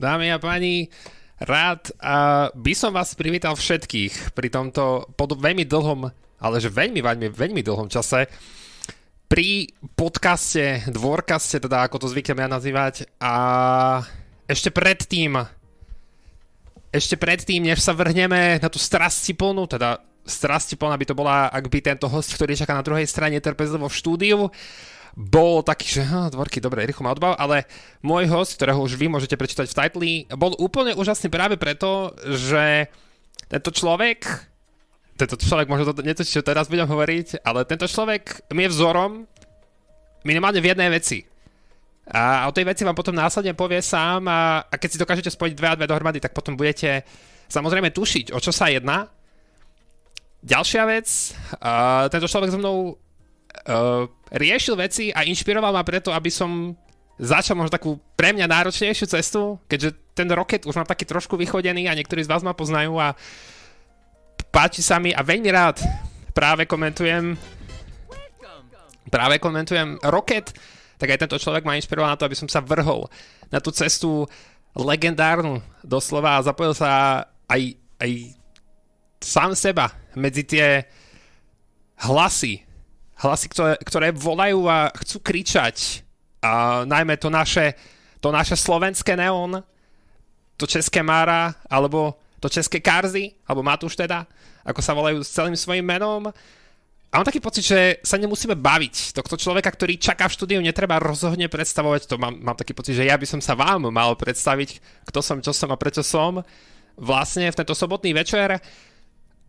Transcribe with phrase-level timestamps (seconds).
[0.00, 0.88] dámy a páni,
[1.36, 6.08] rád uh, by som vás privítal všetkých pri tomto pod veľmi dlhom,
[6.40, 8.24] ale že veľmi, veľmi, veľmi dlhom čase
[9.28, 13.34] pri podcaste, dvorkaste, teda ako to zvyknem ja nazývať a
[14.48, 15.36] ešte predtým
[16.90, 21.78] ešte predtým, než sa vrhneme na tú strastiplnú, teda strastiplná by to bola, ak by
[21.78, 24.50] tento host, ktorý čaká na druhej strane trpezlivo v štúdiu,
[25.20, 27.68] bol taký, že hm, dvorky, dobre, rýchlo ma odbav, ale
[28.00, 32.88] môj host, ktorého už vy môžete prečítať v titli, bol úplne úžasný práve preto, že
[33.52, 34.24] tento človek,
[35.20, 39.28] tento človek, možno to to, čo teraz budem hovoriť, ale tento človek mi je vzorom
[40.24, 41.20] minimálne v jednej veci.
[42.10, 45.52] A o tej veci vám potom následne povie sám a, a keď si dokážete spojiť
[45.54, 47.04] dve a dve dohromady, tak potom budete
[47.46, 49.06] samozrejme tušiť, o čo sa jedná.
[50.40, 51.06] Ďalšia vec,
[51.60, 52.96] uh, tento človek so mnou
[54.30, 56.74] riešil veci a inšpiroval ma preto, aby som
[57.20, 61.86] začal možno takú pre mňa náročnejšiu cestu, keďže ten roket už mám taký trošku vychodený
[61.86, 63.12] a niektorí z vás ma poznajú a
[64.48, 65.84] páči sa mi a veľmi rád
[66.32, 67.36] práve komentujem
[69.10, 70.54] práve komentujem Rocket,
[70.96, 73.10] tak aj tento človek ma inšpiroval na to, aby som sa vrhol
[73.50, 74.24] na tú cestu
[74.72, 78.10] legendárnu doslova a zapojil sa aj, aj
[79.18, 80.86] sám seba medzi tie
[81.98, 82.62] hlasy
[83.20, 86.02] hlasy, ktoré, ktoré volajú a chcú kričať.
[86.40, 87.76] A najmä to naše,
[88.18, 89.60] to naše slovenské neon,
[90.56, 94.24] to české Mára, alebo to české Karzy, alebo Matúš teda,
[94.64, 96.32] ako sa volajú s celým svojim menom.
[97.10, 99.18] A mám taký pocit, že sa nemusíme baviť.
[99.18, 102.06] Tohto človeka, ktorý čaká v štúdiu, netreba rozhodne predstavovať.
[102.06, 105.42] To mám, mám taký pocit, že ja by som sa vám mal predstaviť, kto som,
[105.42, 106.40] čo som a prečo som.
[106.94, 108.62] Vlastne v tento sobotný večer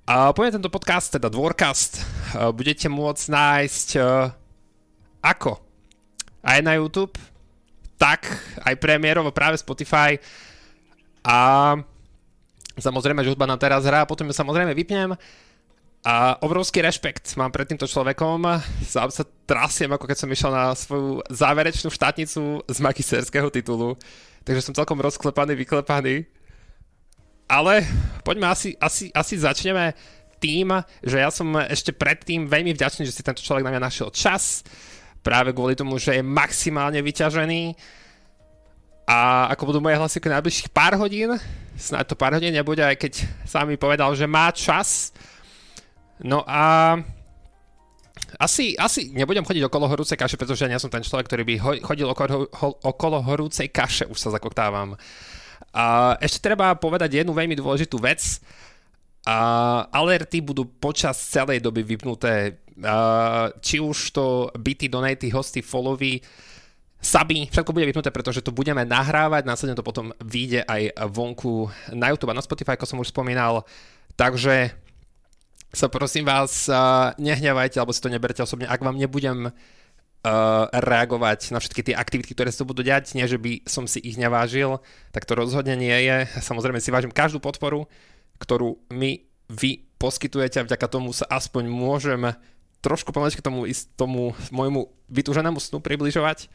[0.08, 2.02] a poviem tento podcast, teda Dvorcast,
[2.54, 3.90] budete môcť nájsť
[5.22, 5.62] ako
[6.42, 7.14] aj na YouTube,
[8.02, 8.26] tak
[8.66, 10.18] aj premiérovo práve Spotify
[11.22, 11.78] a
[12.82, 15.14] samozrejme, že hudba nám teraz hrá, potom ju samozrejme vypnem
[16.02, 18.42] a obrovský rešpekt mám pred týmto človekom.
[18.82, 23.94] Sám sa trasiem, ako keď som išiel na svoju záverečnú štátnicu z magisterského titulu.
[24.42, 26.26] Takže som celkom rozklepaný, vyklepaný.
[27.52, 27.84] Ale
[28.23, 29.92] poďme asi, asi, asi začneme
[30.39, 30.72] tým,
[31.04, 34.64] že ja som ešte predtým veľmi vďačný, že si tento človek na mňa našiel čas,
[35.20, 37.76] práve kvôli tomu, že je maximálne vyťažený
[39.06, 41.36] a ako budú moje hlasivky najbližších pár hodín,
[41.76, 45.11] snáď to pár hodín nebude, aj keď sám mi povedal, že má čas.
[46.23, 46.95] No a
[48.40, 51.56] asi, asi nebudem chodiť okolo horúcej kaše, pretože ja nie som ten človek, ktorý by
[51.84, 52.48] chodil okolo,
[52.88, 54.95] okolo horúcej kaše, už sa zakoktávam.
[55.71, 58.39] A ešte treba povedať jednu veľmi dôležitú vec.
[59.23, 59.37] A
[59.92, 62.59] alerty budú počas celej doby vypnuté.
[62.82, 62.95] A
[63.61, 66.20] či už to byty, donaty, hosty, followy,
[67.02, 71.65] Saby, všetko bude vypnuté, pretože to budeme nahrávať, následne to potom vyjde aj vonku
[71.98, 73.65] na YouTube a na Spotify, ako som už spomínal.
[74.14, 74.70] Takže
[75.73, 76.70] sa prosím vás,
[77.17, 79.49] nehnevajte, alebo si to neberte osobne, ak vám nebudem
[80.26, 83.14] uh, reagovať na všetky tie aktivity, ktoré sa budú diať.
[83.17, 84.82] Nie, že by som si ich nevážil,
[85.14, 86.30] tak to rozhodne nie je.
[86.42, 87.89] Samozrejme si vážim každú podporu,
[88.37, 92.33] ktorú mi vy poskytujete a vďaka tomu sa aspoň môžem
[92.81, 96.49] trošku pomaličky tomu, tomu môjmu vytúženému snu približovať.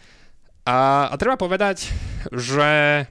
[0.66, 1.87] A, a treba povedať,
[2.34, 3.06] že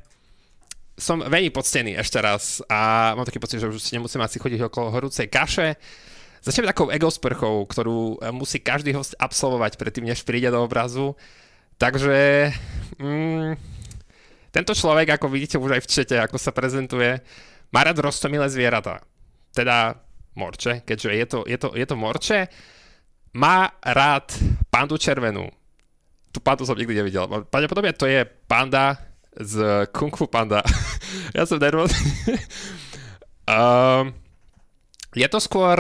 [1.00, 4.92] som veľmi poctený ešte raz a mám taký pocit, že už nemusím asi chodiť okolo
[4.92, 5.80] horúcej kaše.
[6.46, 11.18] Začneme takou ego sprchou, ktorú eh, musí každý host absolvovať predtým, než príde do obrazu.
[11.82, 12.54] Takže
[13.02, 13.58] mm,
[14.54, 17.18] tento človek, ako vidíte už aj v čete, ako sa prezentuje,
[17.74, 19.02] má rád rostomilé zvieratá.
[19.52, 19.98] Teda
[20.38, 22.48] morče, keďže je to, je to, je to morče.
[23.36, 24.32] Má rád
[24.72, 25.50] pandu červenú.
[26.32, 27.28] Tu pandu som nikdy nevidel.
[27.50, 28.96] Pravdepodobne to je panda
[29.36, 30.64] z Kung Fu Panda.
[31.36, 32.00] ja som nervózny.
[33.50, 34.14] um,
[35.20, 35.76] je to skôr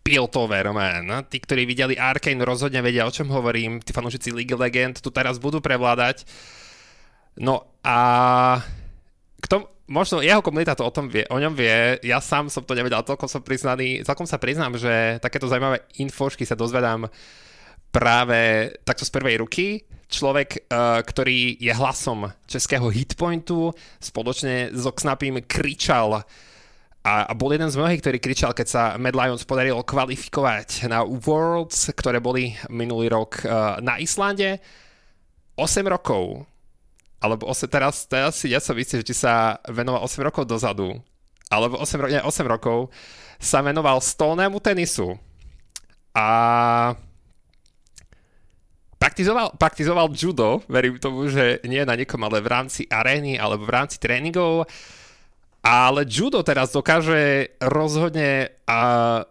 [0.00, 1.28] Piltover, man.
[1.28, 3.84] Tí, ktorí videli Arkane, rozhodne vedia, o čom hovorím.
[3.84, 6.24] Tí fanúšici League of Legend tu teraz budú prevládať.
[7.38, 7.98] No a
[9.40, 12.64] k tomu, možno jeho komunita to o, tom vie, o ňom vie, ja sám som
[12.64, 17.08] to nevedel, celkom som priznaný, celkom sa priznám, že takéto zaujímavé infošky sa dozvedám
[17.90, 19.66] práve takto z prvej ruky.
[20.10, 23.70] Človek, uh, ktorý je hlasom českého hitpointu,
[24.02, 26.26] spoločne so Xnapim kričal a,
[27.00, 31.96] a bol jeden z mnohých, ktorý kričal, keď sa Mad Lions podarilo kvalifikovať na Worlds,
[31.96, 34.60] ktoré boli minulý rok uh, na Islande.
[35.56, 36.44] 8 rokov,
[37.20, 41.00] alebo 8, teraz, teraz si ja som istý, že ti sa venoval 8 rokov dozadu,
[41.48, 42.92] alebo 8, nie, 8 rokov
[43.40, 45.16] sa venoval stolnému tenisu.
[46.12, 46.28] A
[49.00, 53.72] praktizoval, praktizoval judo, verím tomu, že nie na niekom, ale v rámci arény alebo v
[53.72, 54.68] rámci tréningov.
[55.60, 59.28] Ale judo teraz dokáže rozhodne uh,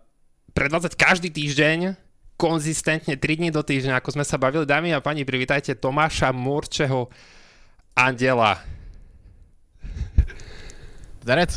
[0.54, 1.98] predvádzať každý týždeň
[2.38, 4.64] konzistentne 3 dní do týždňa, ako sme sa bavili.
[4.64, 7.10] Dámy a pani, privítajte Tomáša Murčeho
[7.98, 8.62] Andela.
[11.26, 11.52] Zdarec.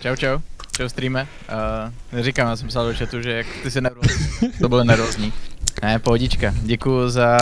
[0.00, 0.36] Čau, čau.
[0.74, 1.28] Čau, streame.
[1.46, 4.26] Uh, neříkám, já jsem psal do chatu, že jak ty jsi nervózní.
[4.60, 5.32] To bylo nervózní.
[5.84, 6.54] Ne, pohodička.
[6.62, 7.38] Děkuju za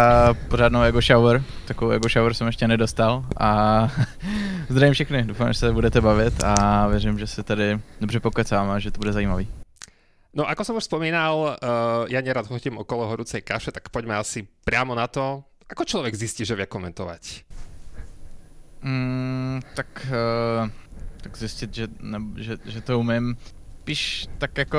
[0.48, 1.42] pořádnou ego shower.
[1.64, 3.24] Takovou ego shower jsem ještě nedostal.
[3.40, 3.88] A
[4.68, 5.22] zdravím všechny.
[5.22, 8.98] Doufám, že se budete bavit a věřím, že se tady dobře pokecáme a že to
[8.98, 9.48] bude zajímavý.
[10.34, 14.48] No ako som už spomínal, uh, ja nerad chodím okolo horúcej kaše, tak poďme asi
[14.64, 15.44] priamo na to.
[15.68, 17.44] Ako človek zistí, že vie komentovať?
[18.80, 20.72] Mm, tak, uh,
[21.20, 23.36] tak zjistit, že, ne, že, že to umím.
[23.84, 24.78] Píš, tak jako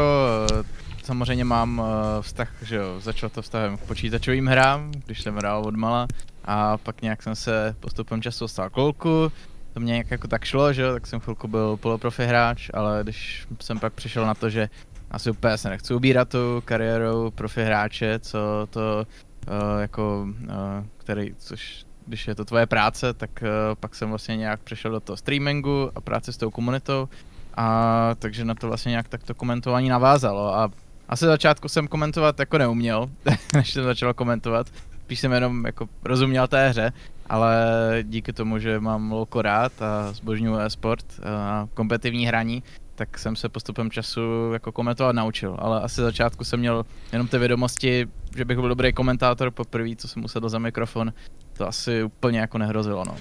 [1.03, 1.85] samozřejmě mám uh,
[2.21, 6.07] vztah, že jo, začal to vztahem k počítačovým hrám, když jsem hrál od mala
[6.45, 9.31] a pak nějak jsem se postupem času stal kolku,
[9.73, 12.99] to mě nějak jako tak šlo, že jo, tak jsem chvilku byl poloprofi hráč, ale
[13.03, 14.69] když jsem pak přišel na to, že
[15.11, 19.07] asi úplně se nechci ubírat tu kariéru profi hráče, co to
[19.47, 20.49] uh, jako, uh,
[20.97, 23.47] který, což když je to tvoje práce, tak uh,
[23.79, 27.09] pak jsem vlastně nějak přešel do toho streamingu a práce s tou komunitou
[27.57, 30.55] a takže na to vlastně nějak tak to komentování navázalo.
[30.55, 30.69] A
[31.09, 33.09] asi začátku jsem komentovat jako neuměl,
[33.53, 34.67] než jsem začal komentovat.
[35.03, 36.93] Spíš jsem jenom jako rozuměl té hře,
[37.29, 37.65] ale
[38.03, 42.63] díky tomu, že mám lolko rád a zbožňuju e-sport a kompetitivní hraní,
[42.95, 44.21] tak jsem se postupem času
[44.53, 48.93] jako komentovat naučil, ale asi začátku jsem měl jenom ty vědomosti, že bych byl dobrý
[48.93, 51.13] komentátor poprvé, co jsem musel za mikrofon,
[51.57, 53.17] to asi úplně jako nehrozilo, no.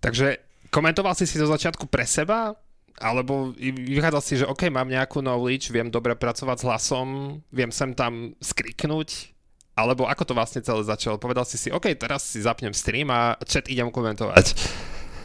[0.00, 0.36] Takže
[0.70, 2.54] komentoval si si do začátku pre seba,
[3.00, 7.08] alebo vychádzal si, že OK, mám nejakú knowledge, viem dobre pracovať s hlasom,
[7.50, 9.34] viem sem tam skriknúť,
[9.74, 11.18] alebo ako to vlastne celé začalo?
[11.18, 14.54] Povedal si si, OK, teraz si zapnem stream a chat idem komentovať.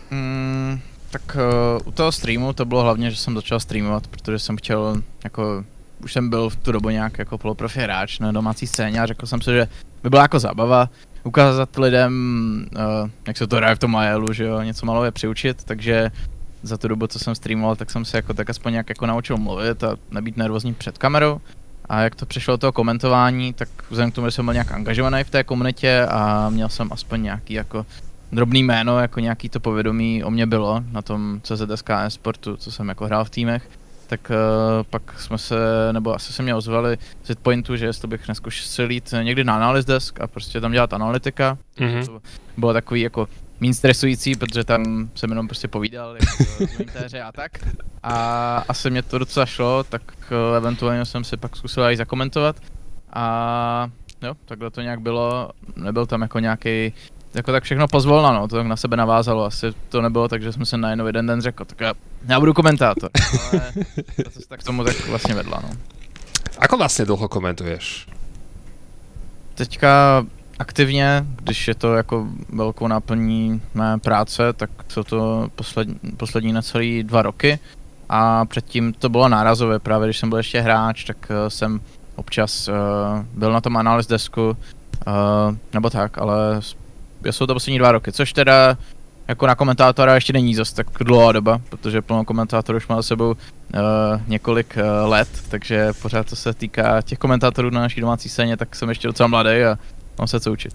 [0.10, 0.82] Mm,
[1.14, 5.02] tak uh, u toho streamu to bylo hlavně, že jsem začal streamovat, protože jsem chtěl
[5.24, 5.64] jako
[6.04, 9.26] už jsem byl v tu dobu nějak jako poloprofi hráč na domácí scéně a řekl
[9.26, 9.68] jsem si, že
[10.04, 10.90] by byla jako zábava
[11.24, 12.14] ukázat lidem,
[12.76, 16.12] uh, jak se to hraje v tom Majelu, že jo, něco malové přiučit, takže
[16.64, 19.38] za tu dobu, co jsem streamoval, tak jsem se jako tak aspoň nějak jako naučil
[19.38, 21.42] mluvit a nebýt nervózní před kamerou.
[21.90, 24.72] A jak to přišlo do toho komentování, tak vzhledem k tomu, že jsem byl nějak
[24.72, 27.86] angažovaný v té komunitě a měl jsem aspoň nějaký jako
[28.32, 32.90] drobný jméno, jako nějaký to povědomí o mě bylo na tom CZSK sportu, co jsem
[32.90, 33.70] jako hrál v týmech,
[34.08, 35.56] tak uh, pak jsme se,
[35.92, 39.88] nebo asi se mě ozvali z pointu, že jestli bych neskušil jít někdy na analyst
[39.88, 41.58] desk a prostě tam dělat analytika.
[41.78, 42.06] Mm-hmm.
[42.06, 42.22] To
[42.58, 43.28] bylo takový jako
[43.62, 46.44] méně stresující, protože tam jsem jenom prostě povídal jako
[47.28, 47.52] a tak.
[48.04, 50.02] A asi mě to docela šlo, tak
[50.32, 52.56] uh, eventuálně jsem si pak zkusil i zakomentovat.
[53.14, 53.90] A
[54.22, 56.94] jo, takhle to nějak bylo, nebyl tam jako nějaký
[57.34, 60.52] jako tak všechno pozvolna, no, to tak na sebe navázalo, asi to nebylo tak, že
[60.52, 61.94] jsme se najednou jeden den řekl, tak já,
[62.28, 63.10] já budu komentátor,
[63.52, 63.72] ale
[64.24, 65.70] to se tak tomu tak vlastně vedla, no.
[66.60, 68.08] Ako vlastně dlouho komentuješ?
[69.56, 70.26] Teďka
[70.60, 77.04] aktivně, když je to jako velkou náplní mé práce, tak jsou to poslední, poslední necelý
[77.04, 77.60] dva roky.
[78.10, 81.82] A předtím to bylo nárazové, právě když jsem byl ještě hráč, tak uh, jsem
[82.16, 82.76] občas uh,
[83.34, 86.62] byl na tom analýz desku, uh, nebo tak, ale
[87.32, 88.78] jsou to poslední dva roky, což teda
[89.28, 93.04] jako na komentátora ještě není zase tak dlouhá doba, protože plno komentátorů už má za
[93.04, 93.36] sebou uh,
[94.28, 98.76] několik uh, let, takže pořád co se týká těch komentátorů na naší domácí scéně, tak
[98.76, 99.78] jsem ještě docela mladý a
[100.20, 100.74] mám se co učit.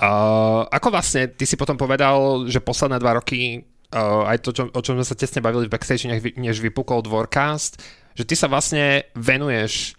[0.00, 4.62] Uh, ako vlastne, ty si potom povedal, že posledné dva roky, uh, aj to, čo,
[4.72, 7.78] o čom sme sa tesne bavili v backstage, než, než vypukol Dvorcast,
[8.16, 9.94] že ty sa vlastne venuješ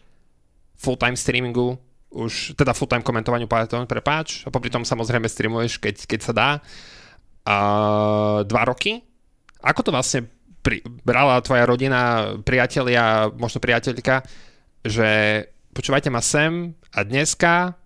[0.82, 1.78] full-time streamingu,
[2.12, 6.50] už teda full-time komentovaniu, pardon, prepáč, a popri tom samozrejme streamuješ, keď, keď sa dá.
[7.46, 9.06] Uh, dva roky?
[9.62, 10.26] Ako to vlastne
[10.66, 14.26] pri, brala tvoja rodina, priatelia, možno priateľka,
[14.82, 15.10] že
[15.78, 17.78] počúvajte ma sem a dneska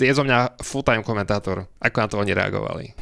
[0.00, 1.66] je zo mňa full-time komentátor.
[1.80, 2.92] Ako na to oni reagovali?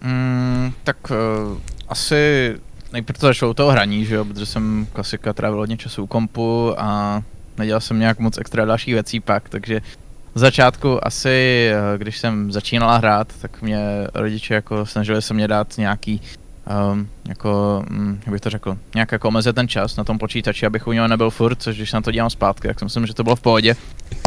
[0.00, 2.54] Mm, tak uh, asi
[2.92, 6.06] nejprve to začalo u toho hraní, že jo, protože jsem klasika trávil hodně času u
[6.06, 7.22] kompu a
[7.58, 9.80] nedělal jsem nějak moc extra dalších věcí pak, takže
[10.34, 15.48] v začátku asi, eh, když jsem začínala hrát, tak mě rodiče jako snažili se mě
[15.48, 16.20] dát nějaký
[16.92, 20.66] um, jako, um, jak bych to řekl, nějak jako omezit ten čas na tom počítači,
[20.66, 23.14] abych u něho nebyl furt, což když na to dělám zpátky, tak si myslím, že
[23.14, 23.76] to bylo v pohodě.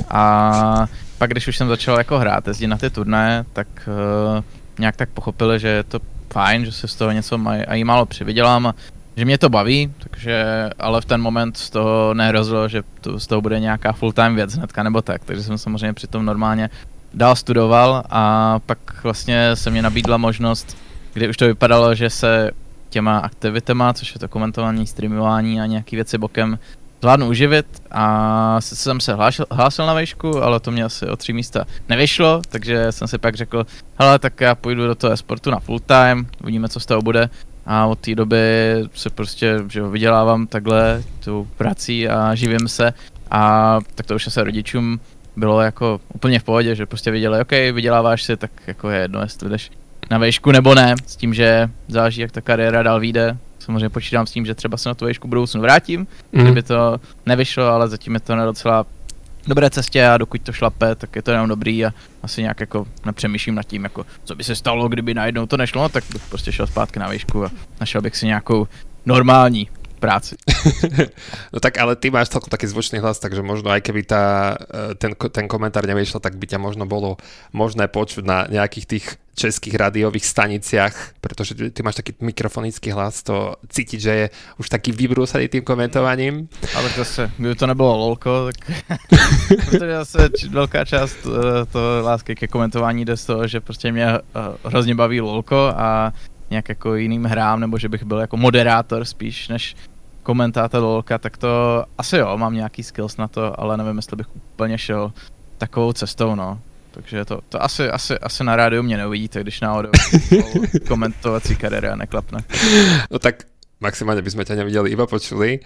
[0.09, 4.43] A pak, když už jsem začal jako hrát, jezdit na ty turné, tak uh,
[4.79, 5.99] nějak tak pochopili, že je to
[6.33, 8.75] fajn, že se z toho něco maj, a jí málo přivydělám a
[9.17, 13.27] že mě to baví, takže, ale v ten moment z toho nehrozilo, že to, z
[13.27, 16.69] toho bude nějaká full-time věc hnedka nebo tak, takže jsem samozřejmě přitom normálně
[17.13, 20.77] dál studoval a pak vlastně se mě nabídla možnost,
[21.13, 22.51] kdy už to vypadalo, že se
[22.89, 26.59] těma aktivitama, což je to komentování, streamování a nějaký věci bokem,
[27.01, 31.33] zvládnu uživit a jsem se hlásil, hlásil na vejšku, ale to mě asi o tři
[31.33, 33.65] místa nevyšlo, takže jsem si pak řekl,
[33.99, 37.29] hele, tak já půjdu do toho sportu na full time, uvidíme, co z toho bude.
[37.65, 38.37] A od té doby
[38.93, 42.93] se prostě že vydělávám takhle tu prací a živím se
[43.31, 44.99] a tak to už se rodičům
[45.35, 49.21] bylo jako úplně v pohodě, že prostě viděli, OK, vyděláváš si, tak jako je jedno,
[49.21, 49.71] jestli jdeš
[50.11, 53.37] na vejšku nebo ne, s tím, že záleží, jak ta kariéra dál vyjde.
[53.59, 56.43] Samozřejmě počítám s tím, že třeba se na tu vejšku budoucnu vrátím, mm.
[56.43, 58.85] kdyby to nevyšlo, ale zatím je to na docela
[59.47, 62.87] dobré cestě a dokud to šlape, tak je to jenom dobrý a asi nějak jako
[63.05, 66.21] nepřemýšlím nad tím, jako co by se stalo, kdyby najednou to nešlo, no, tak bych
[66.29, 68.67] prostě šel zpátky na výšku a našel bych si nějakou
[69.05, 69.69] normální
[70.01, 70.33] práci.
[71.53, 74.97] no tak ale ty máš celkom taký zvučný hlas, takže možno aj keby tá, e,
[74.97, 77.21] ten, ten komentár nevyšiel, tak by ťa možno bolo
[77.53, 79.05] možné počuť na nejakých tých
[79.35, 84.25] českých rádiových staniciach, pretože ty, ty máš taký mikrofonický hlas, to cítiť, že je
[84.59, 86.49] už taký vybrúsaný tým komentovaním.
[86.75, 88.57] Ale zase, kdyby to nebylo lolko, tak
[89.65, 94.05] protože zase velká část e, to lásky ke komentování jde z toho, že prostě mě
[94.05, 94.19] e,
[94.65, 96.13] hrozně baví lolko a
[96.49, 99.75] nějak jako jiným hrám, nebo že bych byl jako moderátor spíš, než
[100.23, 104.35] komentátor lolka, tak to asi jo, mám nějaký skills na to, ale nevím, jestli bych
[104.35, 105.13] úplně šel
[105.57, 106.59] takovou cestou, no.
[106.91, 109.89] Takže to, to asi, asi, asi na rádiu mě neuvidíte, když náhodou
[110.87, 112.39] komentovací kariéra neklapne.
[113.11, 113.35] No tak
[113.79, 115.59] maximálně bychom tě neviděli, iba počuli.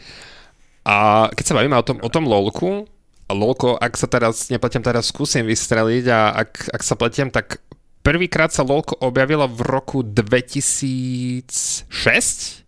[0.86, 2.88] A keď se bavíme o tom, o tom lolku,
[3.30, 7.58] lolko, ak sa teraz, nepletiem, teraz skúsim vystreliť a ak, ak sa pletiem, tak
[8.06, 12.65] prvýkrát sa lolko objavilo v roku 2006?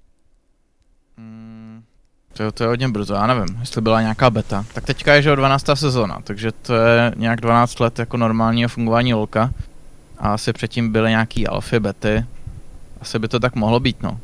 [2.38, 4.66] To, to je hodně brzo, já nevím, jestli byla nějaká beta.
[4.74, 5.66] Tak teďka je, že o 12.
[5.74, 9.52] sezóna, takže to je nějak 12 let jako normálního fungování LOLka.
[10.18, 12.26] A asi předtím byly nějaký alfy, bety.
[13.02, 14.20] Asi by to tak mohlo být, no.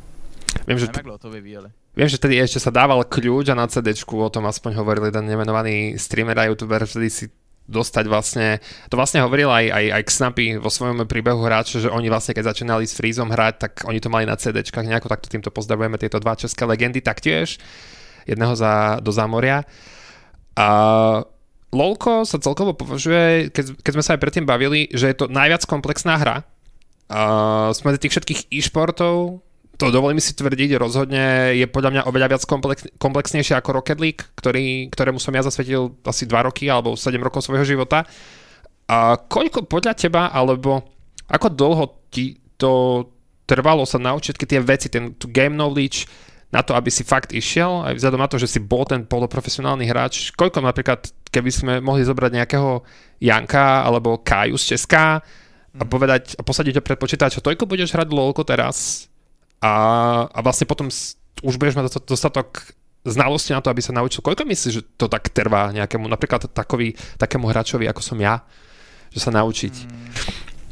[0.66, 1.70] Vím, že, nevím, to vyvíjeli.
[1.94, 5.30] Viem, že tedy ešte sa dával kľúč a na CD o tom aspoň hovoril jeden
[5.30, 7.24] nemenovaný streamer a youtuber, vtedy si
[7.70, 8.58] dostať vlastne,
[8.90, 12.50] to vlastne hovoril aj, aj, aj Snappy vo svojom príbehu hráča, že oni vlastne keď
[12.50, 16.18] začínali s Freezom hrať, tak oni to mali na CDčkách nejako, takto týmto pozdravujeme tieto
[16.18, 17.62] dva české legendy taktiež
[18.24, 19.64] jedného za, do zámoria.
[20.54, 20.68] A
[21.74, 25.66] LOLko sa celkovo považuje, keď, keď sme sa aj predtým bavili, že je to najviac
[25.66, 26.46] komplexná hra.
[27.04, 32.42] Uh, sme tých všetkých e-športov, to dovolím si tvrdiť, rozhodne je podľa mňa oveľa viac
[32.46, 37.18] komplex, komplexnejšie ako Rocket League, ktorý, ktorému som ja zasvetil asi 2 roky alebo 7
[37.18, 38.06] rokov svojho života.
[38.86, 40.86] A koľko podľa teba, alebo
[41.26, 43.02] ako dlho ti to
[43.50, 46.06] trvalo sa naučiť tie veci, ten tu game knowledge,
[46.54, 49.90] na to, aby si fakt išiel, aj vzhľadom na to, že si bol ten poloprofesionálny
[49.90, 52.86] hráč, koľko napríklad, keby sme mohli zobrať nejakého
[53.18, 55.18] Janka alebo Kaju z Česka
[55.74, 55.90] a mhm.
[55.90, 59.10] povedať a posadiť ho pred počítač, toľko budeš hrať LOLko teraz
[59.58, 59.74] a,
[60.30, 60.86] a vlastne potom
[61.42, 62.62] už budeš mať dostatok
[63.04, 64.24] znalosti na to, aby sa naučil.
[64.24, 68.40] Koľko myslíš, že to tak trvá nejakému, napríklad takový, takému hráčovi, ako som ja,
[69.12, 69.74] že sa naučiť?
[69.74, 70.08] Hmm,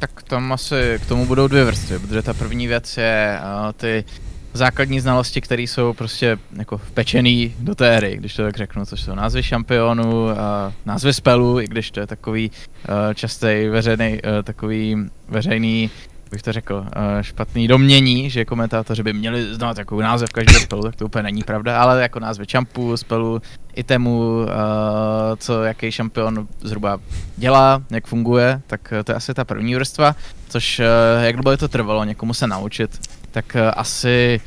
[0.01, 4.03] tak tam asi k tomu budou dvě vrstvy, protože ta první věc je uh, ty
[4.53, 9.01] základní znalosti, které jsou prostě jako vpečený do té hry, když to tak řeknu, což
[9.01, 14.43] jsou názvy šampionů, a názvy spelů, i když to je takový uh, častý veřejný, uh,
[14.43, 14.97] takový
[15.29, 15.89] veřejný
[16.31, 20.83] bych to řekl, uh, špatný domění, že komentátoři by měli znát jako název každého spelu,
[20.83, 23.41] tak to úplně není pravda, ale jako názvy čampů, spelu,
[23.75, 24.47] itemu, uh,
[25.37, 26.99] co jaký šampion zhruba
[27.37, 30.15] dělá, jak funguje, tak to je asi ta první vrstva,
[30.49, 30.81] což
[31.21, 32.99] jak dlouho to trvalo někomu se naučit,
[33.33, 34.41] tak eh, asi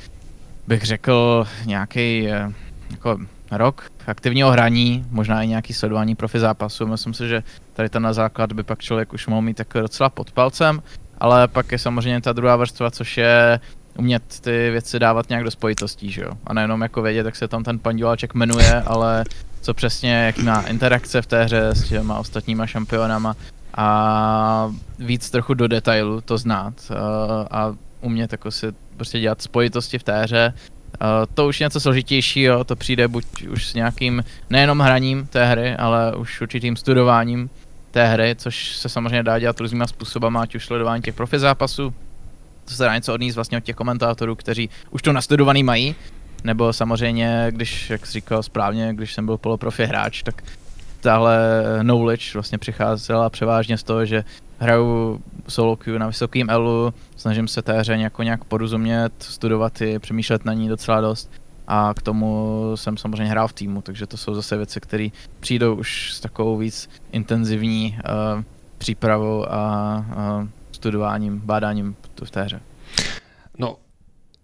[0.67, 2.53] bych řekl nějaký eh,
[2.91, 3.19] jako
[3.51, 6.87] rok aktivního hraní, možná i nějaký sledování profi zápasu.
[6.87, 10.09] Myslím si, že tady ten na základ by pak člověk už mohl mít tak docela
[10.09, 10.83] pod palcem,
[11.19, 13.61] ale pak je samozřejmě ta druhá vrstva, což je
[13.99, 16.31] umět ty věci dávat nějak do spojitostí, že jo?
[16.47, 19.25] A nejenom jako vědět, jak se tam ten pandiváček jmenuje, ale
[19.61, 23.37] co přesně, jaký má interakce v té hře s těma ostatníma šampionama
[23.77, 26.75] a víc trochu do detailu to znát
[27.51, 27.75] a, a
[28.07, 30.55] umět jako si prostě dělat spojitosti v té hře.
[31.01, 35.47] Uh, to už je něco složitějšího, to přijde buď už s nějakým nejenom hraním té
[35.47, 37.51] hry, ale už určitým studováním
[37.91, 41.95] té hry, což se samozřejmě dá dělat různýma způsobama, ať už sledování těch profi zápasů,
[42.65, 45.95] to se dá něco odníst vlastně od těch komentátorů, kteří už to nastudovaný mají,
[46.45, 50.43] nebo samozřejmě, když, jak jsi říkal správně, když jsem byl poloprofi hráč, tak
[51.01, 51.39] tahle
[51.81, 54.25] knowledge vlastně přicházela převážně z toho, že
[54.59, 59.99] hraju solo queue na vysokým elu, snažím se té hře nějak, nějak porozumět, studovat ji,
[59.99, 61.31] přemýšlet na ní docela dost
[61.67, 65.09] a k tomu jsem samozřejmě hrál v týmu, takže to jsou zase věci, které
[65.41, 68.43] přijdou už s takovou víc intenzivní uh,
[68.79, 69.55] přípravou a,
[70.17, 72.61] a studováním, bádáním v té hře.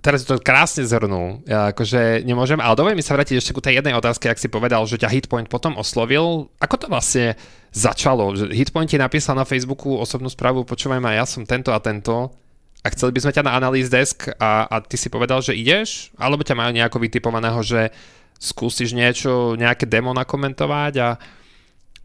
[0.03, 1.47] Teraz to krásne zhrnul.
[1.47, 4.51] Ja akože nemôžem, ale dovolím mi sa vrátiť ešte ku tej jednej otázke, ak si
[4.51, 6.51] povedal, že ťa Hitpoint potom oslovil.
[6.59, 7.39] Ako to vlastne
[7.71, 8.35] začalo?
[8.35, 12.35] Že Hitpoint ti napísal na Facebooku osobnú správu, počúvaj ma, ja som tento a tento
[12.83, 16.11] a chceli by sme ťa na analýz desk a, a ty si povedal, že ideš?
[16.19, 17.95] Alebo ťa majú nejako vytipovaného, že
[18.43, 21.15] skúsiš niečo, nejaké demo nakomentovať a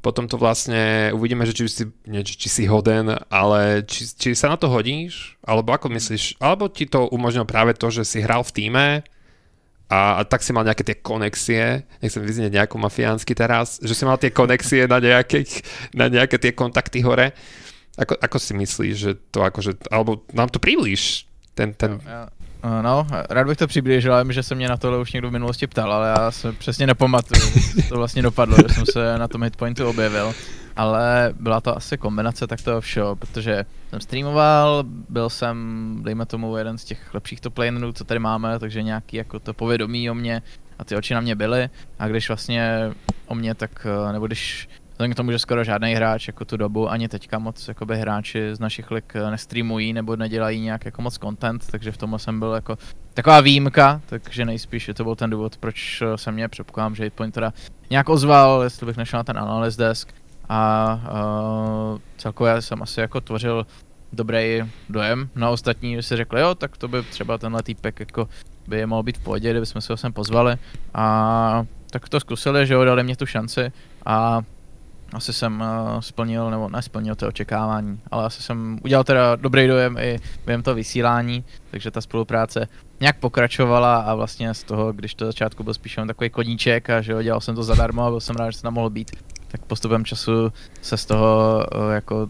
[0.07, 4.47] potom to vlastne uvidíme, že či si, nie, či si hoden, ale či, či sa
[4.47, 8.47] na to hodíš, alebo ako myslíš, alebo ti to umožnilo práve to, že si hral
[8.47, 8.87] v týme
[9.91, 14.07] a, a tak si mal nejaké tie konexie, nechcem vyznieť nejako mafiánsky teraz, že si
[14.07, 15.43] mal tie konexie na, nejaké,
[15.91, 17.35] na nejaké tie kontakty hore.
[17.99, 21.99] Ako, ako si myslíš, že to akože, alebo nám to príliš, ten, ten...
[22.07, 22.36] Ja, Eh,
[22.81, 25.67] no, rád bych to přiblížil, ale že se mě na tohle už někdo v minulosti
[25.67, 27.41] ptal, ale já se přesně nepamatuju,
[27.89, 30.33] to vlastně dopadlo, že jsem se na tom hitpointu objevil.
[30.75, 36.57] Ale byla to asi kombinace tak toho všeho, protože jsem streamoval, byl jsem, dejme tomu,
[36.57, 40.13] jeden z těch lepších top lanerů, co tady máme, takže nějaký jako to povědomí o
[40.13, 40.41] mě
[40.79, 41.69] a ty oči na mě byly.
[41.99, 42.91] A když vlastně
[43.27, 46.57] o mě, tak, eh, nebo když Vzhledem k tomu, že skoro žádný hráč jako tu
[46.57, 51.01] dobu, ani teďka moc jakoby, hráči z našich lig eh, nestreamují nebo nedělají nějak jako
[51.01, 52.77] moc content, takže v tomhle jsem byl jako
[53.13, 57.33] taková výjimka, takže nejspíš to byl ten důvod, proč eh, jsem mě předpokládám, že Hitpoint
[57.33, 57.53] teda
[57.89, 60.13] nějak ozval, jestli bych nešel na ten analyst desk.
[60.49, 61.01] A
[61.93, 63.67] uh, celkově jsem asi jako tvořil
[64.13, 65.29] dobrý dojem.
[65.35, 68.29] Na ostatní, že si řekli, jo, tak to by třeba tenhle týpek jako
[68.67, 70.55] by mohl být v pohodě, kdybychom se ho sem pozvali.
[70.93, 73.71] A tak to zkusili, že jo, dali mě tu šanci.
[74.05, 74.41] A
[75.13, 79.97] asi jsem uh, splnil, nebo nesplnil to očekávání, ale asi jsem udělal teda dobrý dojem
[79.97, 82.67] i během toho vysílání, takže ta spolupráce
[82.99, 87.01] nějak pokračovala a vlastně z toho, když to začátku byl spíš jen takový koníček a
[87.01, 89.11] že jo, dělal jsem to zadarmo a byl jsem rád, že jsem tam mohl být,
[89.47, 92.27] tak postupem času se z toho uh, jako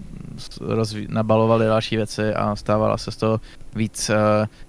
[0.61, 3.41] rozví- nabalovaly další věci a stávala se z toho
[3.75, 4.15] víc uh,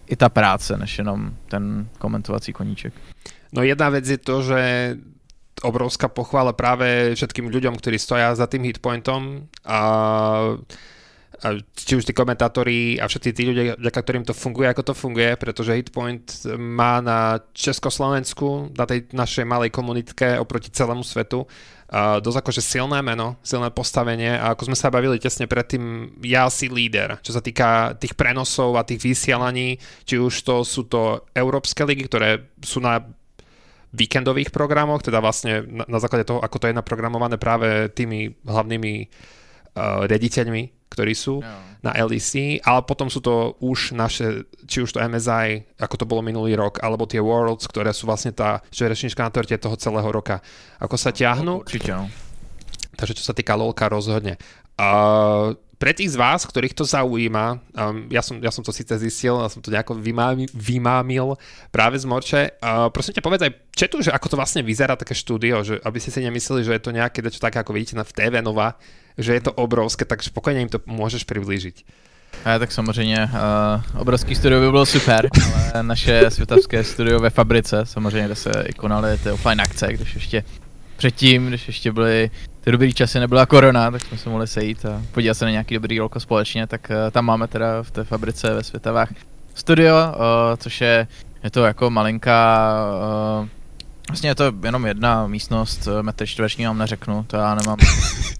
[0.06, 2.94] i ta práce, než jenom ten komentovací koníček.
[3.52, 4.96] No jedna věc je to, že
[5.62, 9.81] obrovská pochvála práve všetkým ľuďom, ktorí stoja za tým hitpointom a,
[11.38, 14.94] a či už tí komentátori a všetci tí ľudia, vďaka ktorým to funguje, ako to
[14.94, 22.18] funguje, pretože Hitpoint má na Československu, na tej našej malej komunitke oproti celému svetu uh,
[22.21, 26.68] dosť akože silné meno, silné postavenie a ako sme sa bavili tesne predtým, ja si
[26.68, 31.87] líder, čo sa týka tých prenosov a tých vysielaní, či už to sú to európske
[31.87, 33.01] ligy, ktoré sú na
[33.92, 38.94] víkendových programoch, teda vlastne na, na základe toho, ako to je naprogramované práve tými hlavnými
[39.01, 41.57] uh, rediteľmi, ktorí sú no.
[41.81, 46.20] na LEC, ale potom sú to už naše, či už to MSI, ako to bolo
[46.20, 50.44] minulý rok, alebo tie Worlds, ktoré sú vlastne tá žerečnička na torte toho celého roka.
[50.81, 51.64] Ako sa ťahnú?
[51.64, 52.09] Určite, no.
[52.98, 54.37] Takže čo sa týka LOLka rozhodne.
[54.74, 58.90] Uh, pre tých z vás, ktorých to zaujíma, um, ja, som, ja som to síce
[58.98, 61.38] zistil, ja som to nejako vymámil, vymámil
[61.70, 62.58] práve z Morče.
[62.58, 65.98] Uh, prosím ťa, povedz aj četu, že ako to vlastne vyzerá také štúdio, že aby
[66.02, 68.74] ste si nemysleli, že je to nejaké čo také, ako vidíte na v TV Nova,
[69.14, 71.86] že je to obrovské, tak spokojně im to môžeš priblížiť.
[72.44, 75.28] A tak samozřejmě uh, obrovský studio by bylo super,
[75.74, 80.14] ale naše světavské studio ve fabrice, samozřejmě, kde se i konaly ty offline akce, když
[80.14, 80.44] ještě
[80.98, 82.30] předtím, když ještě byly
[82.61, 85.74] ty dobrý časy, nebyla korona, tak jsme se mohli sejít a podívat se na nějaký
[85.74, 89.08] dobrý rolko společně, tak uh, tam máme teda v té fabrice ve Světavách
[89.54, 90.22] studio, uh,
[90.56, 91.06] což je,
[91.44, 92.74] je to jako malinká,
[93.40, 93.48] uh,
[94.08, 97.78] vlastně je to jenom jedna místnost, metr čtvereční vám neřeknu, to já nemám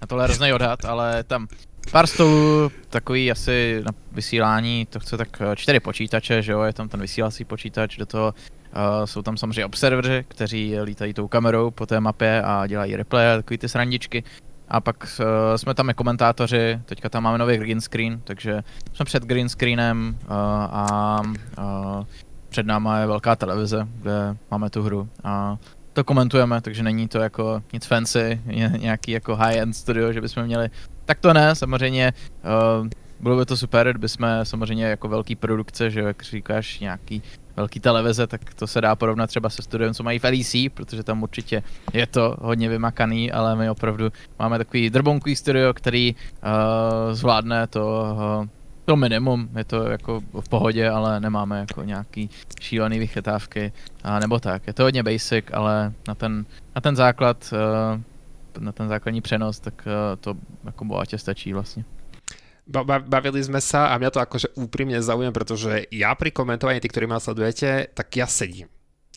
[0.01, 1.47] na tohle hrozný odhad, ale tam
[1.91, 6.89] pár stolů, takový asi na vysílání, to chce tak čtyři počítače, že jo, je tam
[6.89, 8.33] ten vysílací počítač, do toho
[8.75, 13.37] Uh, jsou tam samozřejmě observeři, kteří lítají tou kamerou po té mapě a dělají replay,
[13.37, 14.23] takový ty srandičky.
[14.67, 19.05] A pak uh, jsme tam i komentátoři, teďka tam máme nový green screen, takže jsme
[19.05, 20.35] před green screenem uh,
[20.71, 21.21] a
[21.57, 22.05] uh,
[22.49, 25.57] před náma je velká televize, kde máme tu hru a
[25.93, 28.41] to komentujeme, takže není to jako nic fancy,
[28.77, 30.69] nějaký jako high-end studio, že bychom měli.
[31.05, 32.13] Tak to ne, samozřejmě
[32.81, 32.87] uh,
[33.19, 37.23] bylo by to super, kdyby jsme samozřejmě jako velký produkce, že jak říkáš, nějaký
[37.59, 41.03] velký televize, tak to se dá porovnat třeba se studiem, co mají v LEC, protože
[41.03, 47.13] tam určitě je to hodně vymakaný, ale my opravdu máme takový drbonkový studio, který uh,
[47.13, 48.47] zvládne to, uh,
[48.85, 52.29] to minimum, je to jako v pohodě, ale nemáme jako nějaký
[52.61, 53.71] šílený vychytávky,
[54.03, 54.67] a nebo tak.
[54.67, 56.45] Je to hodně basic, ale na ten,
[56.75, 59.87] na ten základ, uh, na ten základní přenos, tak
[60.19, 60.33] to
[60.65, 61.83] jako bohatě stačí vlastně
[63.09, 67.09] bavili sme sa a mňa to akože úprimne zaujíma, pretože ja pri komentovaní, tí, ktorí
[67.09, 68.69] ma sledujete, tak ja sedím.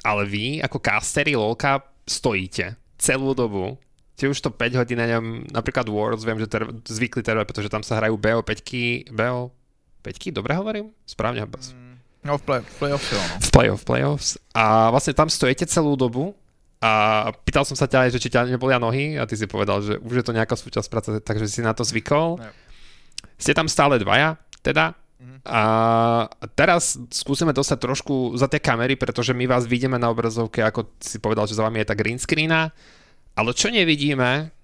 [0.03, 3.79] Ale vy, ako castery LOLka, stojíte celú dobu
[4.23, 7.83] či už to 5 hodín, neviem, napríklad Worlds, viem, že ter, zvykli teda, pretože tam
[7.83, 8.55] sa hrajú BO5,
[9.11, 10.95] BO5, dobre hovorím?
[11.09, 11.43] Správne.
[11.43, 13.35] Mm, no v, play, v playoffs, jo, no.
[13.41, 14.31] V playoff, playoffs.
[14.55, 16.39] A vlastne tam stojíte celú dobu
[16.79, 19.83] a pýtal som sa ťa aj, že či ťa nebolia nohy a ty si povedal,
[19.83, 22.39] že už je to nejaká súčasť práce, takže si na to zvykol.
[22.39, 22.55] Yep.
[23.43, 24.95] Ste tam stále dvaja, teda?
[25.19, 25.37] Mhm.
[25.51, 25.61] A
[26.55, 31.19] teraz skúsime dostať trošku za tie kamery, pretože my vás vidíme na obrazovke, ako si
[31.19, 32.71] povedal, že za vami je tá green screena,
[33.35, 34.55] ale čo nevidíme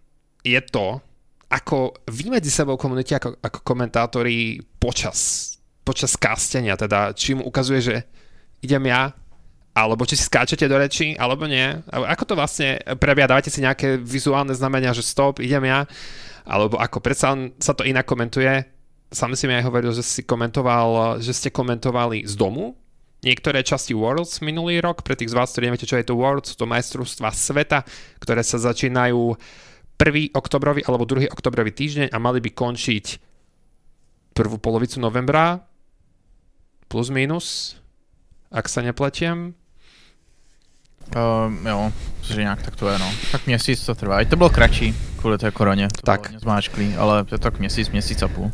[0.46, 1.02] je to,
[1.48, 7.80] ako vy medzi sebou komunite ako, ako komentátori počas, počas kastenia, teda či mu ukazuje,
[7.80, 7.96] že
[8.60, 9.16] idem ja,
[9.72, 11.78] alebo či si skáčete do reči, alebo nie.
[11.88, 13.30] Ako to vlastne prebieha?
[13.30, 15.86] Dávate si nejaké vizuálne znamenia, že stop, idem ja,
[16.48, 18.64] alebo ako predsa sa to inak komentuje.
[19.12, 22.76] Sam si mi aj hovoril, že si komentoval, že ste komentovali z domu
[23.22, 25.02] niektoré časti Worlds minulý rok.
[25.02, 27.82] Pre tých z vás, ktorí neviete, čo je to Worlds, to majstrovstvá sveta,
[28.22, 29.34] ktoré sa začínajú
[29.98, 30.32] 1.
[30.38, 31.26] oktobrový alebo 2.
[31.28, 33.06] oktobrový týždeň a mali by končiť
[34.38, 35.66] prvú polovicu novembra
[36.86, 37.76] plus minus,
[38.54, 39.58] ak sa nepletiem.
[41.16, 41.92] Uh, jo,
[42.22, 43.10] že nějak tak to je, no.
[43.32, 44.20] Tak měsíc to trvá.
[44.20, 45.88] I to bylo kratší kvůli té koroně.
[45.88, 46.28] To tak.
[46.28, 48.52] bylo zmáčklý, ale je to tak měsíc, měsíc a půl.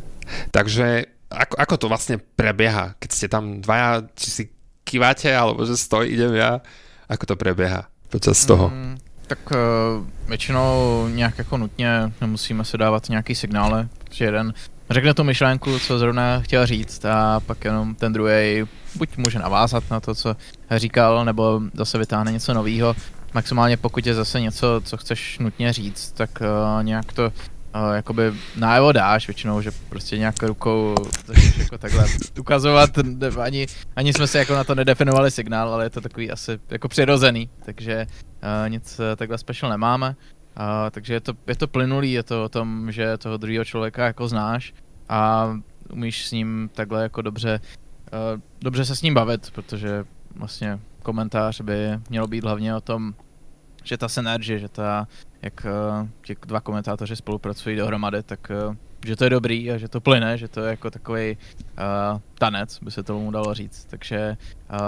[0.50, 4.42] Takže ako, ako to vlastne prebieha, keď ste tam dvaja, či si
[4.86, 6.62] kýváte, alebo že stojí, idem ja,
[7.10, 8.70] ako to prebieha počas toho?
[8.70, 14.54] Mm, tak uh, většinou nějak jako nutně nemusíme se dávat nějaký signály, že jeden
[14.94, 19.90] řekne tu myšlenku, co zrovna chtěl říct a pak jenom ten druhý buď může navázat
[19.90, 20.36] na to, co
[20.70, 22.96] říkal, nebo zase vytáhne něco nového.
[23.34, 28.32] Maximálně pokud je zase něco, co chceš nutně říct, tak uh, nějak to uh, jakoby
[28.56, 30.94] najevo dáš většinou, že prostě nějak rukou
[31.26, 32.06] začneš jako takhle
[32.40, 32.90] ukazovat,
[33.42, 36.88] ani, ani jsme si jako na to nedefinovali signál, ale je to takový asi jako
[36.88, 40.16] přirozený, takže uh, nic takhle special nemáme.
[40.56, 44.04] Uh, takže je to, je to plynulý, je to o tom, že toho druhého člověka
[44.04, 44.72] jako znáš
[45.08, 45.50] a
[45.92, 47.60] umíš s ním takhle jako dobře,
[48.12, 50.04] uh, dobře se s ním bavit, protože
[50.36, 53.14] vlastně komentář by mělo být hlavně o tom,
[53.84, 55.08] že ta synergie, že ta,
[55.42, 55.66] jak
[56.00, 58.74] uh, ti dva komentátoři spolupracují dohromady, tak uh,
[59.06, 62.78] že to je dobrý a že to plyne, že to je jako takový uh, tanec,
[62.82, 63.84] by se tomu dalo říct.
[63.84, 64.36] Takže
[64.72, 64.78] uh,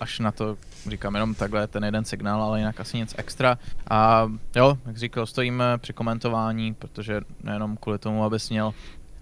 [0.00, 0.56] až na to
[0.86, 3.58] říkám jenom takhle ten jeden signál, ale jinak asi nic extra.
[3.90, 8.74] A jo, jak říkal, stojíme při komentování, protože nejenom kvůli tomu, abys měl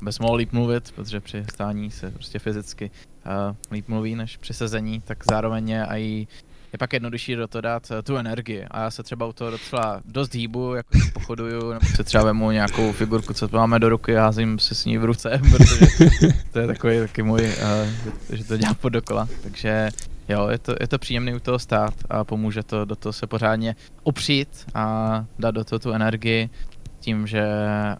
[0.02, 2.90] abys mohl líp mluvit, protože při stání se prostě fyzicky
[3.26, 6.26] uh, líp mluví než při sezení, tak zároveň je i
[6.72, 8.64] je pak jednodušší do toho dát uh, tu energii.
[8.70, 12.50] A já se třeba u toho docela dost hýbu, jako pochoduju, nebo se třeba vemu
[12.50, 15.86] nějakou figurku, co máme do ruky házím se s ní v ruce, protože
[16.52, 19.28] to je takový taky můj, uh, že, to dělám pod dokola.
[19.42, 19.88] Takže
[20.28, 23.26] jo, je to, je to příjemný u toho stát a pomůže to do toho se
[23.26, 26.50] pořádně opřít a dát do toho tu energii
[27.00, 27.44] tím, že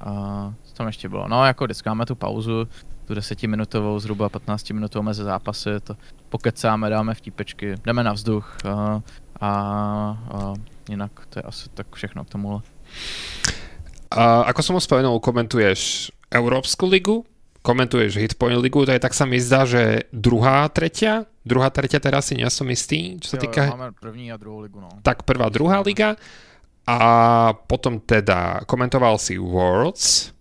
[0.07, 2.69] uh, tam ještě bylo, no jako vždycky máme tu pauzu,
[3.05, 5.97] tu desetiminutovou, zhruba 15 minutovou mezi zápasy, to
[6.29, 9.03] pokecáme, dáme vtípečky, jdeme na vzduch a,
[9.41, 9.51] a,
[10.31, 10.55] a
[10.89, 12.61] jinak to je asi tak všechno k tomuhle.
[14.11, 17.29] A ako som spomenul, komentuješ Európsku ligu,
[17.61, 22.33] komentuješ Hitpoint ligu, to je tak sa mi zdá, že druhá, tretia, druhá, tretia teraz
[22.33, 23.69] si nie som istý, čo sa týka...
[23.69, 24.89] Máme první a druhou ligu, no.
[25.05, 26.17] Tak prvá, druhá liga
[26.89, 26.99] a
[27.69, 30.33] potom teda komentoval si Worlds.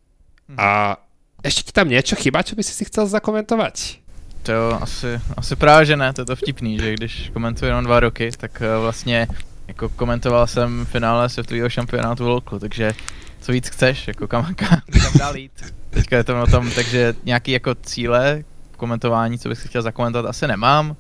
[0.58, 0.98] A
[1.44, 4.00] ešte ti tam niečo chýba, čo by si chcel zakomentovať?
[4.44, 7.84] To jo, asi, asi právě, že ne, to je to vtipný, že když komentuji jenom
[7.84, 9.28] dva roky, tak uh, vlastně
[9.68, 12.94] jako komentoval jsem finále světového šampionátu Volku, takže
[13.42, 15.74] co víc chceš, jako kam, kam, kam dál jít.
[15.90, 18.44] Teďka je to o tom, takže nějaký jako cíle
[18.78, 20.96] komentování, co bych si chtěl zakomentovat, asi nemám.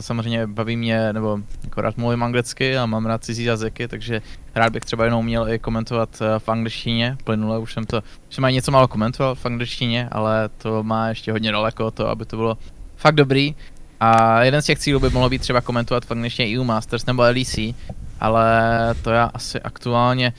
[0.00, 4.22] Samozřejmě baví mě, nebo jako rád mluvím anglicky a mám rád cizí jazyky, takže
[4.54, 7.16] rád bych třeba jenom měl i komentovat eh, v angličtině.
[7.24, 11.32] Plynule už jsem to, už jsem něco málo komentoval v angličtině, ale to má ještě
[11.32, 12.58] hodně daleko to, aby to bylo
[12.96, 13.54] fakt dobrý.
[14.00, 17.22] A jeden z těch cílů by mohlo být třeba komentovat v angličtině EU Masters nebo
[17.22, 17.58] LEC,
[18.20, 18.50] ale
[19.02, 20.32] to já asi aktuálně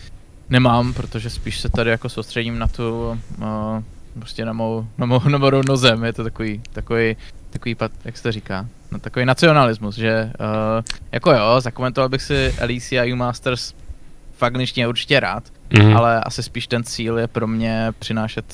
[0.49, 3.83] nemám, protože spíš se tady jako soustředím na tu, uh,
[4.13, 7.17] prostě na mou, na mou, na mou rovnou zem, je to takový, takový,
[7.49, 12.55] takový, jak se to říká, no, takový nacionalismus, že uh, jako jo, zakomentoval bych si
[12.61, 13.73] LEC a EU Masters
[14.33, 15.97] v angličtině určitě rád, mm-hmm.
[15.97, 18.45] ale asi spíš ten cíl je pro mě přinášet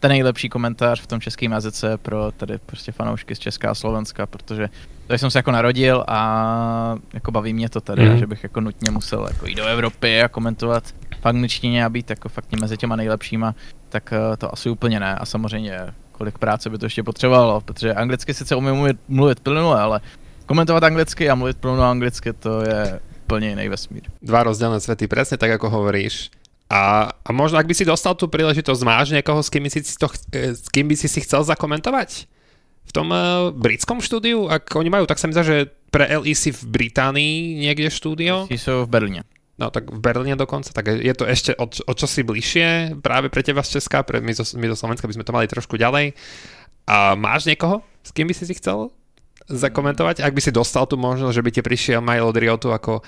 [0.00, 4.26] ten nejlepší komentář v tom českém jazyce pro tady prostě fanoušky z Česká a Slovenska,
[4.26, 4.68] protože
[5.06, 8.18] tady jsem se jako narodil a jako baví mě to tady, mm.
[8.18, 10.84] že bych jako nutně musel jako jít do Evropy a komentovat
[11.20, 13.54] v angličtině a být jako fakt mezi těma nejlepšíma,
[13.88, 15.78] tak uh, to asi úplně ne a samozřejmě
[16.20, 20.00] kolik práce by to ještě potřebovalo, protože anglicky sice umím mluvit, mluvit plynule, ale
[20.46, 24.04] komentovat anglicky a mluvit plynule anglicky to je úplně jiný vesmír.
[24.20, 26.28] Dva rozdielne svety, presne tak ako hovoríš
[26.70, 29.80] A, a možno, ak by si dostal tú príležitosť, máš niekoho, s kým by si,
[29.82, 32.30] to, s kým by si si chcel zakomentovať?
[32.86, 34.46] V tom uh, britskom štúdiu?
[34.46, 38.46] Ak oni majú, tak sa mi zdá, že pre LEC v Británii niekde štúdio?
[38.46, 39.26] Ti sú v Berlíne.
[39.60, 43.44] No tak v Berlíne dokonca, tak je to ešte o, o čosi bližšie práve pre
[43.44, 46.16] teba z Česka, pre my zo, my zo Slovenska by sme to mali trošku ďalej.
[46.88, 48.88] A máš niekoho, s kým by si si chcel
[49.52, 50.24] zakomentovať?
[50.24, 53.04] Ak by si dostal tu možnosť, že by ti prišiel mail od Riotu ako,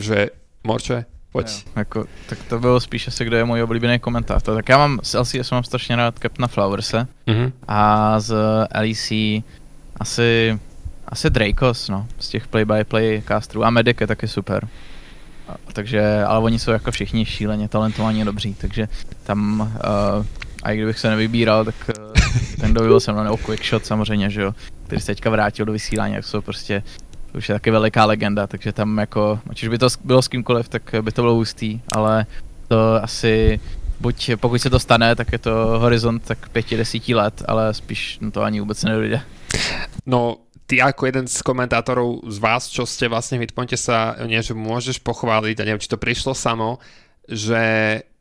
[0.00, 0.32] že
[0.64, 1.48] Morče, pojď.
[1.48, 4.56] Jo, jako, tak to bylo spíš asi, kdo je můj oblíbený komentátor.
[4.56, 7.52] Tak já mám z LCS mám strašně rád Captaina Flowerse mm-hmm.
[7.68, 8.34] a z
[8.80, 9.12] LEC
[10.00, 10.58] asi,
[11.08, 14.68] asi Dracos, no, z těch play-by-play casterů a Medic je taky super.
[15.72, 18.88] Takže, ale oni jsou jako všichni šíleně talentovaní a dobří, takže
[19.24, 20.26] tam, uh,
[20.62, 22.12] a i kdybych se nevybíral, tak uh,
[22.60, 24.54] ten, kdo byl se mnou, nebo Quickshot samozřejmě, že jo,
[24.86, 26.82] který se teďka vrátil do vysílání, jak jsou prostě
[27.34, 30.68] už je taky veliká legenda, takže tam jako, ať už by to bylo s kýmkoliv,
[30.68, 32.26] tak by to bylo hustý, ale
[32.68, 33.60] to asi,
[34.00, 38.18] buď pokud se to stane, tak je to horizont tak pěti, desíti let, ale spíš
[38.20, 39.20] no to ani vůbec nedojde.
[40.06, 40.36] No,
[40.72, 45.04] ty ako jeden z komentátorov z vás, čo ste vlastne v Hitpointe sa, že môžeš
[45.04, 46.80] pochváliť, a neviem, či to prišlo samo,
[47.28, 47.60] že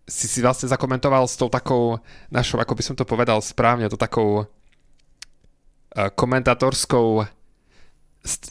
[0.03, 3.95] si si vlastne zakomentoval s tou takou našou, ako by som to povedal správne, to
[3.95, 4.47] takou uh,
[6.11, 7.23] komentátorskou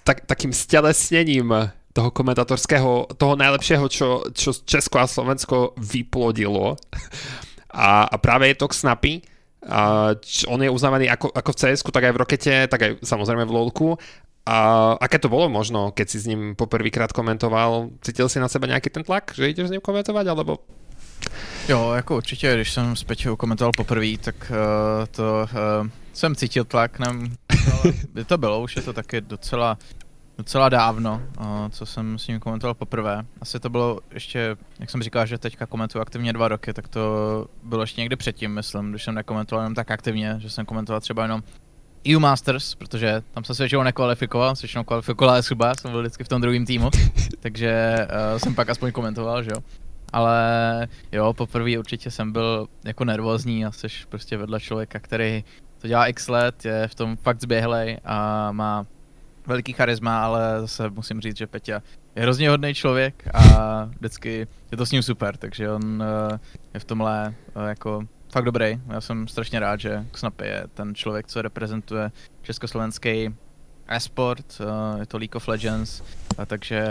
[0.01, 6.73] tak, takým stelesnením toho komentatorského, toho najlepšieho, čo, čo Česko a Slovensko vyplodilo.
[7.71, 9.13] A, a práve je to k Snapy.
[9.69, 10.15] A,
[10.49, 13.53] on je uznávaný ako, ako v cs tak aj v Rokete, tak aj samozrejme v
[13.53, 13.89] LoLku.
[14.47, 14.57] A
[14.97, 17.93] aké to bolo možno, keď si s ním poprvýkrát komentoval?
[18.01, 20.59] Cítil si na sebe nějaký ten tlak, že ideš s ním komentovat, alebo...
[21.69, 25.47] Jo, jako určitě, když jsem s Peťou komentoval poprvé, tak uh, to
[25.83, 27.37] uh, jsem cítil tlak, nevím,
[28.15, 29.79] by to bylo, už je to taky docela,
[30.41, 31.23] docela dávno,
[31.71, 33.27] co jsem s ním komentoval poprvé.
[33.41, 37.01] Asi to bylo ještě, jak jsem říkal, že teďka komentuju aktivně dva roky, tak to
[37.63, 41.23] bylo ještě někdy předtím, myslím, když jsem nekomentoval jenom tak aktivně, že jsem komentoval třeba
[41.23, 41.43] jenom
[42.13, 46.25] EU Masters, protože tam jsem se většinou nekvalifikoval, se většinou kvalifikoval třeba, jsem byl vždycky
[46.25, 46.91] v tom druhém týmu,
[47.41, 47.97] takže
[48.33, 49.61] uh, jsem pak aspoň komentoval, že jo.
[50.13, 55.45] Ale jo, poprvé určitě jsem byl jako nervózní a jsi prostě vedle člověka, který
[55.79, 58.87] to dělá x let, je v tom fakt zběhlej a má
[59.47, 61.83] veliký charisma, ale zase musím říct, že Peťa
[62.17, 66.39] je hrozně hodný člověk a vždycky je to s ním super, takže on uh,
[66.75, 68.81] je v tomhle uh, jako fakt dobrý.
[68.89, 72.11] Já jsem strašně rád, že Snapy je ten člověk, co reprezentuje
[72.43, 73.35] československý
[73.89, 76.03] e-sport, uh, je to League of Legends,
[76.39, 76.87] a takže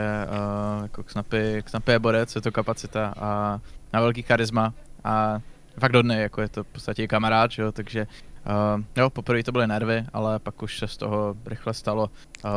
[0.82, 3.60] jako Snapy, Snapy je borec, je to kapacita a
[3.94, 5.40] má velký charisma a
[5.80, 8.08] fakt hodný, jako je to v podstatě kamarád, jo, takže
[8.50, 12.10] Uh, jo, poprvé to byly nervy, ale pak už se z toho rychle stalo
[12.46, 12.52] uh,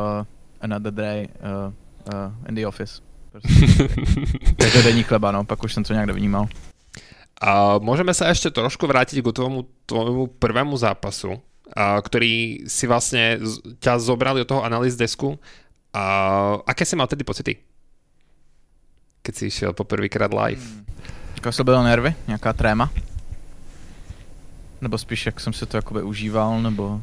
[0.61, 1.73] another day uh,
[2.15, 3.03] uh, in the office.
[3.33, 4.83] Prostě.
[4.85, 6.47] denní chleba, no, pak už jsem to nějak nevnímal.
[7.41, 11.43] A můžeme se ještě trošku vrátit k tomu tvojmu prvému zápasu,
[11.77, 13.39] a, který si vlastně
[13.79, 15.39] ťa zobrali do toho analýz desku.
[15.95, 17.57] A aké si mal tedy pocity?
[19.23, 20.63] Keď si šel po prvýkrát live.
[20.63, 20.87] Hmm.
[21.35, 22.91] Jako to bylo nervy, nějaká tréma.
[24.83, 27.01] Nebo spíš, jak jsem si to jakoby užíval, nebo...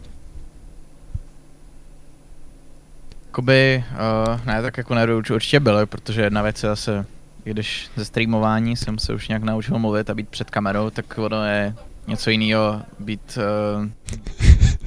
[3.26, 7.06] Jakoby, uh, ne, tak jako nervy určitě byly, protože jedna věc je zase,
[7.44, 11.46] když ze streamování jsem se už nějak naučil mluvit a být před kamerou, tak ono
[11.46, 11.76] je
[12.08, 13.90] něco jiného být uh,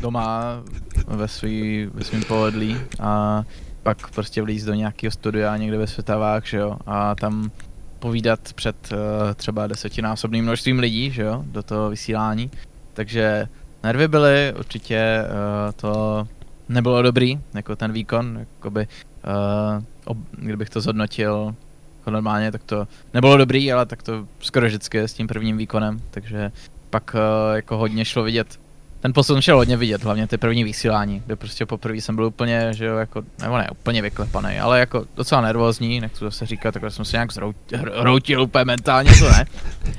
[0.01, 0.63] doma
[1.07, 3.43] ve, svý, ve svým pohodlí a
[3.83, 7.51] pak prostě vlíz do nějakého studia někde ve Světavách, že jo, a tam
[7.99, 8.99] povídat před uh,
[9.35, 12.51] třeba desetinásobným množstvím lidí, že jo, do toho vysílání,
[12.95, 13.49] takže
[13.83, 16.27] nervy byly, určitě uh, to
[16.69, 18.89] nebylo dobrý, jako ten výkon, jakoby,
[19.27, 21.55] uh, ob, kdybych to zhodnotil
[21.99, 26.01] jako normálně, tak to nebylo dobrý, ale tak to skoro vždycky s tím prvním výkonem,
[26.11, 26.53] takže
[26.91, 28.62] pak uh, jako hodně šlo vidět
[29.03, 32.75] ten posun šel hodně vidět, hlavně ty první vysílání, kde prostě poprvé jsem byl úplně,
[32.75, 36.91] že jo, jako, nebo ne, úplně vyklepaný, ale jako docela nervózní, nechci zase říkat, takhle
[36.91, 39.47] jsem se nějak zroutil úplně mentálně, to ne.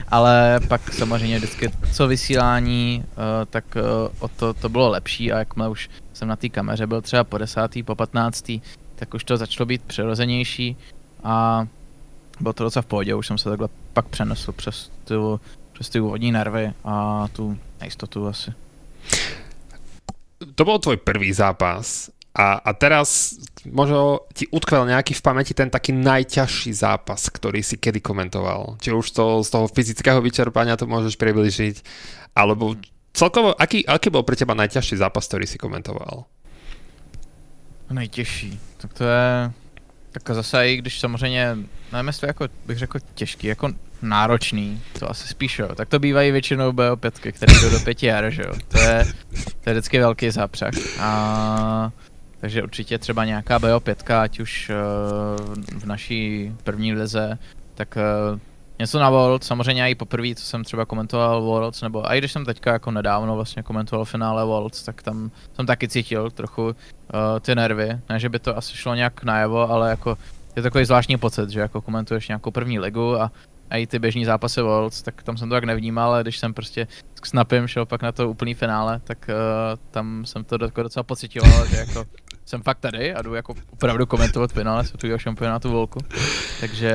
[0.08, 3.13] Ale pak samozřejmě vždycky, co vysílání, uh,
[3.50, 3.82] tak uh,
[4.20, 7.38] o to, to bylo lepší a jakmile už jsem na té kameře byl třeba po
[7.38, 8.62] desátý, po patnáctý,
[8.96, 10.78] tak už to začalo být přirozenější
[11.24, 11.68] a
[12.39, 15.39] bylo to docela v pohodě, už jsem se takhle pak přenesl přes tu,
[15.74, 18.54] přes ty úvodní nervy a tu nejistotu asi
[20.44, 23.38] to bol tvoj prvý zápas a, a teraz
[23.70, 28.82] možno ti utkvel nejaký v pamäti ten taký najťažší zápas, ktorý si kedy komentoval.
[28.82, 31.76] Či už to z toho fyzického vyčerpania to môžeš približiť,
[32.34, 32.74] alebo
[33.13, 36.26] celkovo, aký, aký bol pre teba najťažší zápas, ktorý si komentoval?
[37.94, 39.54] Nejtěžší, tak to je
[40.13, 41.58] Tak zase i když samozřejmě,
[41.91, 43.69] nevím jestli jako bych řekl těžký, jako
[44.02, 45.76] náročný, to asi spíš jo.
[45.76, 48.54] Tak to bývají většinou BO5, které jdou do pěti her, že jo.
[48.67, 49.06] To je,
[49.63, 50.73] to je vždycky velký zápřah.
[50.99, 51.91] A
[52.39, 57.38] takže určitě třeba nějaká BO5, ať už uh, v naší první lize,
[57.76, 57.97] tak
[58.32, 58.39] uh,
[58.79, 62.45] něco na World, samozřejmě i poprvé, co jsem třeba komentoval Worlds, nebo i když jsem
[62.45, 66.73] teďka jako nedávno vlastně komentoval finále Worlds, tak tam jsem taky cítil trochu uh,
[67.41, 70.17] ty nervy, ne, že by to asi šlo nějak najevo, ale jako
[70.55, 73.31] je takový zvláštní pocit, že jako komentuješ nějakou první ligu a
[73.69, 76.53] a i ty běžní zápasy Worlds, tak tam jsem to tak nevnímal, ale když jsem
[76.53, 76.88] prostě
[77.23, 81.65] s Snapem šel pak na to úplný finále, tak uh, tam jsem to docela pocitoval,
[81.69, 82.05] že jako
[82.45, 85.99] jsem fakt tady a jdu jako opravdu komentovat finále světového šampionátu Volku.
[86.59, 86.91] Takže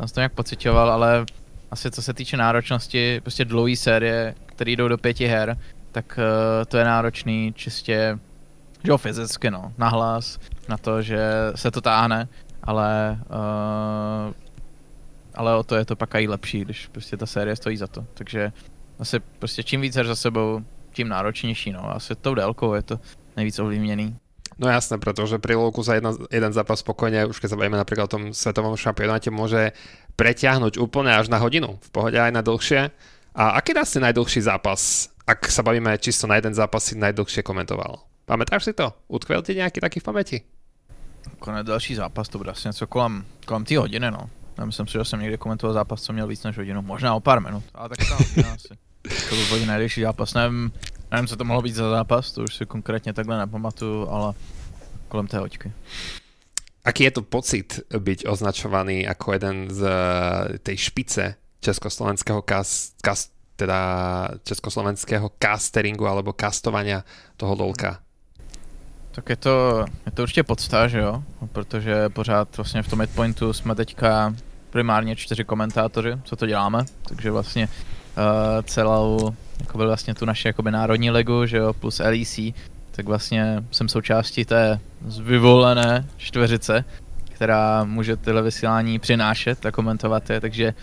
[0.00, 1.24] tam jsem to nějak pocitoval, ale
[1.70, 5.58] asi co se týče náročnosti, prostě dlouhé série, které jdou do pěti her,
[5.92, 8.18] tak uh, to je náročný čistě,
[8.84, 11.20] že fyzicky no, nahlas, na to, že
[11.54, 12.28] se to táhne,
[12.62, 14.32] ale uh,
[15.34, 18.06] ale o to je to pak i lepší, když prostě ta série stojí za to.
[18.14, 18.52] Takže
[18.98, 21.96] asi prostě čím víc her za sebou, tím náročnější, no.
[21.96, 23.00] Asi tou délkou je to
[23.36, 24.16] nejvíc ovlivněný.
[24.60, 28.12] No jasné, pretože pri Lulku za jedna, jeden zápas spokojne, už keď sa bavíme napríklad
[28.12, 29.72] o tom svetovom šampionáte, môže
[30.20, 32.92] preťahnuť úplne až na hodinu, v pohode aj na dlhšie.
[33.32, 37.40] A aký dá si najdlhší zápas, ak sa bavíme čisto na jeden zápas, si najdlhšie
[37.40, 38.04] komentoval?
[38.28, 38.92] Pamätáš si to?
[39.08, 40.38] Utkvel ti nejaký taký v pamäti?
[41.24, 44.30] Jako další zápas, to bude asi něco kolem, kolem té hodiny, no.
[44.58, 47.20] Já myslím si, že jsem někdy komentoval zápas, co měl víc než hodinu, možná o
[47.20, 48.68] pár minut, ale tak to asi.
[49.28, 50.72] To byl hodně nejdelší zápas, nevím,
[51.10, 54.34] nevím, co to mohlo být za zápas, to už si konkrétně takhle nepamatuju, ale
[55.08, 55.72] kolem té hoďky.
[56.84, 63.32] Aký je to pocit byť označovaný ako jeden z eh, tej špice československého cast, cast,
[63.56, 63.80] teda
[64.44, 67.04] československého casteringu alebo castovania
[67.36, 68.00] toho lolka?
[69.12, 71.22] Tak je to, je to určitě podsta, že jo?
[71.52, 74.34] Protože pořád vlastně v tom midpointu jsme teďka
[74.70, 77.68] primárně čtyři komentátoři, co to děláme, takže vlastně
[78.64, 82.40] celou, jako vlastně tu naši jakoby národní ligu, že jo, plus LEC,
[82.90, 84.80] tak vlastně jsem součástí té
[85.22, 86.84] vyvolené čtveřice,
[87.24, 90.74] která může tyhle vysílání přinášet a komentovat je, takže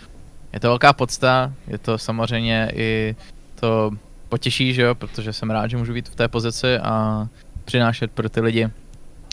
[0.52, 3.16] je to velká podsta, je to samozřejmě i
[3.60, 3.90] to
[4.28, 7.26] potěší, že jo, protože jsem rád, že můžu být v té pozici a
[7.64, 8.70] přinášet pro ty lidi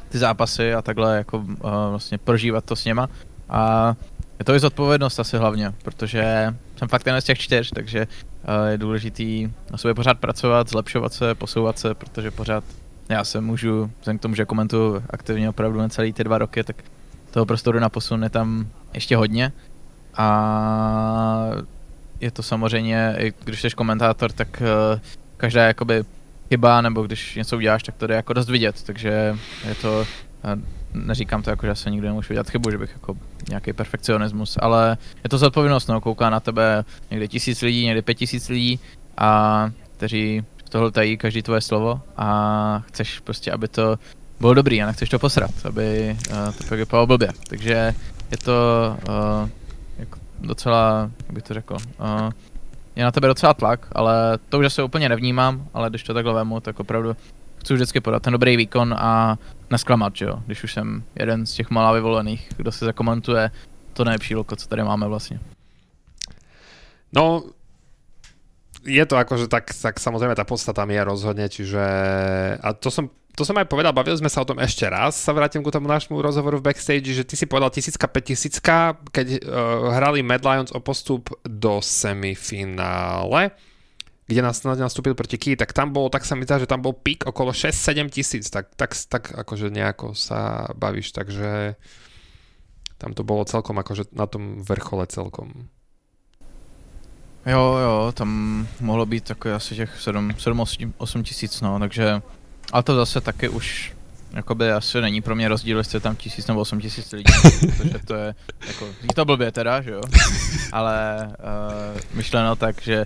[0.10, 1.56] ty zápasy a takhle jako uh,
[1.90, 3.10] vlastně prožívat to s něma.
[3.50, 3.96] A
[4.40, 8.68] je to i zodpovědnost asi hlavně, protože jsem fakt jeden z těch čtyř, takže uh,
[8.68, 12.64] je důležitý na sobě pořád pracovat, zlepšovat se, posouvat se, protože pořád
[13.10, 16.64] já se můžu, vzhledem k tomu, že komentuju aktivně opravdu na celý ty dva roky,
[16.64, 16.76] tak
[17.32, 19.52] toho prostoru na posun je tam ještě hodně.
[20.18, 21.50] A
[22.20, 25.00] je to samozřejmě, i když jsi komentátor, tak uh,
[25.38, 26.04] každá jakoby
[26.50, 30.06] chyba, nebo když něco uděláš, tak to jde jako dost vidět, takže je to,
[30.96, 33.18] neříkám to jako, že se nikdy nemůžu udělat chybu, že bych jako
[33.50, 38.16] nějaký perfekcionismus, ale je to zodpovědnost, no, kouká na tebe někdy tisíc lidí, někdy pět
[38.16, 38.80] tisíc lidí
[39.18, 44.00] a kteří tohle tají každý tvoje slovo a chceš prostě, aby to
[44.40, 47.30] bylo dobrý a nechceš to posrat, aby uh, to vypadalo blbě.
[47.50, 47.94] Takže
[48.32, 48.54] je to
[49.10, 49.50] uh,
[49.98, 52.30] jako docela, jak bych to řekl, uh,
[52.96, 56.34] je na tebe docela tlak, ale to už se úplně nevnímám, ale když to takhle
[56.34, 57.16] vemu, tak opravdu
[57.66, 61.54] chci vždycky podat ten dobrý výkon a nesklamat, že jo, když už jsem jeden z
[61.54, 63.52] těch malá vyvolených, kdo si zakomentuje
[63.94, 65.40] to nejlepší loko, co tady máme vlastně.
[67.16, 67.44] No,
[68.86, 71.82] je to akože tak, tak samozrejme tá podstata mi je rozhodne, čiže
[72.62, 75.36] a to som to som aj povedal, bavili sme sa o tom ešte raz, sa
[75.36, 79.92] vrátim ku tomu nášmu rozhovoru v backstage, že ty si povedal tisícka, 5000, keď uh,
[79.92, 83.52] hrali Mad Lions o postup do semifinále,
[84.26, 86.98] kde nás nastúpil proti Key, tak tam bolo, tak sa mi zdá, že tam bol
[86.98, 91.78] pík okolo 6-7 tisíc, tak, tak, tak akože nejako sa bavíš, takže
[92.98, 95.70] tam to bolo celkom akože na tom vrchole celkom.
[97.46, 98.30] Jo, jo, tam
[98.82, 102.22] mohlo být takové asi těch 7-8 tisíc, no, takže
[102.72, 103.95] ale to zase taky už
[104.36, 107.34] jakoby asi není pro mě rozdíl, jestli je tam tisíc nebo osm tisíc lidí,
[107.78, 108.36] protože to je,
[108.68, 110.02] jako, to blbě teda, že jo,
[110.72, 113.06] ale uh, myšleno tak, že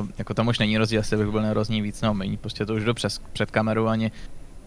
[0.00, 2.74] uh, jako tam už není rozdíl, jestli bych byl nerozní víc nebo méně, prostě to
[2.74, 4.12] už jdu přes, před kameru, ani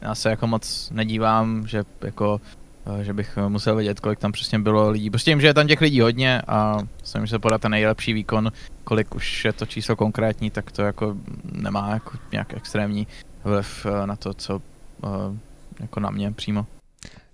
[0.01, 2.41] já se jako moc nedívám, že jako
[2.86, 5.09] uh, že bych musel vědět, kolik tam přesně bylo lidí.
[5.09, 8.13] Prostě vím, že je tam těch lidí hodně a myslím, že se podat ten nejlepší
[8.13, 8.51] výkon,
[8.84, 13.07] kolik už je to číslo konkrétní, tak to jako nemá jako nějak extrémní
[13.43, 14.61] vliv na to, co
[15.01, 15.36] uh,
[15.80, 16.65] jako na mě přímo.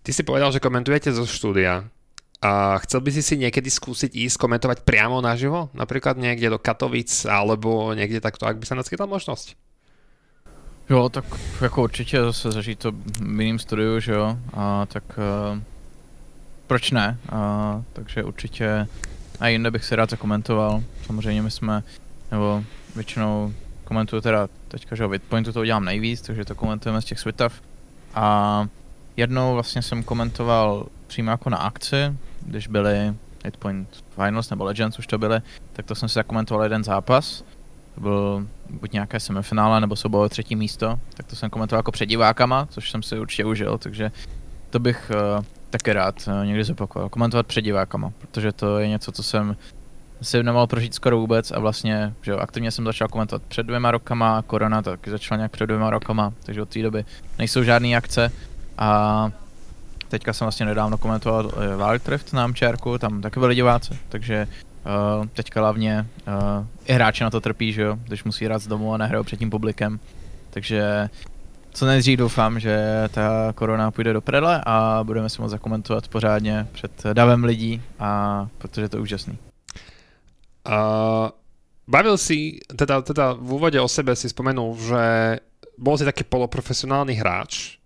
[0.03, 1.89] Ty si povedal, že komentujete zo štúdia.
[2.41, 5.73] A chcel by si si niekedy skúsiť ísť komentovať priamo naživo?
[5.73, 9.57] Napríklad niekde do Katovic alebo niekde takto, ak by sa naskytla možnosť?
[10.89, 11.25] Jo, tak
[11.61, 15.57] jako určitě zase zažít to v jiným studiu, že jo, a tak uh,
[16.67, 17.17] proč ne?
[17.33, 18.87] Uh, takže určitě
[19.39, 20.83] a jinde bych si rád zakomentoval.
[21.05, 21.83] Samozřejmě my jsme,
[22.31, 22.63] nebo
[22.95, 27.19] většinou komentuju teda teďka, že o Bitpointu to udělám nejvíc, takže to komentujeme z těch
[27.19, 27.53] svitav.
[28.15, 28.67] A
[29.17, 33.13] jednou vlastně jsem komentoval přímo jako na akci, když byly
[33.45, 35.41] Hitpoint Finals nebo Legends už to byly,
[35.73, 37.43] tak to jsem si zakomentoval jeden zápas.
[37.95, 42.05] To byl buď nějaké semifinále, nebo souboj třetí místo, tak to jsem komentoval jako před
[42.05, 44.11] divákama, což jsem si určitě užil, takže
[44.69, 49.11] to bych uh, taky rád uh, někdy zopakoval, komentovat před divákama, protože to je něco,
[49.11, 49.55] co jsem
[50.21, 53.91] si nemohl prožít skoro vůbec a vlastně, že jo, aktivně jsem začal komentovat před dvěma
[53.91, 57.05] rokama, korona taky začala nějak před dvěma rokama, takže od té doby
[57.39, 58.31] nejsou žádné akce
[58.77, 59.29] a
[60.09, 61.51] teďka jsem vlastně nedávno komentoval uh,
[61.87, 64.47] Wildrift na Amčárku, tam taky byli diváci, takže
[65.19, 68.67] uh, teďka hlavně uh, i hráči na to trpí, že jo, když musí hrát z
[68.67, 69.99] domu a nehrajou před tím publikem,
[70.49, 71.09] takže
[71.73, 76.67] co nejdřív doufám, že ta korona půjde do predle a budeme si moct zakomentovat pořádně
[76.71, 79.37] před davem lidí, a protože to je úžasný.
[81.85, 85.03] Bavil si, teda, teda v úvode o sebe si spomenul, že
[85.77, 87.77] bol si taký poloprofesionálny hráč.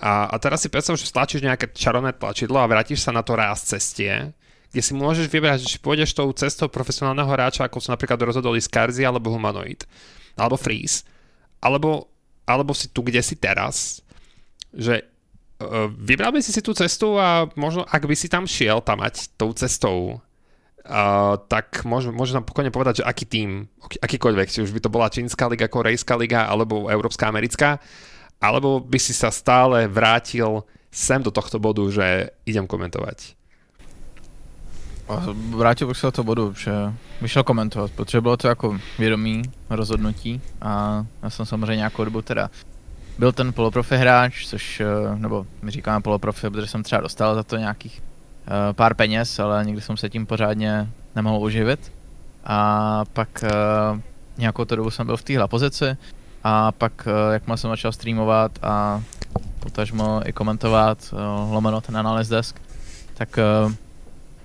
[0.00, 3.36] A, a teraz si predstav, že stlačíš nejaké čarovné tlačidlo a vrátiš sa na to
[3.36, 4.32] ráz cestie,
[4.70, 9.04] kde si môžeš vybrať, či pôjdeš tou cestou profesionálneho hráča, ako sa napríklad rozhodoli Skarzi
[9.04, 9.84] alebo Humanoid,
[10.38, 11.04] alebo Freeze,
[11.60, 12.08] alebo
[12.50, 14.02] alebo si tu, kde si teraz,
[14.74, 15.06] že
[15.62, 19.06] uh, vybral by si si tú cestu a možno, ak by si tam šiel tam
[19.06, 20.18] mať tou cestou,
[21.46, 25.12] tak môžem, môžem nám pokojne povedať, že aký tým, akýkoľvek, či už by to bola
[25.12, 27.78] čínska liga, korejská liga, alebo európska, americká,
[28.42, 33.38] alebo by si sa stále vrátil sem do tohto bodu, že idem komentovať.
[35.54, 36.70] Vrátil bych se do toho bodu, že
[37.20, 42.22] bych šel komentovat, protože bylo to jako vědomý rozhodnutí a já jsem samozřejmě nějakou dobu
[42.22, 42.50] teda
[43.18, 44.86] byl ten poloprofi hráč, což, eh,
[45.16, 48.02] nebo my říkáme poloprofi, protože jsem třeba dostal za to nějakých
[48.72, 51.92] pár peněz, ale nikdy jsem se tím pořádně nemohl uživit.
[52.44, 54.00] A pak uh,
[54.38, 55.96] nějakou tu dobu jsem byl v téhle pozici
[56.44, 59.02] a pak, uh, jakmile jsem začal streamovat a
[59.60, 61.14] potažmo i komentovat,
[61.50, 62.60] lomeno ten analyst desk,
[63.14, 63.38] tak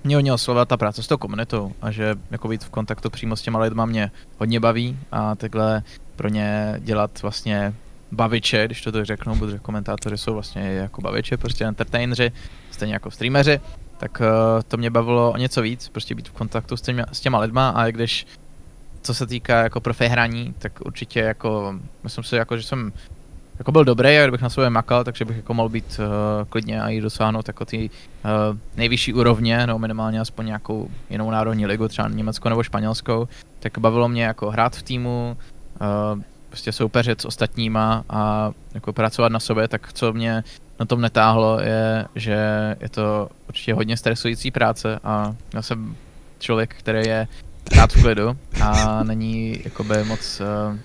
[0.04, 3.36] mě hodně oslovila ta práce s tou komunitou a že jako být v kontaktu přímo
[3.36, 5.82] s těma lidma mě hodně baví a takhle
[6.16, 7.74] pro ně dělat vlastně
[8.12, 12.32] baviče, když to tak řeknu, protože komentátoři jsou vlastně jako baviče, prostě entertainři,
[12.70, 13.60] stejně jako streameři,
[13.98, 14.26] tak uh,
[14.68, 17.68] to mě bavilo o něco víc, prostě být v kontaktu s těma, s těma lidma
[17.68, 18.26] a když
[19.02, 22.92] co se týká jako profi hraní, tak určitě jako, myslím si jako, že jsem
[23.58, 26.82] jako byl dobrý a kdybych na sobě makal, takže bych jako mohl být uh, klidně
[26.82, 31.88] a i dosáhnout jako ty uh, nejvyšší úrovně, no minimálně aspoň nějakou jinou národní ligu,
[31.88, 33.28] třeba Německo nebo Španělskou,
[33.60, 35.36] tak bavilo mě jako hrát v týmu,
[35.80, 40.44] uh, prostě soupeřit s ostatníma a jako pracovat na sobě, tak co mě
[40.80, 42.36] na tom netáhlo je, že
[42.80, 45.96] je to určitě hodně stresující práce a já jsem
[46.38, 47.28] člověk, který je
[47.76, 50.78] rád v klidu a není jakoby moc uh,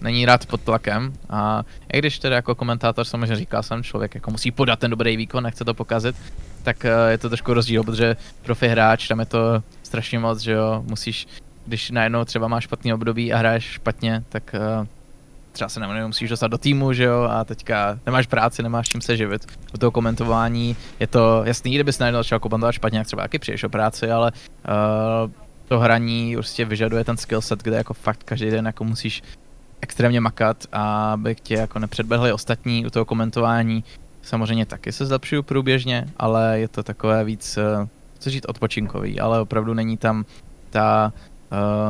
[0.00, 1.12] není rád pod tlakem.
[1.30, 5.16] A i když tedy jako komentátor samozřejmě říká jsem člověk jako musí podat ten dobrý
[5.16, 6.16] výkon, nechce to pokazit,
[6.62, 10.52] tak uh, je to trošku rozdíl, protože profi hráč, tam je to strašně moc, že
[10.52, 11.26] jo, musíš,
[11.66, 14.86] když najednou třeba máš špatný období a hraješ špatně, tak uh,
[15.58, 19.00] třeba se nevím, musíš dostat do týmu, že jo, a teďka nemáš práci, nemáš čím
[19.00, 19.46] se živit.
[19.74, 23.64] U toho komentování je to jasný, kdybys najednou začal komentovat špatně, jak třeba taky přijdeš
[23.64, 25.30] o práci, ale uh,
[25.68, 29.22] to hraní prostě vyžaduje ten skillset, kde jako fakt každý den jako musíš
[29.80, 33.84] extrémně makat a aby tě jako nepředbehli ostatní u toho komentování.
[34.22, 37.88] Samozřejmě taky se zlepšuju průběžně, ale je to takové víc, uh,
[38.18, 40.24] co říct, odpočinkový, ale opravdu není tam
[40.70, 41.12] ta,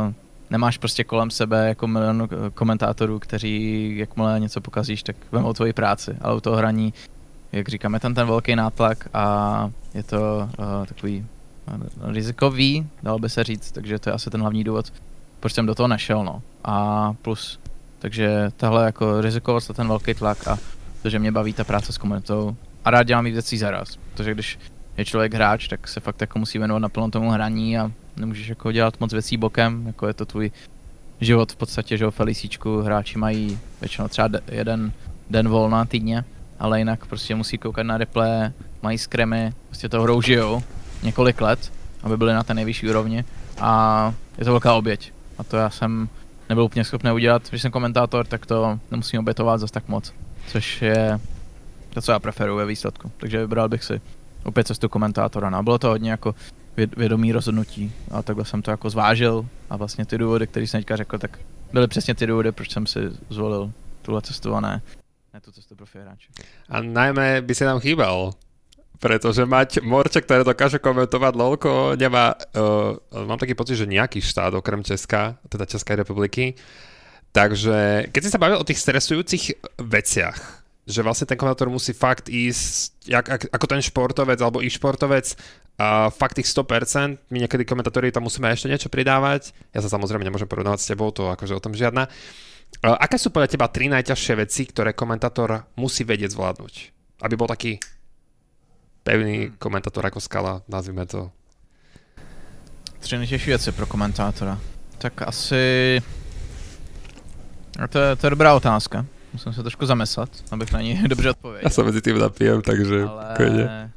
[0.06, 0.12] uh,
[0.50, 6.16] nemáš prostě kolem sebe jako milion komentátorů, kteří jakmile něco pokazíš, tak vemou tvoji práci,
[6.20, 6.94] ale u toho hraní,
[7.52, 11.26] jak říkáme, tam ten velký nátlak a je to uh, takový
[12.02, 14.92] rizikový, dalo by se říct, takže to je asi ten hlavní důvod,
[15.40, 16.42] proč jsem do toho nešel, no.
[16.64, 17.58] A plus
[17.98, 20.58] takže tahle jako rizikovost a ten velký tlak a
[21.02, 24.34] to, že mě baví ta práce s komunitou a rád dělám víc věcí zaraz, protože
[24.34, 24.58] když
[24.98, 28.72] je člověk hráč, tak se fakt jako musí věnovat naplno tomu hraní a nemůžeš jako
[28.72, 30.50] dělat moc věcí bokem, jako je to tvůj
[31.20, 34.92] život v podstatě, že o Felicíčku hráči mají většinou třeba jeden
[35.30, 36.24] den volna týdně,
[36.58, 38.50] ale jinak prostě musí koukat na replay,
[38.82, 40.62] mají skremy, prostě to hrou žijou
[41.02, 41.72] několik let,
[42.02, 43.24] aby byli na té nejvyšší úrovni
[43.58, 45.12] a je to velká oběť.
[45.38, 46.08] A to já jsem
[46.48, 47.42] nebyl úplně schopný udělat.
[47.50, 50.12] Když jsem komentátor, tak to nemusím obětovat zase tak moc,
[50.46, 51.20] což je
[51.90, 53.12] to, co já preferuji ve výsledku.
[53.16, 54.00] Takže vybral bych si
[54.48, 55.50] opět cestu komentátora.
[55.50, 56.34] No, bylo to hodně jako
[56.96, 60.96] vědomý rozhodnutí a takhle jsem to jako zvážil a vlastně ty důvody, které jsem teďka
[60.96, 61.38] řekl, tak
[61.72, 63.72] byly přesně ty důvody, proč jsem si zvolil
[64.02, 64.82] tuhle cestu a ne,
[65.34, 66.28] ne tu cestu profi hráče.
[66.68, 68.32] A najmä by se nám chýbal
[68.98, 74.50] Pretože mať morče, ktoré dokáže komentovať LOLko, nemá, uh, mám taký pocit, že nejaký štát
[74.58, 76.58] okrem Česka, teda Českej republiky.
[77.30, 82.32] Takže keď si sa bavil o tých stresujúcich veciach, že vlastne ten komentátor musí fakt
[82.32, 88.08] ísť, jak, ako ten športovec alebo i športovec, uh, fakt tých 100%, my niekedy komentátori
[88.08, 91.60] tam musíme ešte niečo pridávať, ja sa samozrejme nemôžem porovnávať s tebou, to akože o
[91.60, 92.08] tom žiadna.
[92.80, 96.74] Uh, aké sú podľa teba tri najťažšie veci, ktoré komentátor musí vedieť zvládnuť?
[97.20, 97.76] Aby bol taký
[99.04, 99.60] pevný hmm.
[99.60, 101.30] komentátor jako skala, nazvíme to.
[102.98, 104.58] Tři nejtěžší věci pro komentátora.
[104.98, 106.00] Tak asi...
[107.88, 109.06] To je, to je dobrá otázka.
[109.32, 111.66] Musím se trošku zamyslet, abych na ní dobře odpověděl.
[111.66, 113.90] Já se mezi tím napijem, takže Ale...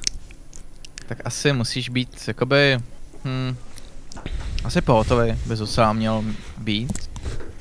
[1.07, 2.79] Tak asi musíš být, jakoby...
[3.25, 3.55] Hm,
[4.63, 6.23] asi pohotový by docela měl
[6.57, 7.09] být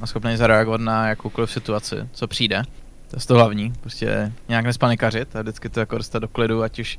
[0.01, 2.62] a schopný zareagovat na jakoukoliv situaci, co přijde.
[3.11, 6.79] To je to hlavní, prostě nějak nespanikařit a vždycky to jako dostat do klidu, ať
[6.79, 6.99] už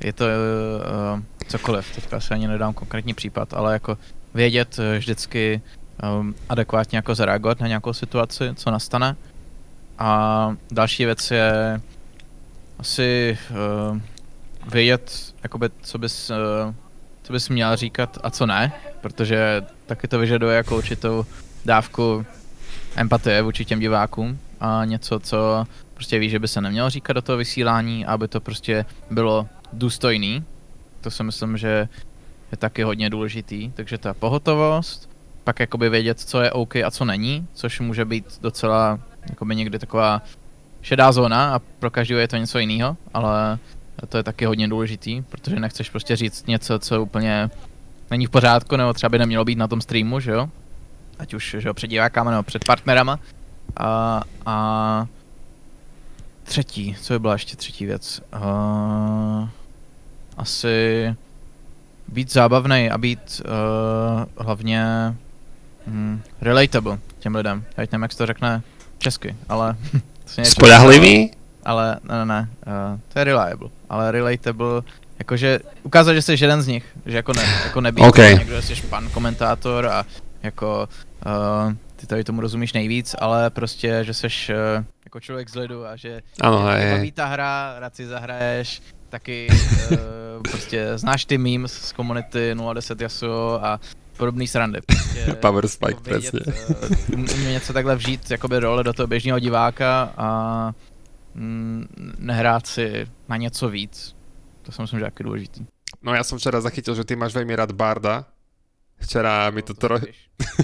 [0.00, 3.98] je to uh, cokoliv, teďka se ani nedám konkrétní případ, ale jako
[4.34, 5.62] vědět uh, vždycky
[6.20, 9.16] um, adekvátně jako zareagovat na nějakou situaci, co nastane.
[10.02, 11.80] A další věc je
[12.78, 13.98] asi uh,
[14.72, 16.74] vědět, jakoby, co bys, uh,
[17.22, 21.26] co bys měl říkat a co ne, protože taky to vyžaduje jako určitou
[21.64, 22.26] dávku
[22.96, 27.22] empatie vůči těm divákům a něco, co prostě ví, že by se nemělo říkat do
[27.22, 30.44] toho vysílání, aby to prostě bylo důstojný.
[31.00, 31.88] To si myslím, že
[32.52, 33.72] je taky hodně důležitý.
[33.74, 35.10] Takže ta pohotovost,
[35.44, 38.98] pak jakoby vědět, co je OK a co není, což může být docela
[39.30, 40.22] jakoby někdy taková
[40.82, 43.58] šedá zóna a pro každého je to něco jiného, ale
[44.08, 47.50] to je taky hodně důležitý, protože nechceš prostě říct něco, co úplně
[48.10, 50.48] není v pořádku, nebo třeba by nemělo být na tom streamu, že jo?
[51.18, 53.18] Ať už, že jo, před divákama nebo před partnerama.
[53.76, 55.06] A, a
[56.42, 58.20] třetí, co by byla ještě třetí věc?
[58.34, 59.48] Uh,
[60.36, 61.16] asi
[62.08, 64.84] být zábavný a být uh, hlavně
[65.86, 67.64] hm, relatable těm lidem.
[67.76, 68.62] Já nevím, jak se to řekne
[69.02, 69.76] česky, ale...
[70.42, 71.30] Spolehlivý?
[71.64, 74.82] Ale ne, ne, ne, uh, to je reliable, ale relatable,
[75.18, 78.34] jakože ukázat, že jsi jeden z nich, že jako, ne, jako nebýt okay.
[78.34, 80.06] někdo, že jsi pan komentátor a
[80.42, 80.88] jako
[81.26, 85.86] uh, ty tady tomu rozumíš nejvíc, ale prostě, že jsi uh, jako člověk z lidu
[85.86, 89.96] a že ano, je, ta hra, rád si zahraješ, taky uh,
[90.50, 93.80] prostě znáš ty memes z komunity 010 Yasuo a
[94.22, 94.80] podobný srandy.
[94.86, 96.40] Prostě, Power Spike, jako přesně.
[97.14, 100.28] Uh, něco takhle vžít jakoby role do toho běžného diváka a
[101.34, 101.86] mm,
[102.18, 104.16] nehrát si na něco víc.
[104.62, 105.66] To si myslím, že je důležitý.
[106.02, 108.24] No já jsem včera zachytil, že ty máš velmi rád Barda,
[109.02, 110.06] Včera mi to, trochu...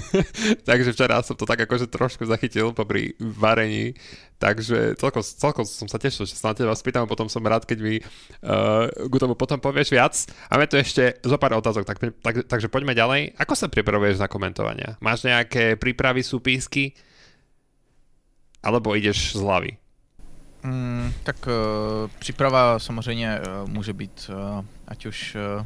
[0.67, 3.95] takže včera som to tak akože trošku zachytil popri varení,
[4.39, 7.67] takže celkom, celkom som sa tešil, že sa na teba spýtam a potom som rád,
[7.67, 10.15] keď mi uh, k tomu potom povieš viac.
[10.47, 13.35] A máme tu ešte zo pár otázok, tak, tak, takže poďme ďalej.
[13.35, 14.95] Ako sa pripravuješ na komentovania?
[15.03, 16.95] Máš nejaké prípravy, súpísky?
[18.63, 19.71] Alebo ideš z hlavy?
[20.63, 21.53] Mm, tak uh,
[22.19, 25.65] příprava samozřejmě uh, může být uh, ať už uh,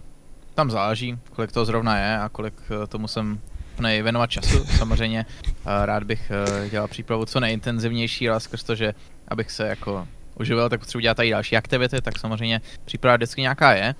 [0.55, 3.39] tam záleží, kolik to zrovna je a kolik eh, tomu jsem
[3.79, 4.65] věnovat času.
[4.77, 8.93] Samozřejmě eh, rád bych eh, dělal přípravu co nejintenzivnější, ale skrz to, že
[9.27, 10.07] abych se jako
[10.39, 13.95] uživil, tak potřebuji dělat i další aktivity, tak samozřejmě příprava vždycky nějaká je.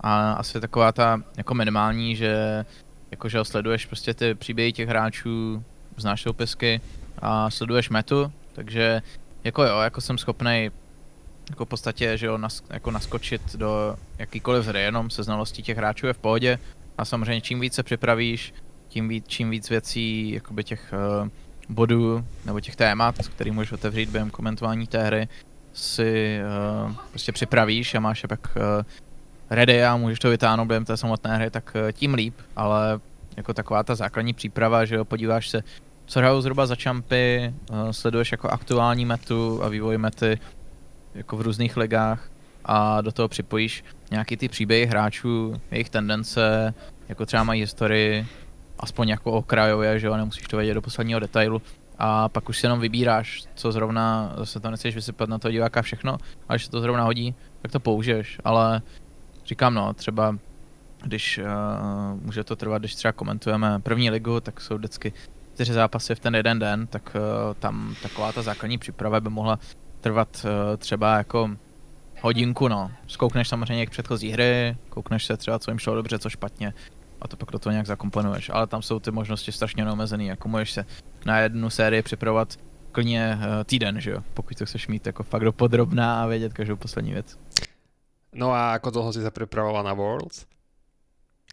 [0.00, 2.64] A asi taková ta jako minimální, že
[3.10, 5.64] jakože sleduješ prostě ty příběhy těch hráčů,
[5.96, 6.80] znáš soupisky
[7.18, 9.02] a sleduješ metu, takže
[9.44, 10.70] jako jo, jako jsem schopný
[11.50, 15.76] jako v podstatě, že jo, nas, jako naskočit do jakýkoliv hry, jenom se znalostí těch
[15.76, 16.58] hráčů je v pohodě.
[16.98, 18.54] A samozřejmě čím víc se připravíš,
[18.88, 21.28] tím víc, čím víc věcí, jakoby těch uh,
[21.68, 25.28] bodů nebo těch témat, který můžeš otevřít během komentování té hry,
[25.72, 26.40] si
[26.86, 28.84] uh, prostě připravíš a máš je pak uh,
[29.50, 33.00] ready a můžeš to vytáhnout během té samotné hry, tak uh, tím líp, ale
[33.36, 35.62] jako taková ta základní příprava, že jo, podíváš se,
[36.06, 40.38] co hrajou zhruba za čampy, uh, sleduješ jako aktuální metu a vývoj mety,
[41.14, 42.28] jako v různých ligách
[42.64, 46.74] a do toho připojíš nějaký ty příběhy hráčů, jejich tendence,
[47.08, 48.26] jako třeba mají historii,
[48.78, 51.62] aspoň jako okrajově, že jo, nemusíš to vědět do posledního detailu.
[51.98, 55.82] A pak už si jenom vybíráš, co zrovna, zase to nechceš vysypat na to diváka
[55.82, 58.82] všechno, ale když se to zrovna hodí, tak to použiješ, ale
[59.46, 60.36] říkám no, třeba
[61.02, 65.12] když uh, může to trvat, když třeba komentujeme první ligu, tak jsou vždycky
[65.54, 69.58] čtyři zápasy v ten jeden den, tak uh, tam taková ta základní příprava by mohla
[70.04, 71.56] trvat uh, třeba jako
[72.20, 72.92] hodinku, no.
[73.06, 76.72] Zkoukneš samozřejmě k předchozí hry, koukneš se třeba, co jim šlo dobře, co špatně
[77.20, 78.50] a to pak do toho nějak zakomponuješ.
[78.52, 80.82] Ale tam jsou ty možnosti strašně neomezený, jako můžeš se
[81.24, 82.60] na jednu sérii připravovat
[82.92, 86.76] klidně uh, týden, že jo, pokud to chceš mít jako fakt dopodrobná a vědět každou
[86.76, 87.38] poslední věc.
[88.34, 90.42] No a ako dlho si sa pripravovala na Worlds?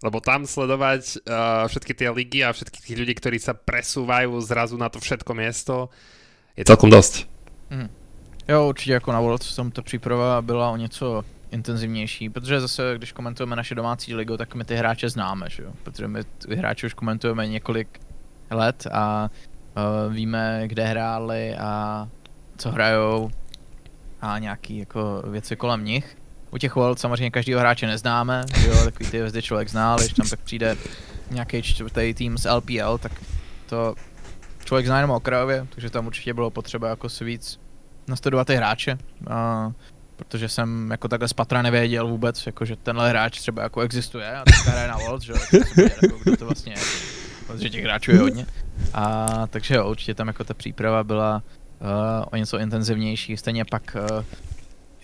[0.01, 4.81] Lebo tam sledovať uh, všetky tie ligy a všetkých tých ľudí, ktorí sa presúvajú zrazu
[4.81, 5.93] na to všetko miesto,
[6.57, 7.29] je celkom dosť.
[7.69, 8.00] Mm.
[8.51, 13.11] Jo, určitě jako na Worlds tom ta příprava byla o něco intenzivnější, protože zase, když
[13.11, 15.71] komentujeme naše domácí ligu, tak my ty hráče známe, že jo?
[15.83, 17.99] protože my ty hráče už komentujeme několik
[18.49, 19.29] let a
[20.07, 22.07] uh, víme, kde hráli a
[22.57, 23.31] co hrajou
[24.21, 26.17] a nějaký jako věci kolem nich.
[26.51, 30.13] U těch World samozřejmě každýho hráče neznáme, jo, takový ty hvězdy člověk zná, ale když
[30.13, 30.77] tam tak přijde
[31.29, 33.11] nějaký čtvrtý tým z LPL, tak
[33.69, 33.95] to
[34.65, 37.60] člověk zná jenom okrajově, takže tam určitě bylo potřeba jako si víc
[38.11, 38.97] nastudovat ty hráče.
[39.29, 39.71] A,
[40.15, 44.31] protože jsem jako takhle z patra nevěděl vůbec, jako že tenhle hráč třeba jako existuje
[44.31, 45.33] a teďka hraje na World, že
[45.77, 46.79] jako, kdo to vlastně je,
[47.47, 48.45] protože těch hráčů je hodně.
[48.93, 51.43] A takže jo, určitě tam jako ta příprava byla
[51.79, 54.23] uh, o něco intenzivnější, stejně pak uh,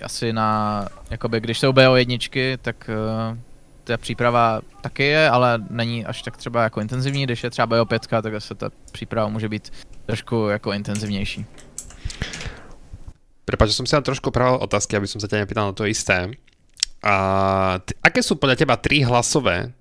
[0.01, 2.89] asi na, jakoby když jsou BO jedničky, tak
[3.29, 3.37] uh,
[3.83, 8.21] ta příprava taky je, ale není až tak třeba jako intenzivní, když je třeba BO5,
[8.21, 9.71] tak zase ta příprava může být
[10.05, 11.45] trošku jako intenzivnější.
[13.47, 16.35] Prepač, som si tam trošku upravil otázky, aby som sa ťa nepýtal na to isté.
[16.99, 17.15] A
[17.79, 19.71] t- aké sú podľa teba tri hlasové,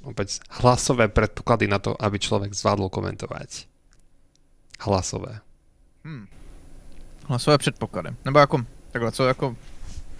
[0.00, 3.68] opäť hlasové predpoklady na to, aby člověk zvládl komentovať?
[4.80, 5.44] Hlasové.
[6.04, 6.26] Hmm.
[7.28, 8.08] Hlasové předpoklady.
[8.24, 9.56] Nebo jako, takhle, co jako,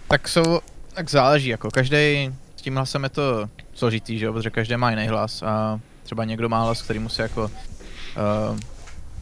[0.09, 0.61] tak jsou,
[0.95, 4.91] tak záleží, jako každý s tím hlasem je to složitý, že jo, protože každý má
[4.91, 8.59] jiný hlas a třeba někdo má hlas, který musí jako uh,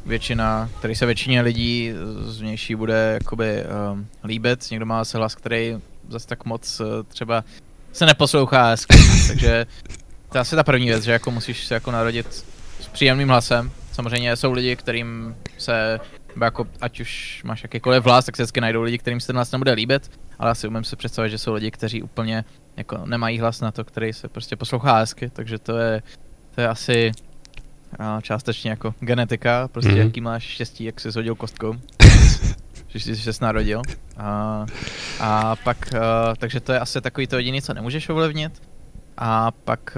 [0.07, 1.92] většina, který se většině lidí
[2.24, 5.76] z vnější bude jakoby um, líbit, někdo má zase hlas, který
[6.09, 7.44] zase tak moc uh, třeba
[7.92, 8.76] se neposlouchá
[9.28, 9.66] takže
[10.32, 12.44] to je asi ta první věc, že jako musíš se jako narodit
[12.80, 13.70] s příjemným hlasem.
[13.92, 16.00] Samozřejmě jsou lidi, kterým se,
[16.42, 19.53] jako, ať už máš jakýkoliv hlas, tak se vždycky najdou lidi, kterým se ten hlas
[19.53, 22.44] nebude líbit, ale asi umím si představit, že jsou lidi, kteří úplně
[22.76, 26.03] jako nemají hlas na to, který se prostě poslouchá hezky, takže to je,
[26.55, 27.12] to je asi
[27.99, 30.05] a částečně jako genetika, prostě mm-hmm.
[30.05, 31.74] jaký máš štěstí, jak jsi hodil kostkou,
[32.88, 33.82] že jsi se narodil.
[34.16, 34.66] A,
[35.20, 36.01] a pak, uh,
[36.38, 38.62] takže to je asi takový to jediný, co nemůžeš ovlivnit.
[39.16, 39.97] A pak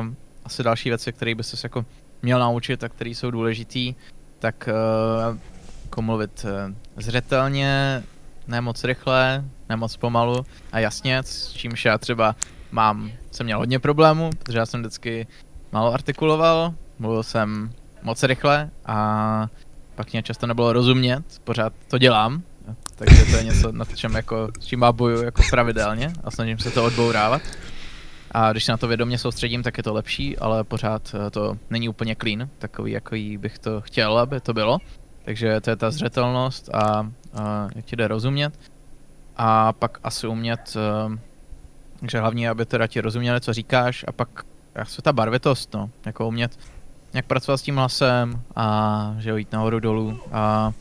[0.00, 0.06] uh,
[0.44, 1.84] asi další věci, které by se jako
[2.22, 3.94] měl naučit a které jsou důležitý,
[4.38, 5.38] tak uh,
[5.84, 8.02] jako mluvit uh, zřetelně,
[8.46, 12.36] ne moc rychle, ne moc pomalu a jasně, s čímž já třeba
[12.70, 15.26] mám, jsem měl hodně problémů, protože já jsem vždycky
[15.72, 17.72] málo artikuloval, mluvil jsem
[18.02, 19.48] moc rychle a
[19.94, 22.42] pak mě často nebylo rozumět, pořád to dělám,
[22.96, 26.70] takže to je něco, nad čem jako, s čím bojuju jako pravidelně a snažím se
[26.70, 27.42] to odbourávat.
[28.30, 31.58] A když se na to vědomě soustředím, tak je to lepší, ale pořád eh, to
[31.70, 34.78] není úplně clean, takový, jaký bych to chtěl, aby to bylo.
[35.24, 38.58] Takže to je ta zřetelnost a, a jak ti jde rozumět.
[39.36, 41.18] A pak asi umět, eh,
[42.00, 44.28] takže hlavně, aby teda ti rozuměli, co říkáš, a pak
[44.74, 46.58] asi ta barvitost, no, jako umět
[47.14, 50.72] jak pracovat s tím hlasem a že jít nahoru dolů a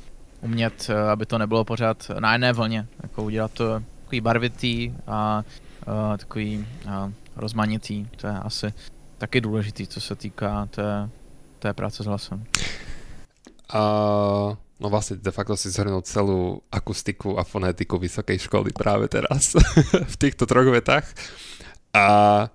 [0.41, 5.43] umět, eh, aby to nebylo pořád na jedné vlně, jako udělat to takový barvitý a,
[5.87, 8.73] a takový a, rozmanitý, to je asi
[9.17, 11.09] taky důležitý, co se týká té,
[11.59, 12.43] té práce s hlasem.
[13.75, 19.55] Uh, no vlastně de facto si zhrnul celou akustiku a fonetiku vysoké školy právě teraz
[20.03, 21.13] v těchto troch vetách.
[21.93, 22.49] A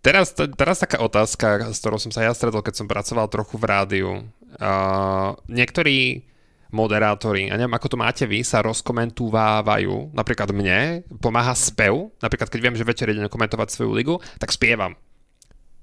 [0.00, 3.68] Teraz, teraz taká otázka, s ktorou som sa ja stretol, keď som pracoval trochu v
[3.68, 4.10] rádiu.
[4.56, 6.24] Uh, niektorí
[6.72, 10.14] moderátori, a neviem, ako to máte vy, sa rozkomentúvávajú.
[10.16, 12.14] Napríklad mne pomáha spev.
[12.22, 14.96] Napríklad, keď viem, že večer idem komentovať svoju ligu, tak spievam.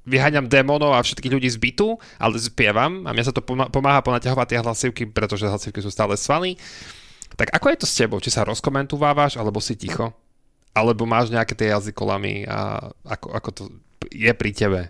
[0.07, 4.47] Vyháňam démonov a všetkých ľudí z bytu, ale spievam a mne sa to pomáha ponaťahovať
[4.47, 6.55] tie hlasivky, pretože hlasivky sú stále svaly.
[7.35, 8.17] Tak ako je to s tebou?
[8.23, 10.15] Či sa rozkomentúvávaš, alebo si ticho?
[10.77, 13.63] Alebo máš nejaké tie jazykolamy a ako, ako to
[14.13, 14.81] je pri tebe?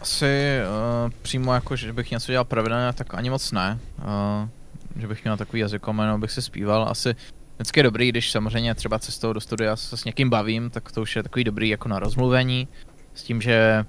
[0.00, 3.78] Asi uh, přímo jako, že bych něco dělal pravidelně, tak ani moc ne.
[3.98, 4.48] Uh,
[4.96, 6.88] že bych měl takový jazykomeno, bych se zpíval.
[6.88, 7.14] Asi
[7.56, 11.02] vždycky je dobrý, když samozřejmě třeba cestou do studia se s někým bavím, tak to
[11.02, 12.68] už je takový dobrý jako na rozmluvení.
[13.14, 13.84] S tím, že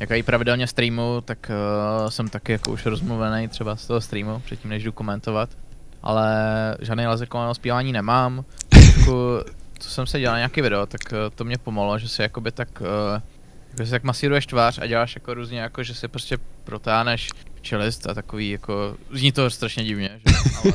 [0.00, 4.40] jak i pravidelně streamu, tak uh, jsem taky jako už rozmluvený třeba z toho streamu,
[4.40, 5.50] předtím než jdu komentovat.
[6.02, 6.26] Ale
[6.80, 8.44] žádný jazykomeno zpívání nemám.
[9.78, 12.52] Co jsem se dělal na nějaký video, tak uh, to mě pomohlo, že si jakoby
[12.52, 12.82] tak
[13.78, 17.28] že si tak masíruješ tvář a děláš jako různě jako, že si prostě protáhneš
[17.60, 20.34] čelist a takový jako, zní to strašně divně, že?
[20.58, 20.72] ale,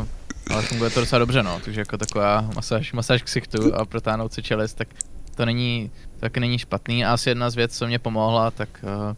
[0.00, 0.06] uh,
[0.50, 4.42] ale funguje to docela dobře no, takže jako taková masáž, masáž ksichtu a protáhnout si
[4.42, 4.88] čelist, tak
[5.34, 8.68] to není, to taky není špatný a asi jedna z věcí, co mě pomohla, tak
[8.82, 9.16] uh,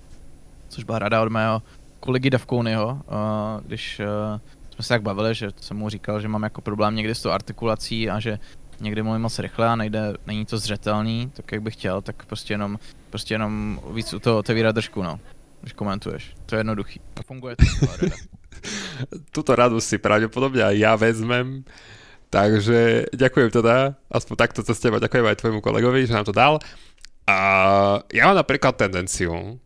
[0.69, 1.62] což byla rada od mého
[2.01, 4.41] kolegy Davkounyho, uh, když uh,
[4.75, 7.31] jsme se tak bavili, že jsem mu říkal, že mám jako problém někdy s tou
[7.31, 8.39] artikulací a že
[8.81, 12.55] někdy mluvím moc rychle a nejde, není to zřetelný, tak jak bych chtěl, tak prostě
[12.55, 12.79] jenom,
[13.11, 15.20] prostě jenom víc u toho otevírat držku, no.
[15.61, 16.35] Když komentuješ.
[16.47, 17.01] To je jednoduchý.
[17.16, 17.64] A funguje to.
[19.31, 21.64] Tuto radu si pravděpodobně aj ja vezmem.
[22.31, 26.59] Takže ďakujem teda, aspoň takto cez teba, ďakujem aj tvojmu kolegovi, že nám to dal.
[27.31, 27.39] A
[28.11, 29.62] ja mám napríklad tendenciu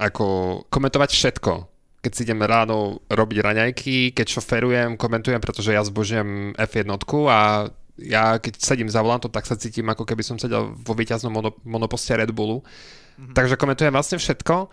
[0.00, 1.75] ako komentovať všetko.
[2.06, 6.86] Keď si idem ráno robiť raňajky, keď šoferujem, komentujem, pretože ja zbožujem F1
[7.26, 7.66] a
[7.98, 11.58] ja keď sedím za volantom, tak sa cítim ako keby som sedel vo víťaznom mono,
[11.66, 12.62] monoposte Red Bullu.
[12.62, 13.34] Mm-hmm.
[13.34, 14.70] Takže komentujem vlastne všetko.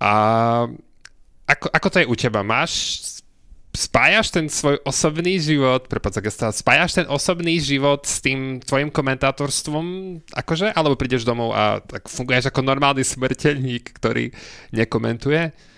[0.00, 0.12] A
[1.44, 2.40] ako, ako to je u teba?
[2.40, 2.72] Máš
[3.74, 6.22] spájaš ten svoj osobný život, prepáč,
[6.54, 9.84] spájaš ten osobný život s tým tvojim komentátorstvom,
[10.32, 10.72] akože?
[10.72, 14.30] Alebo prídeš domov a tak funguješ ako normálny smrteľník, ktorý
[14.70, 15.73] nekomentuje?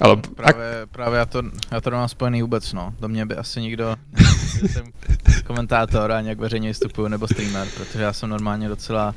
[0.00, 0.88] Ale, právě, ak...
[0.90, 2.94] právě já to, já to nemám spojený vůbec, no.
[3.00, 3.96] Do mě by asi nikdo,
[4.66, 4.84] jsem
[5.46, 9.14] komentátor a nějak veřejně vystupuju, nebo streamer, protože já jsem normálně docela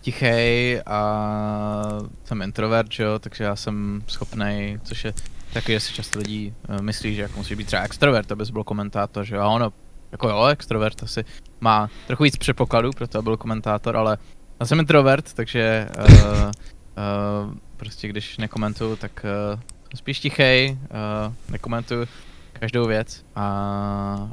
[0.00, 5.14] tichý a jsem introvert, jo, takže já jsem schopný, což je
[5.52, 8.64] taky, že si často lidí uh, myslí, že jako musí být třeba extrovert, abys byl
[8.64, 9.72] komentátor, že jo, a ono,
[10.12, 11.24] jako jo, extrovert asi
[11.60, 14.18] má trochu víc předpokladů pro to, aby byl komentátor, ale
[14.60, 19.60] já jsem introvert, takže uh, uh, prostě když nekomentuju, tak uh,
[19.96, 22.06] spíš tichej, uh, nekomentuju
[22.52, 23.46] každou věc a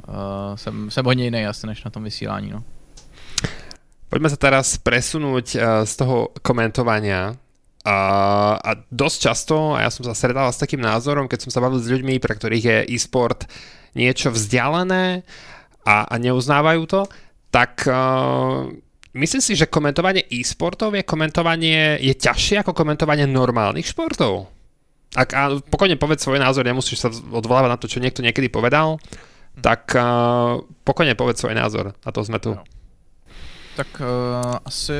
[0.08, 2.62] uh, jsem, jsem hodně jiný asi než na tom vysílání, no.
[4.10, 4.74] Poďme sa teraz
[5.54, 7.38] uh, z toho komentovania
[7.86, 7.98] a,
[8.58, 11.78] a dosť často, a ja som sa stretával s takým názorom, keď som sa bavil
[11.78, 13.46] s ľuďmi, pre ktorých je e-sport
[13.94, 15.22] niečo vzdialené
[15.86, 17.06] a, a neuznávajú to,
[17.54, 18.66] tak uh,
[19.14, 24.59] myslím si, že komentovanie e-sportov je komentovanie je ťažšie ako komentovanie normálnych športov.
[25.16, 29.02] Ak, a pokojne povedz svoj názor, nemusíš sa odvolávať na to, čo niekto niekedy povedal,
[29.58, 32.54] tak uh, pokojne povedz svoj názor, a to sme tu.
[32.54, 32.62] No.
[33.74, 34.94] Tak uh, asi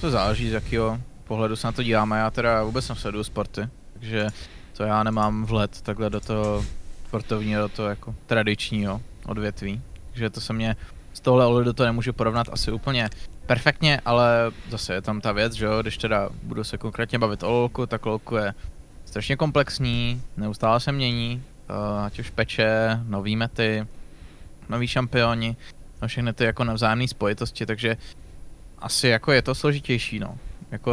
[0.00, 2.18] to záleží, z jakého pohledu se na to díváme.
[2.18, 4.28] Já teda vůbec nesleduju sporty, takže
[4.76, 6.64] to já nemám vhled takhle do toho
[7.08, 9.82] sportovního, do toho jako tradičního odvětví.
[10.10, 10.76] Takže to se mě
[11.12, 13.10] z tohle ohledu to nemůžu porovnat asi úplně
[13.46, 17.42] perfektně, ale zase je tam ta věc, že jo, když teda budu se konkrétně bavit
[17.42, 18.54] o LOLku, tak LOLku je
[19.04, 23.86] strašně komplexní, neustále se mění, uh, ať už peče, nový mety,
[24.68, 25.56] noví šampioni,
[26.00, 27.96] a všechny ty jako navzájemné spojitosti, takže
[28.78, 30.38] asi jako je to složitější, no.
[30.70, 30.92] Jako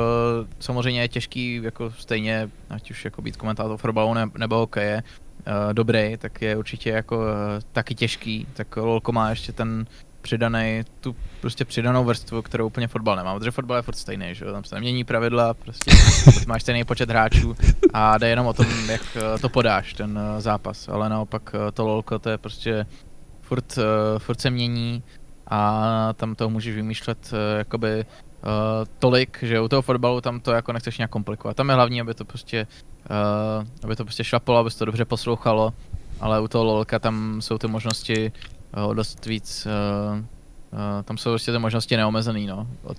[0.60, 5.74] samozřejmě je těžký jako stejně, ať už jako být komentátor fotbalu ne, nebo hokeje, uh,
[5.74, 7.24] dobrý, tak je určitě jako uh,
[7.72, 9.86] taky těžký, tak Lolko má ještě ten
[10.24, 14.45] přidaný, tu prostě přidanou vrstvu, kterou úplně fotbal nemá, protože fotbal je furt stejný, že
[14.45, 15.91] tam se nemění pravidla, prostě
[16.47, 17.55] máš stejný počet hráčů
[17.93, 21.71] a jde jenom o tom, jak uh, to podáš, ten uh, zápas, ale naopak uh,
[21.71, 22.86] to lolko, to je prostě
[23.41, 23.80] furt,
[24.17, 25.03] furt se mění
[25.47, 28.05] a tam to můžeš vymýšlet jakoby
[28.99, 31.57] tolik, že u toho fotbalu tam to jako nechceš nějak komplikovat.
[31.57, 32.67] Tam je hlavní, aby to prostě,
[33.84, 35.74] aby to prostě šlapalo, aby se to dobře poslouchalo,
[36.19, 38.32] ale u toho lolka tam jsou ty možnosti
[38.78, 42.97] uh, dost víc, uh, uh, tam jsou prostě ty možnosti neomezený, no, od,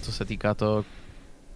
[0.00, 0.84] co se týká to,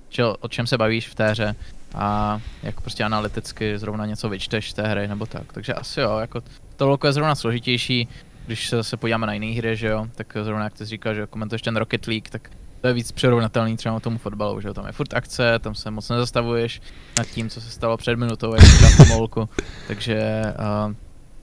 [0.09, 1.55] čo, o čem se bavíš v té hře
[1.95, 5.53] a jak prostě analyticky zrovna něco vyčteš z té hry nebo tak.
[5.53, 6.43] Takže asi jo, jako
[6.77, 8.09] to lolko je zrovna složitější,
[8.47, 11.27] když se, se podíváme na jiné hry, že jo, tak zrovna jak ty říkal, že
[11.27, 12.51] komentuješ ten Rocket League, tak
[12.81, 15.91] to je víc přirovnatelný třeba tomu fotbalu, že jo, tam je furt akce, tam se
[15.91, 16.81] moc nezastavuješ
[17.19, 19.49] nad tím, co se stalo před minutou, jak na tom lolku,
[19.87, 20.95] takže uh,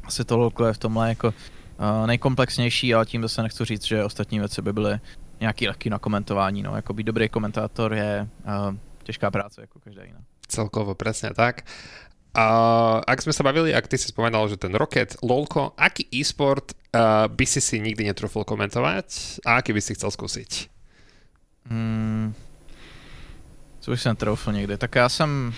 [0.04, 1.34] asi to lolko je v tomhle jako
[1.80, 5.00] uh, nejkomplexnější, ale tím zase nechci říct, že ostatní věci by byly
[5.40, 10.04] nějaký lehký na komentování, no, jako být dobrý komentátor je uh, těžká práce, jako každá
[10.04, 10.20] jiná.
[10.48, 11.66] Celkovo, presne tak.
[12.34, 12.46] A
[13.06, 17.30] ak sme sa bavili, ak ty si spomenal, že ten Rocket, LOLko, aký e-sport uh,
[17.30, 20.52] by si si nikdy netrúfil komentovať a aký by si chcel skúsiť?
[21.70, 22.34] Hmm,
[23.80, 25.54] co bych se netroufl někdy, tak já jsem,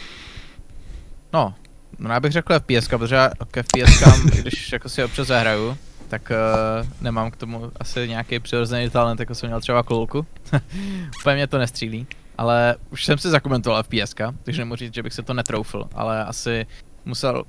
[1.33, 1.55] no,
[1.99, 6.31] no já bych řekl FPS, protože já ke FPS, když jako si občas zahraju, tak
[6.31, 10.25] uh, nemám k tomu asi nějaký přirozený talent, jako jsem měl třeba kolku.
[11.21, 12.07] Úplně mě to nestřílí.
[12.37, 16.25] Ale už jsem si zakomentoval FPS, takže nemůžu říct, že bych se to netroufl, ale
[16.25, 16.65] asi
[17.05, 17.43] musel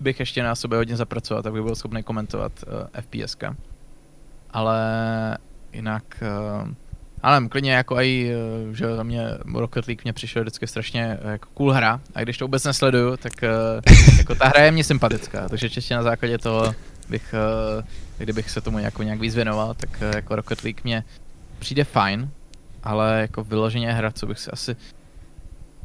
[0.00, 3.36] bych ještě na sobě hodně zapracovat, abych byl schopný komentovat uh, eh, FPS.
[4.50, 4.78] Ale
[5.72, 6.22] jinak,
[6.62, 6.68] uh,
[7.22, 8.32] ale klidně jako i,
[8.66, 12.22] uh, že za mě Rocket League mě přišel vždycky strašně uh, jako cool hra a
[12.22, 16.02] když to vůbec nesleduju, tak uh, jako ta hra je mě sympatická, takže čistě na
[16.02, 16.74] základě toho
[17.08, 17.34] bych,
[17.78, 17.84] uh,
[18.18, 21.04] kdybych se tomu jako nějak víc věnoval, tak uh, jako Rocket League mě
[21.58, 22.30] přijde fajn,
[22.82, 24.76] ale jako vyloženě hra, co bych si asi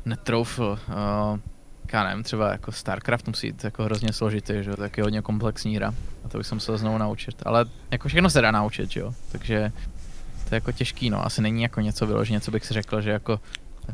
[0.05, 0.80] netroufl.
[1.34, 1.39] Uh,
[1.93, 5.22] já nevím, třeba jako StarCraft musí být jako hrozně složitý, že jo, tak je hodně
[5.22, 5.93] komplexní hra.
[6.26, 7.43] A to bych se musel znovu naučit.
[7.45, 9.13] Ale jako všechno se dá naučit, že jo.
[9.32, 9.72] Takže
[10.49, 11.26] to je jako těžký, no.
[11.26, 13.39] Asi není jako něco vyloženě, co bych si řekl, že jako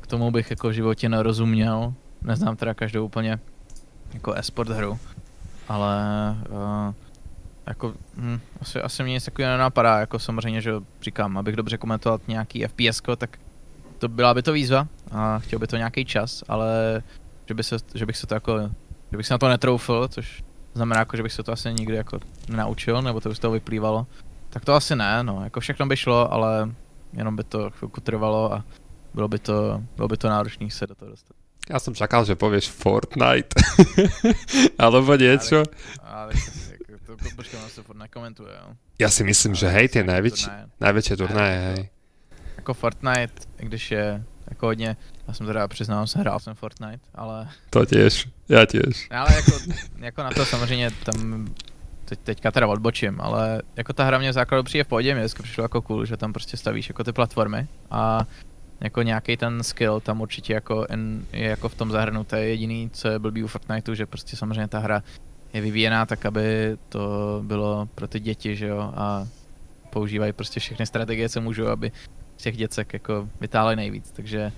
[0.02, 1.94] k tomu bych jako v životě nerozuměl.
[2.22, 3.40] Neznám teda každou úplně
[4.14, 5.00] jako e-sport hru.
[5.68, 5.96] Ale
[6.50, 6.94] uh,
[7.68, 12.20] jako, hm, asi, asi mě nic takového nenapadá, jako samozřejmě, že říkám, abych dobře komentoval
[12.28, 13.38] nějaký FPS, tak
[13.98, 17.02] to byla by to výzva a chtěl by to nějaký čas, ale
[17.46, 18.60] že, by se, že bych se to jako,
[19.12, 20.44] že bych se na to netroufl, což
[20.74, 23.52] znamená jako, že bych se to asi nikdy jako nenaučil, nebo to by z toho
[23.52, 24.08] vyplývalo,
[24.50, 26.70] tak to asi ne, no, jako všechno by šlo, ale
[27.14, 28.64] jenom by to chvilku trvalo a
[29.14, 31.38] bylo by to, bylo by to náročné se do toho dostat.
[31.70, 33.62] Já jsem čakal, že pověš Fortnite,
[34.80, 35.56] alebo něco.
[35.56, 35.66] Ale,
[36.04, 36.34] ale
[37.36, 38.74] počkej, se furt nekomentuje, jo.
[39.00, 40.48] Já si myslím, že hej, ty největší,
[40.80, 41.90] největší turnaje, hej.
[42.56, 44.98] Jako Fortnite, když je jako hodně,
[45.28, 47.50] já jsem teda přiznal, že hrál jsem Fortnite, ale...
[47.70, 49.08] To těž, já těž.
[49.12, 49.52] Ale jako,
[49.98, 51.48] jako na to samozřejmě tam
[52.06, 55.24] teď, teďka teda odbočím, ale jako ta hra mě v základu přijde v pohodě, mě
[55.24, 58.26] vždycky přišlo jako cool, že tam prostě stavíš jako ty platformy a
[58.82, 62.36] jako nějaký ten skill tam určitě jako in, je jako v tom zahrnutý.
[62.36, 65.04] Jediný, co je blbý u Fortniteu, že prostě samozřejmě ta hra
[65.58, 67.02] je vyvíjená tak, aby to
[67.44, 69.28] bylo pro ty děti, že jo, a
[69.90, 71.92] používají prostě všechny strategie, co můžou, aby
[72.38, 74.52] z těch děcek jako vytáhli nejvíc, takže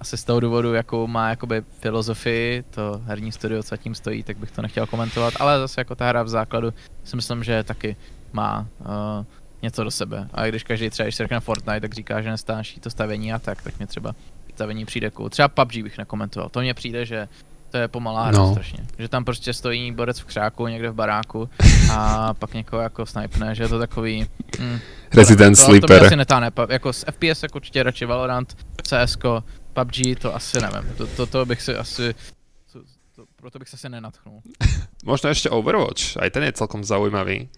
[0.00, 4.36] asi z toho důvodu, jakou má jakoby filozofii, to herní studio, co tím stojí, tak
[4.36, 6.74] bych to nechtěl komentovat, ale zase jako ta hra v základu
[7.04, 7.96] si myslím, že taky
[8.32, 9.24] má uh,
[9.62, 10.28] něco do sebe.
[10.32, 13.38] A když každý třeba, když se řekne Fortnite, tak říká, že nestáší to stavění a
[13.38, 14.14] tak, tak mě třeba
[14.54, 15.28] stavení přijde cool.
[15.28, 16.48] Třeba PUBG bych nekomentoval.
[16.48, 17.28] To mně přijde, že
[17.70, 18.52] to je pomalá hra no.
[18.52, 18.86] strašně.
[18.98, 21.50] Že tam prostě stojí borec v křáku někde v baráku
[21.92, 24.26] a pak někoho jako snipne, že je to takový...
[24.58, 24.78] Mm,
[25.14, 25.88] Resident to, Sleeper.
[25.88, 26.50] To, to asi netáhne.
[26.68, 29.16] Jako z FPS jako určitě radši Valorant, CS,
[29.72, 30.94] PUBG to asi nevím.
[30.96, 32.14] To, to, to bych si asi...
[32.72, 32.80] To,
[33.16, 34.40] to, proto bych se asi nenatchnul.
[35.04, 37.48] Možná ještě Overwatch, aj ten je celkom zaujímavý.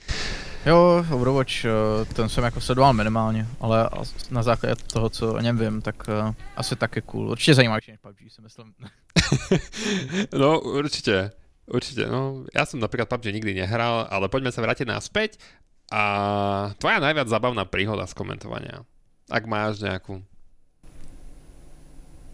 [0.66, 3.90] Jo, Overwatch, eh, ten jsem jako sledoval minimálně, ale
[4.30, 7.30] na základě toho, co o něm vím, tak uh, asi taky cool.
[7.30, 8.74] Určitě zajímavější než PUBG, si myslím.
[10.38, 11.30] no, určitě.
[11.66, 12.44] Určitě, no.
[12.54, 15.38] Ja som napríklad PUBG nikdy nehral, ale poďme sa vrátiť naspäť.
[15.94, 18.84] A tvoja najviac zabavná príhoda z komentovania.
[19.30, 20.20] Ak máš nejakú.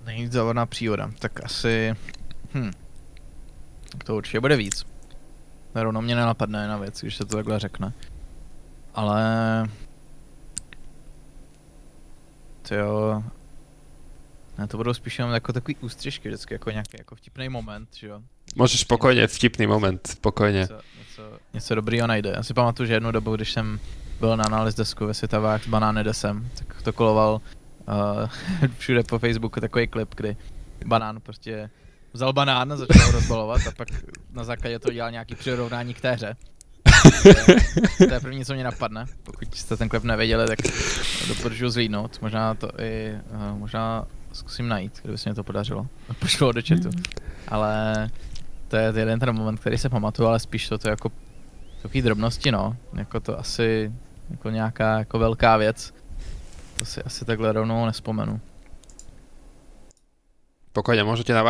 [0.08, 1.94] Nejvíc závodná příhoda, tak asi...
[2.54, 2.72] Hm.
[4.04, 4.84] To určitě bude víc.
[5.74, 7.92] Rovno mě nenapadne jedna věc, když se to takhle řekne
[8.96, 9.22] ale...
[12.68, 13.22] To jo...
[14.58, 18.06] Ne, to budou spíš jenom jako takový ústřižky vždycky, jako nějaký jako vtipný moment, že
[18.06, 18.20] jo.
[18.54, 20.60] Můžeš spokojně, vtipný moment, spokojně.
[20.60, 22.32] Něco, něco, něco dobrýho najde.
[22.36, 23.80] Já si pamatuju, že jednu dobu, když jsem
[24.20, 27.40] byl na nález desku ve Světavách s banány desem, tak to koloval
[27.88, 30.36] uh, všude po Facebooku takový klip, kdy
[30.86, 31.70] banán prostě
[32.12, 33.88] vzal banán, začal ho rozbalovat a pak
[34.32, 36.36] na základě toho dělal nějaký přirovnání k té hře
[37.98, 39.06] to je první, co mě napadne.
[39.22, 40.58] Pokud jste ten klip nevěděli, tak
[41.28, 42.18] doporučuji zlídnout.
[42.22, 45.86] Možná to i, uh, možná zkusím najít, kdyby se mi to podařilo.
[46.18, 46.90] Pošlo do chatu.
[47.48, 48.08] Ale
[48.68, 51.12] to je jeden ten moment, který se pamatuju, ale spíš to, to je jako
[51.82, 52.76] takový drobnosti, no.
[52.96, 53.92] Jako to asi
[54.30, 55.94] jako nějaká jako velká věc.
[56.78, 58.40] To si asi takhle rovnou nespomenu.
[60.76, 61.40] Pokojne, možno ťa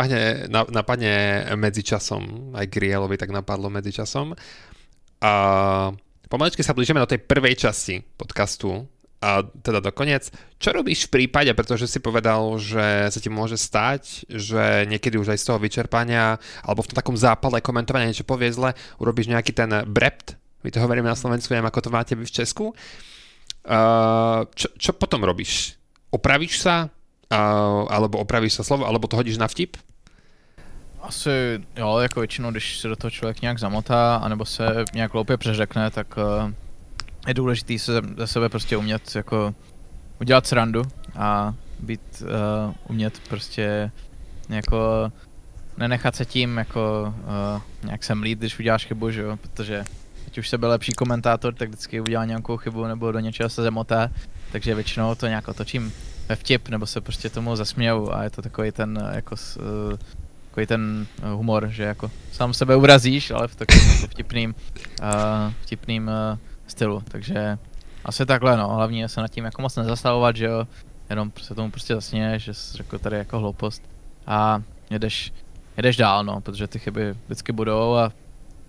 [0.70, 1.14] napadne
[1.58, 4.38] medzičasom, aj Grielovi tak napadlo medzičasom.
[5.20, 5.32] A
[6.28, 8.84] pomalečky sa blížime do tej prvej časti podcastu,
[9.16, 10.28] a teda dokonec.
[10.60, 15.32] Čo robíš v prípade, pretože si povedal, že sa ti môže stať, že niekedy už
[15.32, 19.56] aj z toho vyčerpania alebo v tom takom zápale komentovania niečo povie zle, urobíš nejaký
[19.56, 22.76] ten brept, my to hovoríme na Slovensku, neviem ako to máte vy v Česku.
[24.52, 25.80] Čo, čo potom robíš?
[26.12, 26.92] Opravíš sa?
[27.88, 29.80] Alebo opravíš sa slovo, alebo to hodíš na vtip?
[31.06, 35.36] Asi jo, jako většinou, když se do toho člověk nějak zamotá, anebo se nějak loupě
[35.36, 36.52] přeřekne, tak uh,
[37.28, 39.54] je důležité se ze sebe prostě umět jako
[40.20, 40.82] udělat srandu
[41.16, 43.90] a být, uh, umět prostě
[44.48, 45.12] jako
[45.76, 47.14] nenechat se tím jako
[47.54, 49.84] uh, nějak se mlít, když uděláš chybu, že jo, protože
[50.26, 53.62] ať už se byl lepší komentátor, tak vždycky udělá nějakou chybu nebo do něčeho se
[53.62, 54.10] zamotá,
[54.52, 55.92] takže většinou to nějak otočím
[56.28, 59.98] ve vtip, nebo se prostě tomu zasměju a je to takový ten jako uh,
[60.56, 64.54] takový ten eh, humor, že jako sám sebe urazíš, ale v takovém jako vtipným,
[65.02, 67.58] uh, vtipným uh, stylu, takže
[68.04, 70.66] asi takhle no, hlavně se nad tím jako moc nezastavovat, že jo,
[71.10, 73.82] jenom se tomu prostě zasněješ, že jsi řekl tady jako hloupost.
[74.26, 75.32] A jedeš,
[75.76, 78.12] jedeš dál no, protože ty chyby vždycky budou a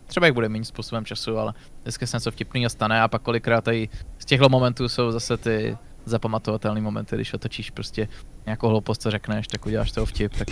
[0.08, 3.64] třeba jich bude méně způsobem času, ale vždycky se něco vtipného stane a pak kolikrát
[3.64, 8.08] tady z těchto momentů jsou zase ty zapamatovatelný momenty, když otočíš prostě
[8.48, 10.48] nějakou hloupost, co řekneš, tak uděláš toho vtip, tak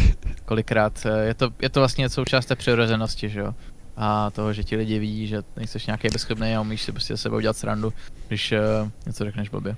[0.46, 3.54] kolikrát je to, je to vlastně součást té přirozenosti, že jo
[3.96, 7.36] a toho, že ti lidi vidí, že nejseš nějaký bezchybný a umíš si prostě sebe
[7.36, 7.94] udělat srandu,
[8.28, 9.76] když uh, něco řekneš blbě.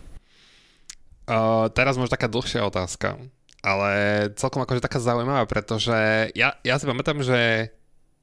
[1.30, 3.20] Uh, teraz možno taká dlhšia otázka,
[3.59, 3.93] ale
[4.39, 7.68] celkom akože taká zaujímavá, pretože ja, ja si pamätám, že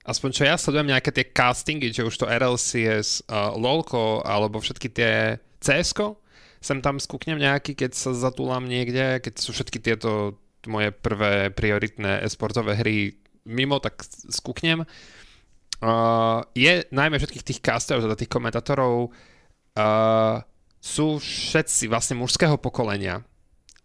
[0.09, 4.89] aspoň čo ja sledujem nejaké tie castingy, či už to RLCS, uh, LOLko, alebo všetky
[4.89, 6.17] tie CSko,
[6.65, 12.25] sem tam skúknem nejaký, keď sa zatúlam niekde, keď sú všetky tieto moje prvé prioritné
[12.25, 13.13] esportové hry
[13.45, 14.01] mimo, tak
[14.33, 20.41] skúknem uh, je najmä všetkých tých casterov, teda tých komentátorov, uh,
[20.81, 23.21] sú všetci vlastne mužského pokolenia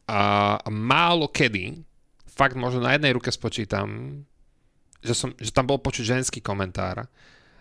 [0.07, 1.84] a, a málo kedy,
[2.27, 4.19] fakt možno na jednej ruke spočítam,
[5.03, 7.07] že, som, že tam bol počuť ženský komentár.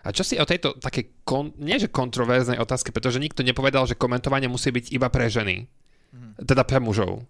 [0.03, 3.99] A čo si o tejto také, kon, nie že kontroverznej otázke, pretože nikto nepovedal, že
[3.99, 5.67] komentovanie musí byť iba pre ženy,
[6.15, 6.47] mm.
[6.47, 7.27] teda pre mužov.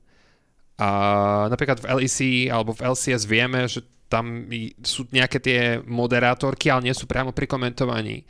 [0.80, 0.88] A
[1.52, 2.18] napríklad v LEC
[2.48, 4.48] alebo v LCS vieme, že tam
[4.82, 8.26] sú nejaké tie moderátorky, ale nie sú priamo pri komentovaní.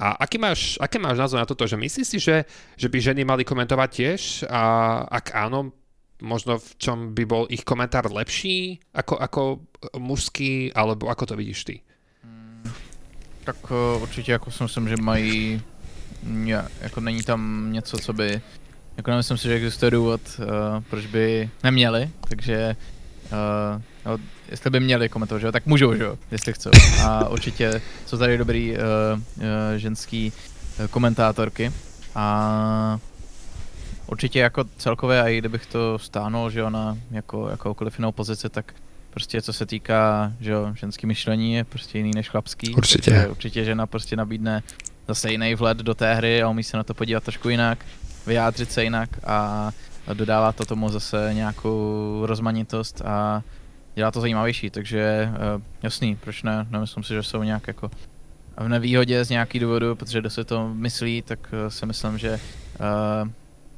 [0.00, 1.68] A aký máš, aké máš názor na toto?
[1.68, 4.20] Že myslíš si, že, že by ženy mali komentovať tiež?
[4.48, 4.62] A
[5.06, 5.76] ak áno,
[6.24, 9.42] možno v čom by bol ich komentár lepší ako, ako
[10.00, 11.76] mužský, alebo ako to vidíš ty?
[13.50, 15.62] Tak uh, určitě jako si myslím, že mají,
[16.44, 18.40] ja, jako není tam něco, co by,
[18.96, 20.46] jako nemyslím si, že existuje důvod, uh,
[20.90, 22.76] proč by neměli, takže
[23.32, 26.70] uh, jo, jestli by měli komentovat, že tak můžou, že jo, jestli chcou.
[27.04, 28.78] A určitě jsou tady dobrý uh,
[29.36, 29.44] uh,
[29.76, 30.32] ženský
[30.80, 31.72] uh, komentátorky
[32.14, 32.98] a
[34.06, 38.48] určitě jako celkově, a i kdybych to stánul, že jo, na jako, jakoukoliv jinou pozici,
[38.48, 38.74] tak
[39.10, 42.74] prostě co se týká, že jo, ženský myšlení je prostě jiný než chlapský.
[42.74, 43.26] Určitě.
[43.30, 44.62] Určitě žena prostě nabídne
[45.08, 47.84] zase jiný vhled do té hry a umí se na to podívat trošku jinak,
[48.26, 49.70] vyjádřit se jinak a
[50.14, 53.42] dodává to tomu zase nějakou rozmanitost a
[53.94, 57.90] dělá to zajímavější, takže uh, jasný, proč ne, nemyslím si, že jsou nějak jako
[58.56, 62.30] v nevýhodě z nějaký důvodu, protože kdo se to myslí, tak uh, si myslím, že
[62.32, 63.28] uh,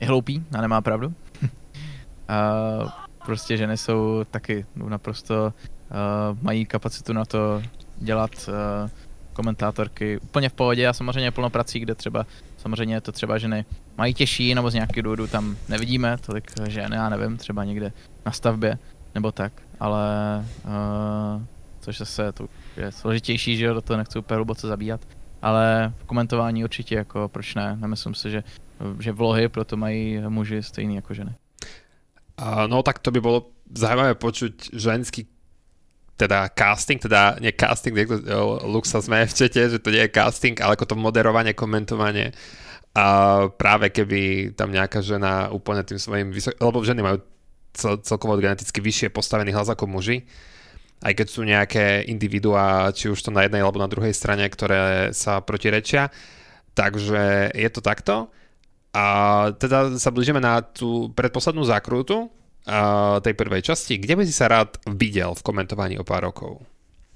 [0.00, 1.06] je hloupý a nemá pravdu.
[1.42, 2.90] uh,
[3.26, 5.54] prostě ženy jsou taky naprosto,
[5.90, 7.62] uh, mají kapacitu na to
[7.96, 8.90] dělat uh,
[9.32, 13.64] komentátorky úplně v pohodě a samozřejmě plno prací, kde třeba samozřejmě to třeba ženy
[13.98, 17.92] mají těžší nebo z nějakých důvodů tam nevidíme tolik žen, já nevím, třeba někde
[18.26, 18.78] na stavbě
[19.14, 20.04] nebo tak, ale
[20.64, 21.42] uh,
[21.80, 25.00] což zase to je složitější, že jo, do toho nechci úplně hluboce zabíjat,
[25.42, 28.42] ale v komentování určitě jako proč ne, nemyslím si, že,
[29.00, 31.34] že vlohy proto mají muži stejný jako ženy.
[32.40, 35.28] No tak to by bylo zajímavé počuť ženský
[36.16, 38.20] teda casting, teda nie casting, niekto,
[38.68, 42.30] Lux sa sme v čete, že to nie je casting, ale ako to moderovanie, komentovanie.
[42.92, 43.04] A
[43.48, 46.54] práve keby tam nejaká žena úplne tým svojim vysok...
[46.60, 47.18] lebo ženy majú
[47.72, 50.28] cel, celkovo geneticky vyššie postavený hlas ako muži,
[51.02, 55.10] aj keď sú nejaké individuá, či už to na jednej alebo na druhej strane, ktoré
[55.16, 56.12] sa protirečia.
[56.76, 58.30] Takže je to takto.
[58.92, 59.04] A
[59.56, 62.28] teda sa blížime na tú predposlednú zákrutu,
[63.22, 63.98] tej prvej časti.
[63.98, 66.62] Kde by si sa rád videl v komentovaní o pár rokov?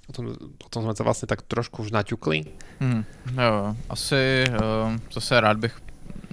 [0.08, 2.44] O tom, o tom jsme se vlastně tak trošku už naťukli.
[2.80, 3.04] Hmm,
[3.42, 5.78] jo, asi uh, zase rád bych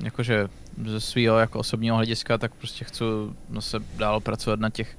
[0.04, 0.48] jakože
[0.86, 3.04] ze svého jako osobního hlediska, tak prostě chci
[3.60, 4.98] se dál pracovat na těch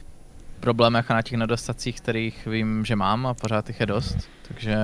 [0.61, 4.16] problémech a na těch nedostacích, kterých vím, že mám a pořád jich je dost.
[4.49, 4.76] Takže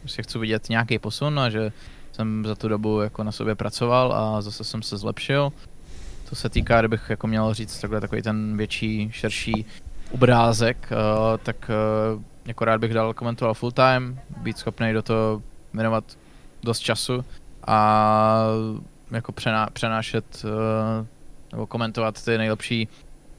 [0.00, 1.72] prostě chci vidět nějaký posun a že
[2.16, 5.52] jsem za tu dobu jako na sobě pracoval a zase jsem se zlepšil.
[6.28, 9.66] To se týká, kdybych jako měl říct takhle takový ten větší, širší
[10.10, 11.70] obrázek, uh, tak
[12.14, 15.42] uh, jako rád bych dal komentoval full time, být schopný do toho
[15.74, 16.04] věnovat
[16.62, 17.24] dost času
[17.66, 18.38] a
[19.10, 21.06] jako přená, přenášet uh,
[21.52, 22.88] nebo komentovat ty nejlepší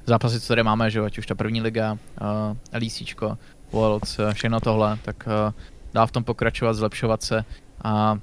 [0.05, 3.37] zápasy, co tady máme, že ať už ta první liga, uh, LECčko,
[3.71, 5.53] Worlds, všechno tohle, tak uh,
[5.93, 7.45] dál v tom pokračovat, zlepšovat se
[7.83, 8.19] a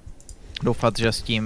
[0.63, 1.45] doufat, že s tím,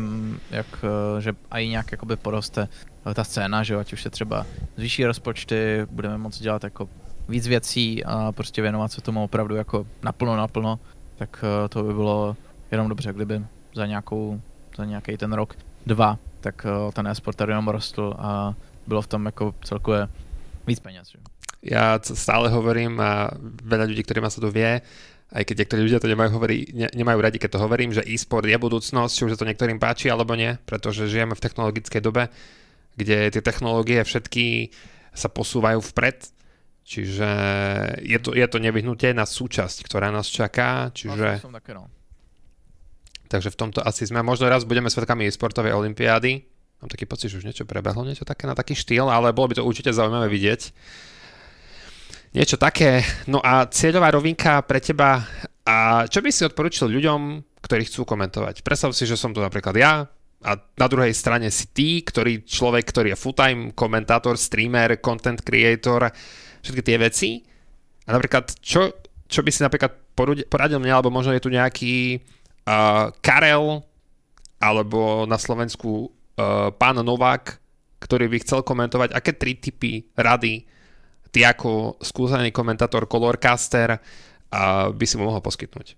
[0.51, 2.69] jak, uh, že i nějak jakoby poroste
[3.15, 4.47] ta scéna, že ať už se třeba
[4.77, 6.89] zvýší rozpočty, budeme moct dělat jako
[7.29, 10.81] víc věcí a prostě věnovat se tomu opravdu jako naplno, naplno,
[11.17, 12.37] tak uh, to by bylo
[12.71, 13.43] jenom dobře, kdyby
[13.75, 14.41] za nějakou,
[14.77, 15.55] za nějaký ten rok,
[15.87, 18.55] dva, tak ten e-sport jenom rostl a
[18.87, 20.09] bylo v tom jako celkově
[20.67, 21.09] víc peněz.
[21.09, 21.19] Že?
[21.63, 23.35] Já stále hovorím a
[23.67, 24.79] veľa ľudí, ktorí ma sa to vie,
[25.29, 28.49] aj keď niektorí ľudia to nemajú, hovorí, ne, nemajú radi, keď to hovorím, že e-sport
[28.49, 32.33] je budúcnosť, či už sa to niektorým páči alebo nie, pretože žijeme v technologickej dobe,
[32.97, 34.73] kde tie technológie všetky
[35.13, 36.33] sa posúvajú vpred,
[36.89, 37.31] čiže
[38.01, 38.59] je to, je to
[39.13, 41.45] na súčasť, ktorá nás čaká, čiže...
[41.77, 41.93] no.
[43.29, 47.43] Takže v tomto asi sme, možno raz budeme svetkami sportovej olimpiády, Mám taký pocit, že
[47.43, 50.71] už niečo prebehlo, niečo také na taký štýl, ale bolo by to určite zaujímavé vidieť.
[52.37, 53.01] Niečo také.
[53.25, 55.25] No a cieľová rovinka pre teba.
[55.65, 57.21] A čo by si odporučil ľuďom,
[57.65, 58.61] ktorí chcú komentovať?
[58.61, 60.05] Predstav si, že som tu napríklad ja
[60.45, 66.09] a na druhej strane si ty, ktorý človek, ktorý je full-time komentátor, streamer, content creator,
[66.63, 67.31] všetky tie veci.
[68.07, 68.93] A napríklad, čo,
[69.27, 70.15] čo by si napríklad
[70.49, 72.23] poradil mne, alebo možno je tu nejaký
[72.65, 73.83] uh, Karel,
[74.63, 77.59] alebo na Slovensku uh, pán Novák,
[77.99, 80.78] ktorý by chcel komentovať, aké tri typy rady
[81.31, 85.97] ty ako skúsený komentátor, colorcaster uh, by si mu mohol poskytnúť?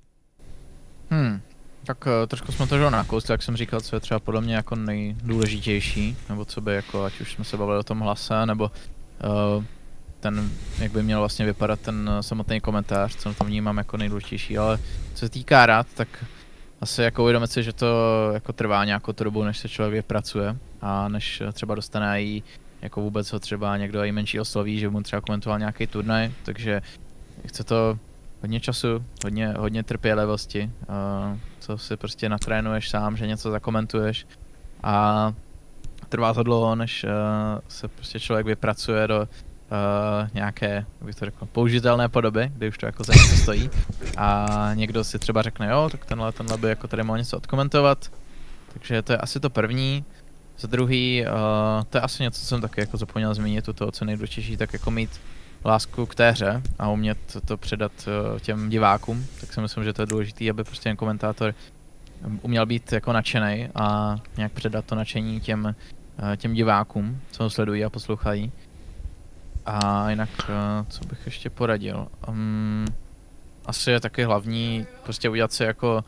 [1.11, 1.43] Hmm,
[1.85, 4.55] tak uh, trošku jsme to že nakousli, jak jsem říkal, co je třeba podle mě
[4.55, 8.71] jako nejdůležitější, nebo co by jako, ať už jsme se bavili o tom hlase, nebo
[9.25, 9.65] uh,
[10.21, 14.79] ten, jak by měl vlastně vypadat ten samotný komentář, co to vnímám jako nejdůležitější, ale
[15.15, 16.09] co se týká rád, tak
[16.81, 17.87] asi jako uvědomit si, že to
[18.35, 22.43] jako trvá nějakou dobu, než se člověk vypracuje a než třeba dostane i
[22.83, 26.83] jako vůbec ho třeba někdo i menší osloví, že mu třeba komentoval nějaký turnaj, takže
[27.47, 27.99] chce to
[28.41, 34.27] hodně času, hodně, hodně trpělivosti, uh, co si prostě natrénuješ sám, že něco zakomentuješ
[34.83, 35.35] a
[36.09, 37.11] trvá to dlouho, než uh,
[37.69, 42.87] se prostě člověk vypracuje do uh, nějaké, bych to řekl, použitelné podoby, kdy už to
[42.87, 43.71] jako za něco stojí.
[44.17, 48.13] A někdo si třeba řekne, jo, tak tenhle, tenhle by jako tady mohl něco odkomentovat.
[48.73, 50.05] Takže to je asi to první.
[50.61, 53.93] Za druhý, uh, to je asi něco, co jsem taky jako zapomněl zmínit, u toho,
[53.93, 55.21] co nejdůležitější, tak jako mít
[55.65, 57.93] lásku k té hře a umět to předat
[58.33, 61.55] uh, těm divákům, tak si myslím, že to je důležité, aby prostě ten komentátor
[62.43, 67.51] uměl být jako nadšený a nějak předat to nadšení těm, uh, těm divákům, co ho
[67.51, 68.53] sledují a poslouchají.
[69.67, 72.09] A jinak, eh, co bych ještě poradil?
[72.29, 72.85] Um,
[73.67, 76.05] asi je taky hlavní prostě udělat si jako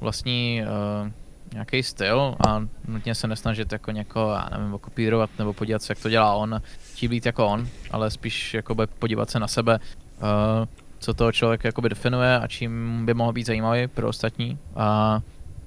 [0.00, 1.10] vlastní uh,
[1.52, 6.02] nějaký styl a nutně se nesnažit jako někoho, já nevím, kopírovat nebo podívat se, jak
[6.02, 10.66] to dělá on, chtít být jako on, ale spíš jakoby podívat se na sebe, uh,
[10.98, 15.20] co toho člověk jakoby definuje a čím by mohl být zajímavý pro ostatní a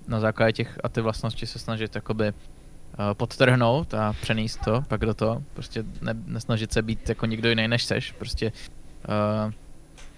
[0.07, 2.33] na základě těch a ty vlastnosti se snažit jakoby uh,
[3.13, 5.43] podtrhnout a přenést to pak do toho.
[5.53, 8.11] Prostě ne, nesnažit se být jako nikdo jiný než seš.
[8.11, 8.51] Prostě
[9.45, 9.51] uh,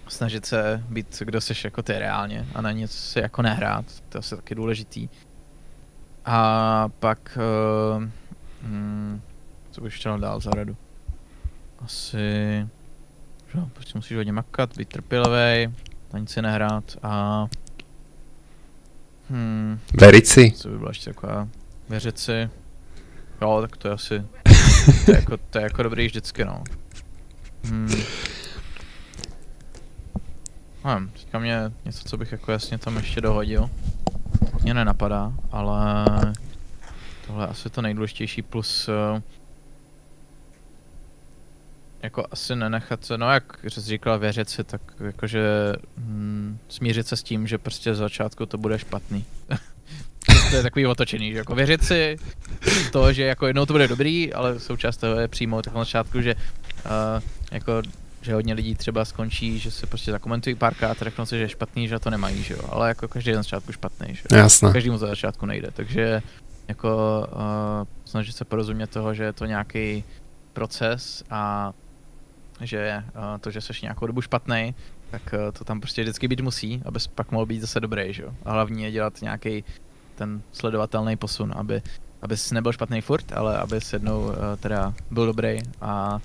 [0.08, 3.86] snažit se být kdo seš jako ty reálně a na něco si jako nehrát.
[4.10, 5.10] To je asi taky důležitý.
[6.26, 7.38] A pak
[7.98, 8.04] uh,
[8.64, 9.22] hmm,
[9.72, 10.78] co bych chtěl dál za radu?
[11.80, 12.68] Asi
[13.54, 15.74] že prostě musíš hodně makat, být trpělivý,
[16.14, 17.46] na nic si nehrát a
[19.30, 20.52] hmm, Veriť si.
[20.52, 21.48] Co by byla ještě taková
[21.90, 22.50] věřit si,
[23.42, 24.24] Jo, tak to je asi,
[25.06, 26.64] to je jako, to je jako dobrý vždycky, no.
[27.64, 27.92] Hmm.
[30.86, 33.70] Nevím, teďka mě něco, co bych jako jasně tam ještě dohodil.
[34.62, 36.06] Mě nenapadá, ale
[37.28, 39.22] tohle je asi to nejdůležitější plus uh,
[42.04, 47.18] jako asi nenechat se, no jak jsi říkal, věřit si, tak jakože hm, smířit se
[47.18, 49.26] s tím, že prostě z začátku to bude špatný.
[50.50, 52.18] to je takový otočený, že jako věřit si
[52.92, 56.22] to, že jako jednou to bude dobrý, ale součást toho je přímo tak na začátku,
[56.22, 56.92] že uh,
[57.52, 57.82] jako
[58.22, 61.50] že hodně lidí třeba skončí, že se prostě zakomentují párkrát a řeknou si, že je
[61.50, 62.62] špatný, že to nemají, že jo.
[62.70, 64.38] Ale jako každý je na začátku špatný, že jo.
[64.38, 64.72] Jasně.
[64.72, 66.22] Každý mu to začátku nejde, takže
[66.68, 70.04] jako uh, snažit se porozumět toho, že je to nějaký
[70.54, 71.74] proces a
[72.62, 74.76] že uh, to, že jsi nějakou dobu špatný,
[75.12, 78.24] tak uh, to tam prostě vždycky být musí, abys pak mohl být zase dobrý, že
[78.24, 78.34] jo.
[78.46, 79.64] A hlavně je dělat nějaký
[80.16, 81.82] ten sledovatelný posun, aby,
[82.22, 86.20] abys nebyl špatný furt, ale abys jednou uh, teda byl dobrý a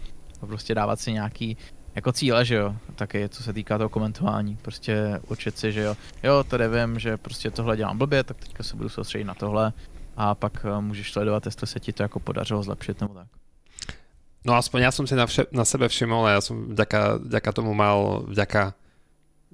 [0.46, 1.56] prostě dávat si nějaký
[1.94, 5.96] jako cíle, že jo, taky co se týká toho komentování, prostě určit si, že jo,
[6.22, 9.72] jo, tady vím, že prostě tohle dělám blbě, tak teďka se budu soustředit na tohle
[10.16, 13.26] a pak uh, můžeš sledovat, jestli se ti to jako podařilo zlepšit nebo tak.
[14.44, 17.50] No aspoň ja som si na, vše, na sebe všimol a ja som vďaka, vďaka
[17.56, 18.76] tomu mal, vďaka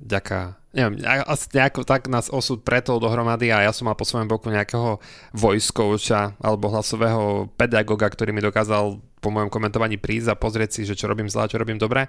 [0.01, 0.97] vďaka, neviem,
[1.29, 4.97] asi nejako tak nás osud pretol dohromady a ja som mal po svojom boku nejakého
[5.37, 10.83] voice coacha alebo hlasového pedagoga, ktorý mi dokázal po mojom komentovaní prísť a pozrieť si,
[10.89, 12.09] že čo robím zle a čo robím dobre.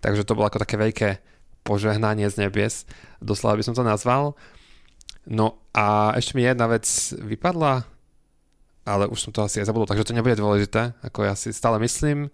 [0.00, 1.08] Takže to bolo ako také veľké
[1.62, 2.88] požehnanie z nebies,
[3.20, 4.32] doslova by som to nazval.
[5.28, 6.88] No a ešte mi jedna vec
[7.20, 7.84] vypadla,
[8.88, 11.76] ale už som to asi aj zabudol, takže to nebude dôležité, ako ja si stále
[11.84, 12.32] myslím.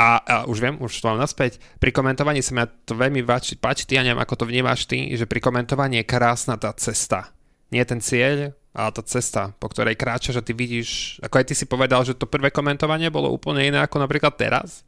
[0.00, 1.60] A, a už viem, už to mám naspäť.
[1.76, 5.12] Pri komentovaní sa mi to veľmi páči, páči, ty, ja neviem, ako to vnímaš ty,
[5.12, 7.34] že pri komentovaní je krásna tá cesta.
[7.68, 11.54] Nie ten cieľ, ale tá cesta, po ktorej kráča, že ty vidíš, ako aj ty
[11.58, 14.86] si povedal, že to prvé komentovanie bolo úplne iné ako napríklad teraz,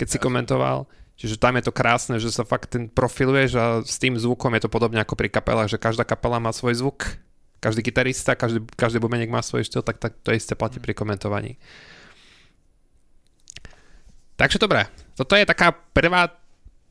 [0.00, 0.88] keď si komentoval.
[1.20, 4.64] Čiže tam je to krásne, že sa fakt ten profiluješ a s tým zvukom je
[4.64, 7.20] to podobne ako pri kapelách, že každá kapela má svoj zvuk
[7.62, 11.54] každý gitarista, každý, každý bubeník má svoj štýl, tak, tak to isté platí pri komentovaní.
[14.34, 16.26] Takže dobré, toto je taká prvá,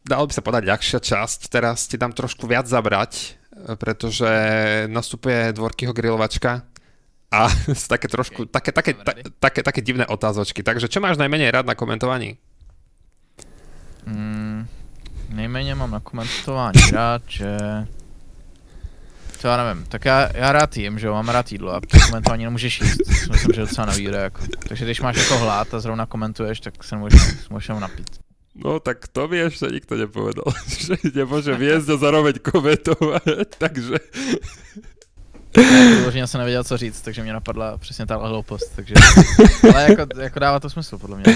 [0.08, 1.52] dalo by sa povedať, ľahšia časť.
[1.52, 3.36] Teraz ti dám trošku viac zabrať,
[3.76, 4.30] pretože
[4.88, 6.62] nastupuje dvorkyho grilovačka
[7.32, 7.48] a
[7.88, 8.52] také trošku, okay.
[8.52, 10.64] také, také, ta, také, také divné otázočky.
[10.64, 12.38] Takže čo máš najmenej rád na komentovaní?
[14.06, 14.68] Mm,
[15.30, 17.58] nejméně mám na komentování rád, že
[19.42, 22.44] to já nevím, tak já, já rád jím, že jo, mám rád jídlo a komentování
[22.44, 24.42] nemůžeš jíst, to myslím, že docela nevýhoda, jako.
[24.68, 28.31] Takže když máš jako hlad a zrovna komentuješ, tak se můžeš, můžeš napít.
[28.56, 33.96] No tak to mi ešte nikto nepovedal, že nemôžem jesť a zároveň komentovať, takže...
[36.00, 38.94] Vyloženě jsem nevěděl, co říct, takže mě napadla přesně ta hloupost, takže...
[39.74, 41.36] Ale jako, jako dává to smysl, podle mě.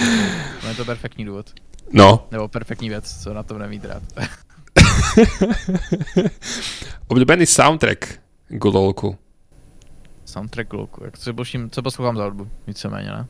[0.61, 1.53] To je to perfektní důvod.
[1.91, 2.27] No.
[2.31, 4.03] Nebo perfektní věc, co na tom nemít rád.
[7.07, 8.19] Oblíbený soundtrack
[8.49, 9.17] k LOLku.
[10.25, 13.27] Soundtrack k LOLku, jak co, boším, co poslouchám za hudbu, víceméně, ne?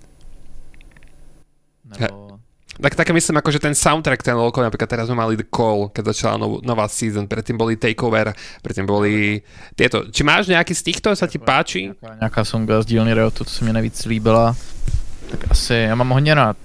[1.99, 2.34] Nebo...
[2.75, 5.87] Tak také myslím, ako, že ten soundtrack, ten LOLko, napríklad teraz sme mali The Call,
[5.95, 9.39] keď začala nov, nová season, predtým boli Takeover, predtým boli
[9.79, 10.11] tieto.
[10.11, 11.95] Či máš nejaký z týchto, sa ti páči?
[12.03, 14.55] Nějaká, songa z dílny Riotu, to se mi nejvíc líbila.
[15.31, 16.57] Tak asi, já mám hodně rád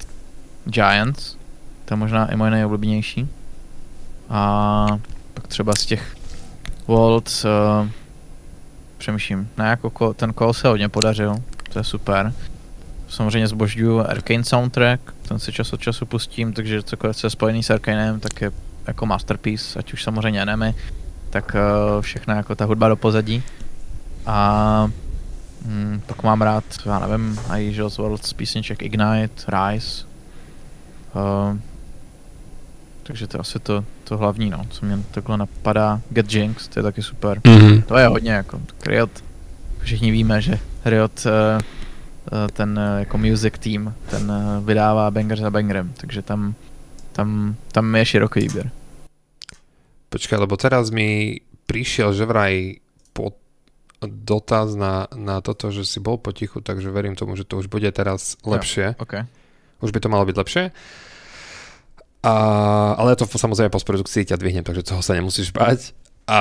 [0.65, 1.37] Giants,
[1.85, 3.28] to je možná i moje nejoblíbenější.
[4.28, 4.87] A
[5.35, 6.16] pak třeba z těch
[6.89, 7.89] Waltz, uh,
[8.99, 11.35] přemýšlím, ne, jako ten call se hodně podařil,
[11.73, 12.32] to je super.
[13.11, 17.70] Samozřejmě zbožďuju Arcane soundtrack, ten si čas od času pustím, takže cokoliv se spojený s
[17.70, 18.51] Arcanem, tak je
[18.87, 20.74] jako masterpiece, ať už samozřejmě enemy,
[21.31, 21.57] tak
[21.97, 23.43] uh, všechno jako ta hudba do pozadí.
[24.27, 24.91] A
[25.65, 30.07] mm, pak mám rád, já nevím, i že z World písniček Ignite, Rise.
[31.15, 31.59] Uh,
[33.03, 36.01] takže to je asi to, to hlavní, no, co mě takhle napadá.
[36.11, 37.39] Get Jinx, to je taky super.
[37.39, 37.82] Mm-hmm.
[37.82, 39.24] To je hodně jako, Riot,
[39.81, 41.62] všichni víme, že Riot uh,
[42.52, 44.32] ten jako music team, ten
[44.65, 46.55] vydává banger za bangerem, takže tam,
[47.12, 48.70] tam, tam je široký výběr.
[50.11, 52.82] Počkaj, lebo teraz mi prišiel, že vraj
[53.15, 53.35] po
[54.02, 57.86] dotaz na, na toto, že si bol potichu, takže verím tomu, že to už bude
[57.94, 58.98] teraz lepšie.
[58.98, 59.23] Jo, okay.
[59.78, 60.62] Už by to malo byť lepšie.
[62.20, 62.35] A,
[62.98, 65.94] ale to samozrejme postprodukcii ťa dvihnem, takže toho sa nemusíš bať.
[66.27, 66.39] A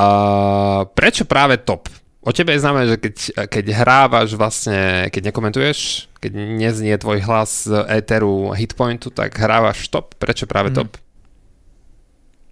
[0.91, 1.87] prečo práve top?
[2.19, 3.15] O tebe je známe, že keď,
[3.47, 10.19] keď hrávaš vlastne, keď nekomentuješ, keď neznie tvoj hlas z éteru hitpointu, tak hrávaš top.
[10.19, 10.99] Prečo práve top?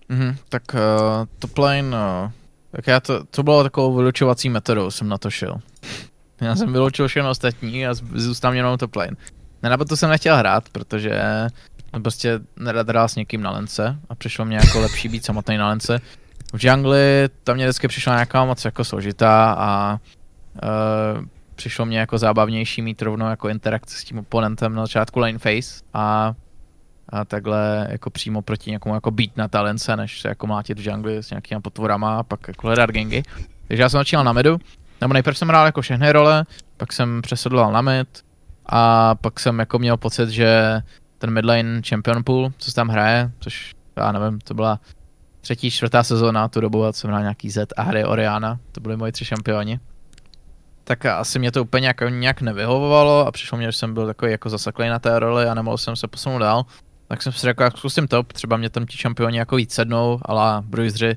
[0.08, 0.32] Mm-hmm.
[0.48, 2.32] Tak uh, top lane, uh,
[2.72, 5.60] tak já to, to bylo takovou vylučovací metodou, jsem na to šel.
[6.42, 9.18] Já jsem vyloučil všechno ostatní a zůstal jenom top lane.
[9.64, 11.22] Ne, to jsem nechtěl hrát, protože
[12.04, 15.68] prostě nerad hrál s někým na lence a přišlo mě jako lepší být samotný na
[15.70, 16.02] lence.
[16.54, 20.00] V jungli tam mě vždycky přišla nějaká moc jako složitá a
[20.64, 21.26] uh,
[21.56, 25.84] přišlo mě jako zábavnější mít rovnou jako interakci s tím oponentem na začátku lane face
[25.94, 26.34] a,
[27.10, 30.88] a takhle jako přímo proti někomu jako být na talence, než se jako mlátit v
[30.88, 33.24] jungli s nějakýma potvorama a pak jako hledat gangy.
[33.68, 34.60] Takže já jsem začínal na midu,
[35.02, 36.46] nebo nejprve jsem hrál jako všechny role,
[36.78, 38.24] pak jsem přesedloval na mid
[38.66, 40.82] a pak jsem jako měl pocit, že
[41.18, 44.80] ten midlane champion pool, co se tam hraje, což já nevím, to byla
[45.48, 49.12] třetí, čtvrtá sezóna, tu dobu jsem hrál nějaký Z a hry Oriana, to byly moji
[49.12, 49.80] tři šampioni.
[50.84, 54.32] Tak asi mě to úplně jako nějak nevyhovovalo a přišlo mě, že jsem byl takový
[54.32, 56.66] jako zasaklý na té roli a nemohl jsem se posunout dál.
[57.08, 60.20] Tak jsem si řekl, jak zkusím top, třeba mě tam ti šampioni jako víc sednou,
[60.22, 61.16] ale bruiseři,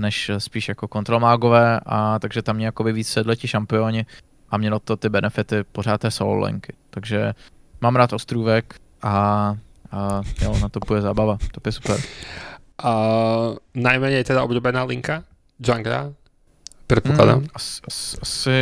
[0.00, 4.06] než spíš jako kontrolmágové a takže tam mě jako víc sedli ti šampioni
[4.50, 6.72] a mělo to ty benefity pořád té solo lenky.
[6.90, 7.34] Takže
[7.80, 9.56] mám rád ostrůvek, a,
[9.92, 12.00] a jo, na to je zábava, to je super.
[12.82, 12.92] A
[13.74, 15.22] najmenej teda obľúbená linka?
[15.62, 16.12] Jungla?
[16.86, 17.38] Předpokládám.
[17.38, 17.80] Mm, asi,
[18.20, 18.58] asi,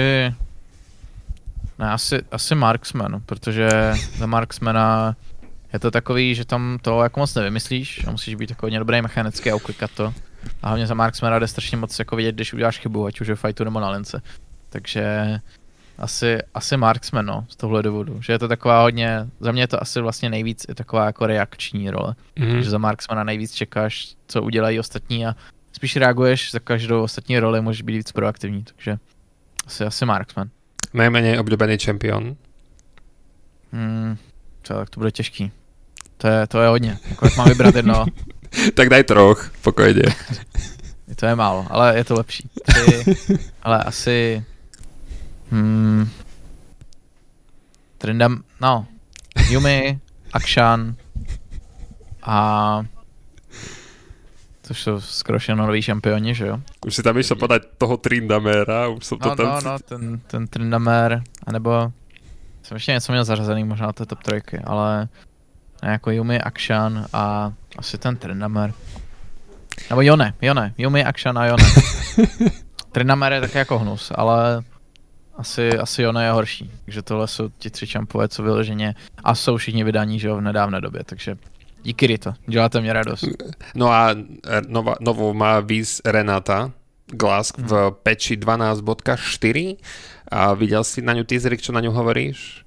[1.78, 3.68] ne, asi, asi Marksman, protože
[4.16, 5.16] za Marksmana
[5.72, 9.50] je to takový, že tam to jako moc nevymyslíš a musíš být takový dobrý mechanický
[9.50, 10.14] a uklikat to.
[10.62, 13.36] A hlavně za Marksmana jde strašně moc jako vidět, když uděláš chybu, ať už je
[13.36, 14.22] fightu nebo na lince.
[14.68, 15.34] Takže
[16.00, 18.22] asi, asi Marksman, no, z tohle důvodu.
[18.22, 21.26] Že je to taková hodně, za mě je to asi vlastně nejvíc je taková jako
[21.26, 22.14] reakční role.
[22.36, 22.58] Mm-hmm.
[22.58, 25.34] Že za Marksmana nejvíc čekáš, co udělají ostatní a
[25.72, 28.98] spíš reaguješ za každou ostatní roli, můžeš být víc proaktivní, takže
[29.66, 30.48] asi, asi Marksman.
[30.94, 32.36] Nejméně oblíbený čempion?
[33.72, 34.16] Hmm,
[34.62, 35.52] co, tak to bude těžký.
[36.16, 36.98] To je, to je hodně.
[37.10, 38.06] Jako, mám vybrat jedno.
[38.74, 40.02] tak daj troch, pokojně.
[41.16, 42.50] to je málo, ale je to lepší.
[42.66, 43.16] Tři,
[43.62, 44.44] ale asi
[45.50, 46.08] Hmm.
[47.98, 48.86] Trindam, no.
[49.50, 49.98] Yumi,
[50.32, 50.96] Akshan
[52.22, 52.82] a
[54.68, 56.60] to jsou skoro všechno noví šampioni, že jo?
[56.86, 59.46] Už si tam išel podať toho Trindamera, už jsem to no, tam...
[59.46, 61.92] No, no, ten, ten Trindamer, anebo
[62.62, 65.08] jsem ještě něco měl zařazený, možná to top trojky, ale
[65.82, 68.72] jako Yumi, Akshan a asi ten Trindamer.
[69.90, 71.64] Nebo Jone, Jone, Yumi, Akshan a Jone.
[72.92, 74.62] Trindamer je taky jako hnus, ale
[75.36, 76.70] asi, asi Jone je horší.
[76.84, 78.94] Takže tohle jsou ti tři čampové, co vyloženě
[79.24, 81.36] a jsou všichni vydaní, že jo, v nedávné době, takže
[81.82, 83.24] díky Rito, děláte mě radost.
[83.74, 84.14] No a
[84.68, 86.72] nova, novou má víz Renata
[87.06, 87.94] Glask v hmm.
[88.02, 89.76] peči 12.4
[90.28, 92.64] a viděl jsi na ňu teasery, co na ňu hovoríš?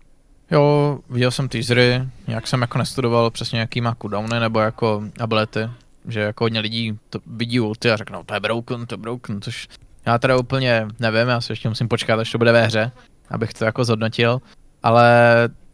[0.51, 5.69] Jo, viděl jsem teasery, nějak jsem jako nestudoval přesně jaký má cooldowny nebo jako ability,
[6.07, 9.41] že jako hodně lidí to vidí ulty a řeknou, to je broken, to je broken,
[9.41, 9.67] což
[10.05, 12.91] já teda úplně nevím, já si ještě musím počkat, až to bude ve hře,
[13.29, 14.41] abych to jako zhodnotil,
[14.83, 15.09] ale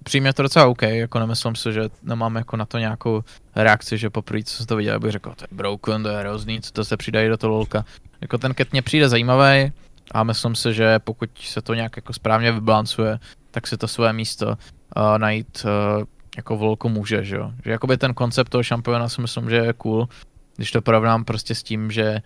[0.03, 3.23] přímě to docela OK, jako nemyslím si, že nemám jako na to nějakou
[3.55, 6.61] reakci, že poprvé, co jsem to viděl, bych řekl, to je broken, to je hrozný,
[6.61, 7.85] co to se přidají do toho lolka.
[8.21, 9.71] Jako ten ket mě přijde zajímavý
[10.11, 13.19] a myslím si, že pokud se to nějak jako správně vybalancuje,
[13.51, 16.03] tak si to své místo uh, najít uh,
[16.37, 17.51] jako v lolku může, že jo.
[17.65, 20.09] Že jakoby ten koncept toho šampiona si myslím, že je cool,
[20.55, 22.21] když to porovnám prostě s tím, že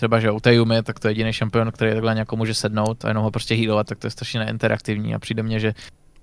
[0.00, 3.08] třeba, že u Tejumi, tak to je jediný šampion, který takhle nějakou může sednout a
[3.08, 5.74] jenom ho prostě healovat, tak to je strašně neinteraktivní a přijde mně, že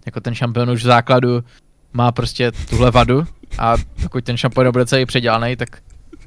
[0.05, 1.43] jako ten šampion už v základu
[1.93, 3.23] má prostě tuhle vadu
[3.59, 5.69] a pokud ten šampion nebude celý předělaný, tak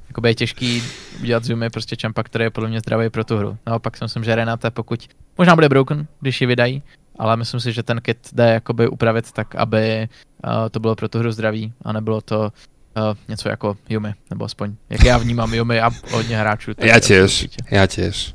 [0.09, 0.82] jako je těžký
[1.22, 3.59] udělat Zumi prostě čampa, který je podle mě zdravý pro tu hru.
[3.66, 5.09] Naopak si myslím, že Renata, pokud
[5.39, 6.82] možná bude broken, když ji vydají,
[7.18, 10.09] ale myslím si, že ten kit jde jakoby upravit tak, aby
[10.44, 12.52] uh, to bylo pro tu hru zdravý a nebylo to
[12.96, 16.72] uh, něco jako Yumi, nebo aspoň jak já vnímám Yumi a hodně hráčů.
[16.78, 18.34] Já těž, já těž.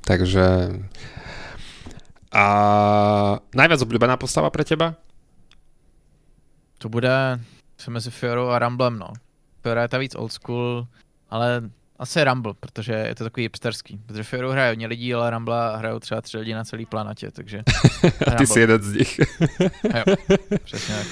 [0.00, 0.68] Takže
[2.34, 2.44] a
[3.54, 4.98] najviac obľúbená postava pre teba?
[6.78, 7.38] To bude
[7.78, 9.12] se mezi Fiorou a Rumblem, no.
[9.62, 10.86] Fiora je ta víc old school,
[11.30, 14.00] ale asi Rumble, protože je to takový hipsterský.
[14.06, 17.62] Protože Fioru hraje hodně lidí, ale Rumble hrajou třeba tři lidi na celé planetě, takže...
[18.26, 19.18] a ty jsi jeden z nich.
[19.94, 20.16] jo,
[20.64, 21.06] přesně tak.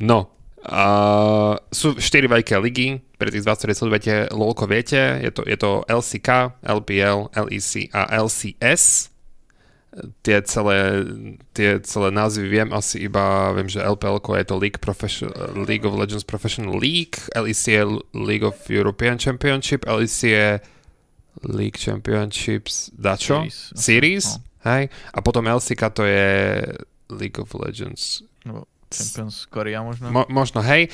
[0.00, 0.30] No,
[0.68, 5.42] Uh, sú štyri veľké ligy, pre tých z vás, ktorí sledujete LOLko viete, je to,
[5.48, 9.10] je to LCK, LPL, LEC a LCS
[10.22, 11.04] tie celé,
[11.56, 15.32] tie celé názvy viem asi iba, viem, že LPL je to League, Profession,
[15.66, 17.82] League of Legends Professional League, LEC je
[18.14, 20.48] League of European Championship, LEC je
[21.46, 23.46] League Championships, dačo?
[23.46, 23.58] Series.
[23.74, 24.42] Series no.
[24.70, 24.82] hej?
[25.14, 26.28] A potom LCK to je
[27.08, 28.22] League of Legends.
[28.44, 30.10] No, Champions Korea možno.
[30.10, 30.88] Mo, možno, hej.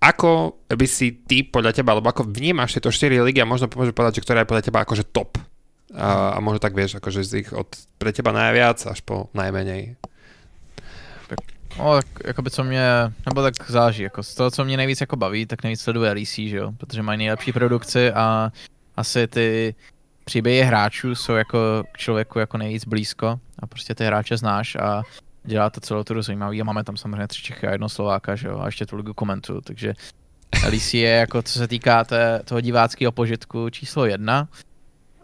[0.00, 3.96] Ako by si ty podľa teba, alebo ako vnímaš tieto 4 ligy a možno môžeš
[3.96, 5.40] povedať, že ktorá je podľa teba akože top
[5.94, 9.96] a, a možno tak vieš, akože z ich od pre teba najviac až po najmenej.
[11.28, 11.40] Tak,
[11.78, 15.16] no, tak jakoby co mě, nebo tak záží, jako z toho, co mě nejvíc jako
[15.16, 18.52] baví, tak nejvíc sleduje LEC, že jo, protože mají nejlepší produkci a
[18.96, 19.74] asi ty
[20.24, 21.58] příběhy hráčů jsou jako
[21.92, 25.02] k člověku jako nejvíc blízko a prostě ty hráče znáš a
[25.46, 28.48] dělá to celou tu zajímavý a máme tam samozřejmě tři Čechy a jedno Slováka, že
[28.48, 29.94] jo, a ještě tu ligu komentu, takže
[30.64, 34.48] LEC je jako, co se týká té, toho diváckého požitku číslo jedna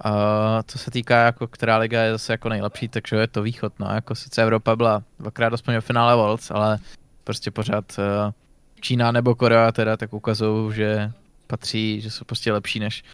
[0.07, 3.73] Uh, co se týká, jako která liga je zase jako nejlepší, takže je to východ,
[3.79, 6.79] no, jako sice Evropa byla dvakrát aspoň v finále Worlds, ale
[7.25, 8.33] prostě pořád uh,
[8.81, 11.13] Čína nebo Korea teda tak ukazují, že
[11.47, 13.05] patří, že jsou prostě lepší než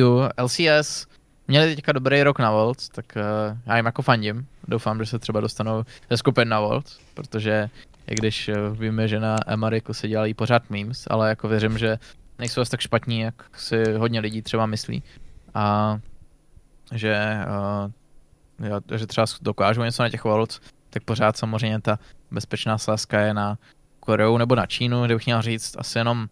[0.00, 0.28] EU.
[0.42, 1.06] LCS
[1.48, 4.46] měli teďka dobrý rok na Worlds, tak uh, já jim jako fandím.
[4.68, 7.70] Doufám, že se třeba dostanou ze skupin na Worlds, protože
[8.06, 11.98] i když uh, víme, že na Emariku se dělají pořád memes, ale jako věřím, že
[12.38, 15.02] nejsou tak špatní, jak si hodně lidí třeba myslí.
[15.54, 15.98] A
[16.92, 17.38] že,
[18.58, 20.60] uh, že třeba dokážou něco na těch Worlds,
[20.90, 21.98] tak pořád samozřejmě ta
[22.30, 23.58] bezpečná sázka je na
[24.00, 26.28] Koreu nebo na Čínu, kde bych měl říct asi jenom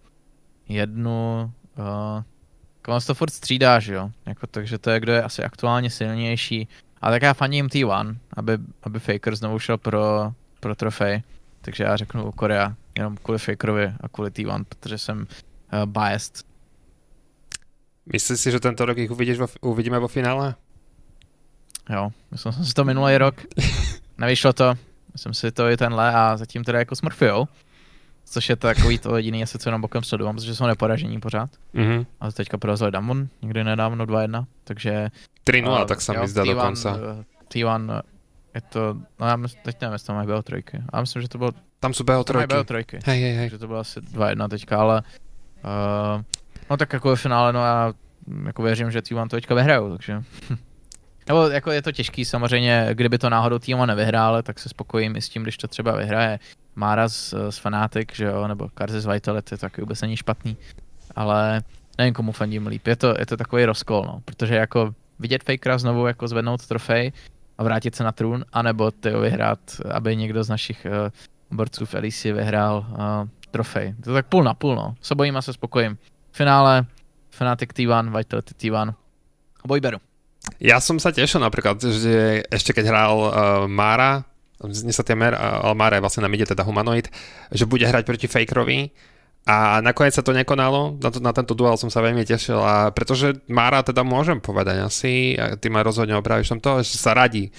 [0.69, 2.23] jednu, uh,
[3.07, 6.69] to furt střídá, že jo, jako, takže to je, kdo je asi aktuálně silnější,
[7.03, 11.23] a tak já faním T1, aby, aby Faker znovu šel pro, pro trofej,
[11.61, 16.53] takže já řeknu Korea, jenom kvůli Fakerovi a kvůli T1, protože jsem uh, biased
[18.07, 20.55] Myslíš si, že tento rok ich uvidíš vo, uvidíme vo finále?
[21.91, 23.35] Jo, myslel jsem si to minulý rok.
[24.19, 24.75] Nevyšlo to.
[25.13, 27.49] Myslím si to i tenhle a zatím teda jako smrfujou.
[28.33, 31.51] Což je takový to jediný asi, co jenom bokem sleduju, protože jsou neporažení pořád.
[31.75, 32.07] Mm-hmm.
[32.21, 35.09] A teďka porazili Damon, někdy nedávno 2-1, takže...
[35.47, 36.89] 3-0, uh, tak se mi zdá dokonce.
[37.55, 38.03] T1
[38.55, 40.63] je to, no já myslím, teď nevím, jestli tam mají BO3.
[40.95, 41.53] Já myslím, že to bylo...
[41.81, 42.25] Tam jsou BO3.
[42.25, 43.01] Tam mají BO3.
[43.07, 43.51] Hej, hej, hej.
[43.51, 45.03] Takže to bylo asi 2-1 teďka, ale
[45.65, 46.23] uh,
[46.71, 47.93] No tak jako ve finále, no já
[48.47, 50.23] jako věřím, že T1 to teďka vyhrajou, takže...
[51.29, 55.21] Nebo jako je to těžký samozřejmě, kdyby to náhodou T1 nevyhrál, tak se spokojím i
[55.23, 56.39] s tím, když to třeba vyhraje
[56.77, 60.57] Mara z, z Fanatic, že jo, nebo Karzy z Vitality, tak vůbec není špatný.
[61.17, 61.63] Ale
[61.99, 62.87] nevím, komu fandím líp.
[62.87, 67.13] Je to, je to takový rozkol, no, protože jako vidět Fakera znovu jako zvednout trofej
[67.59, 69.59] a vrátit se na trůn, anebo ty vyhrát,
[69.91, 71.11] aby někdo z našich uh,
[71.57, 73.95] borců v Elisi vyhrál uh, trofej.
[74.05, 74.95] To je tak půl na půl, no.
[75.01, 75.99] S obojima se spokojím.
[76.31, 76.87] V finále
[77.31, 78.95] Fnatic T1, Vitality T1.
[79.63, 79.99] Oboj beru.
[80.59, 83.31] Ja som sa tešil napríklad, že ešte keď hral uh,
[83.71, 84.27] Mara,
[84.71, 85.35] sa Mer,
[85.75, 87.11] Mara je vlastne na mide, teda humanoid,
[87.51, 88.91] že bude hrať proti Fakerovi.
[89.43, 92.63] A nakoniec sa to nekonalo, na, to, na tento duel som sa veľmi tešil.
[92.63, 96.95] A pretože Mara teda môžem povedať asi, a ty ma rozhodne opravíš tom to, že
[96.95, 97.51] sa radí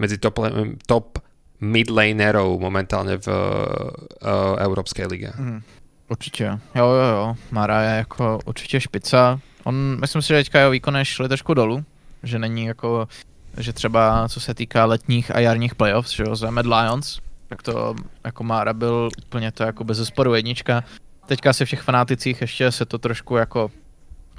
[0.00, 0.40] medzi top,
[0.88, 1.20] top
[1.60, 5.32] midlanerov momentálne v uh, Európskej lige.
[5.36, 5.60] Mm,
[6.08, 9.40] určitě, jo, jo, jo, Mara je jako určitě špica.
[9.64, 11.84] On, myslím si, že teďka jeho výkony šly trošku dolů,
[12.22, 13.08] že není jako,
[13.58, 17.62] že třeba co se týká letních a jarních playoffs, že jo, za Mad Lions, tak
[17.62, 20.84] to jako Mára byl úplně to jako bez zesporu jednička.
[21.26, 23.70] Teďka se všech fanaticích ještě se to trošku jako,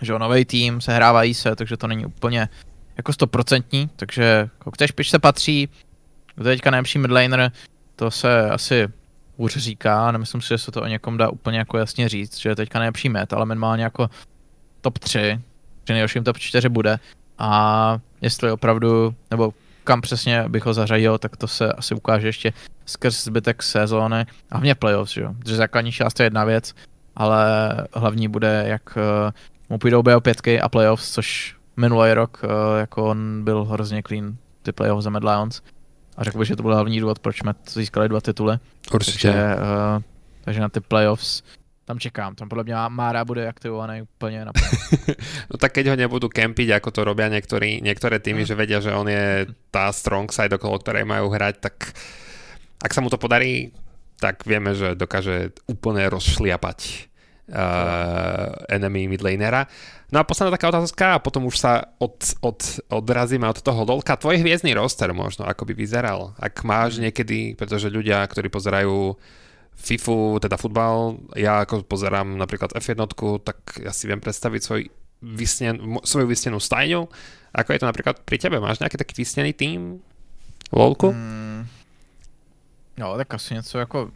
[0.02, 2.50] že jo, nový tým, sehrávají se, takže to není úplně
[2.98, 5.70] jako stoprocentní, takže jako k té špičce patří,
[6.36, 7.52] kdo teďka nejlepší midlaner,
[7.96, 8.88] to se asi
[9.38, 12.50] už říká, nemyslím si, že se to o někom dá úplně jako jasně říct, že
[12.50, 14.10] je teďka nejlepší met, ale minimálně jako
[14.82, 15.42] top 3,
[15.84, 17.00] při nejlepším top 4 bude
[17.38, 19.54] a jestli opravdu, nebo
[19.84, 22.54] kam přesně bych ho zařadil, tak to se asi ukáže ještě
[22.86, 25.34] skrz zbytek sezóny a hlavně playoffs, jo.
[25.40, 26.74] Protože základní část je jedna věc,
[27.16, 27.48] ale
[27.94, 29.32] hlavní bude, jak uh,
[29.70, 32.50] mu půjdou BO5 a playoffs, což minulý rok uh,
[32.80, 35.62] jako on byl hrozně clean ty playoffs za Mad Lions.
[36.18, 38.58] A řekl bych, že to byl hlavní důvod, proč jsme získali dva tituly.
[38.94, 39.28] Určitě.
[39.28, 40.02] Takže, uh,
[40.42, 41.44] takže na ty playoffs
[41.88, 44.52] tam čekám, tam podľa mňa Mára bude aktivovaný úplne na
[45.50, 48.50] No tak keď ho nebudú kempiť, ako to robia niektorí, niektoré týmy, mm.
[48.52, 51.96] že vedia, že on je tá strong side, okolo ktorej majú hrať, tak
[52.84, 53.72] ak sa mu to podarí,
[54.20, 57.08] tak vieme, že dokáže úplne rozšliapať
[57.56, 59.72] uh, enemy midlanera.
[60.12, 62.60] No a posledná taká otázka a potom už sa od, od,
[62.92, 64.20] odrazíme od toho dolka.
[64.20, 67.02] Tvoj hviezdný roster možno, ako by vyzeral, ak máš mhm.
[67.08, 69.16] niekedy, pretože ľudia, ktorí pozerajú
[69.78, 72.98] FIFU, teda futbal, ja ako pozerám napríklad F1,
[73.46, 74.82] tak ja si viem predstaviť svoj
[75.22, 77.06] vysnen, svoju vysnenú stajňu.
[77.54, 78.58] Ako je to napríklad pri tebe?
[78.58, 80.02] Máš nejaký taký vysnený tým?
[80.74, 81.14] Lolku?
[81.14, 81.68] Mm,
[82.98, 84.12] no, tak asi něco jako,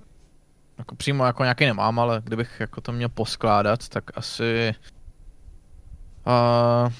[0.78, 4.76] jako přímo jako nějaký nemám, ale kdybych jako to měl poskládat, tak asi
[6.28, 6.92] uh,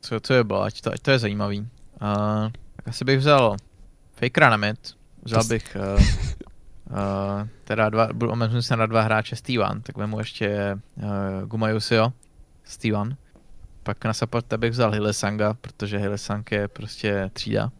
[0.00, 1.60] co to je bylo, ať to, ať to je zajímavý.
[1.60, 3.56] Uh, tak asi bych vzal
[4.14, 4.78] Fakera na mid,
[5.22, 6.02] vzal bych uh,
[6.90, 12.12] Uh, teda dva, omezím se na dva hráče T1, tak vemu ještě uh, Gumayusio
[12.64, 13.16] z T1.
[13.82, 17.72] Pak na support bych vzal Hillesanga, protože Hillesang je prostě třída.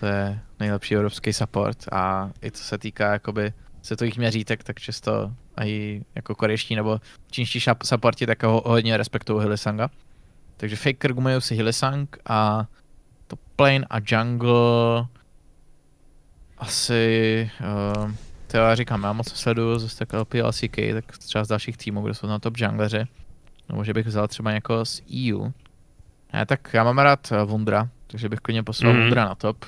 [0.00, 3.52] To je nejlepší evropský support a i co se týká jakoby
[3.82, 5.32] světových měřítek, tak často
[5.64, 7.00] i jako korejští nebo
[7.30, 9.90] čínští supporti tak ho, hodně respektují Hillesanga.
[10.56, 12.66] Takže Faker, Gumayusi, Hillesang a
[13.26, 15.06] to plane a jungle
[16.58, 18.12] asi, uh,
[18.46, 20.12] to já říkám, já moc sleduju ze tak
[20.42, 23.04] LCK, tak třeba z dalších týmů, kde jsou na top jungleři.
[23.68, 25.02] Nebo že bych vzal třeba někoho z
[25.32, 25.48] EU.
[26.32, 29.00] Ne, tak já mám rád Wundra, takže bych klidně poslal mm.
[29.00, 29.64] Wundra na top.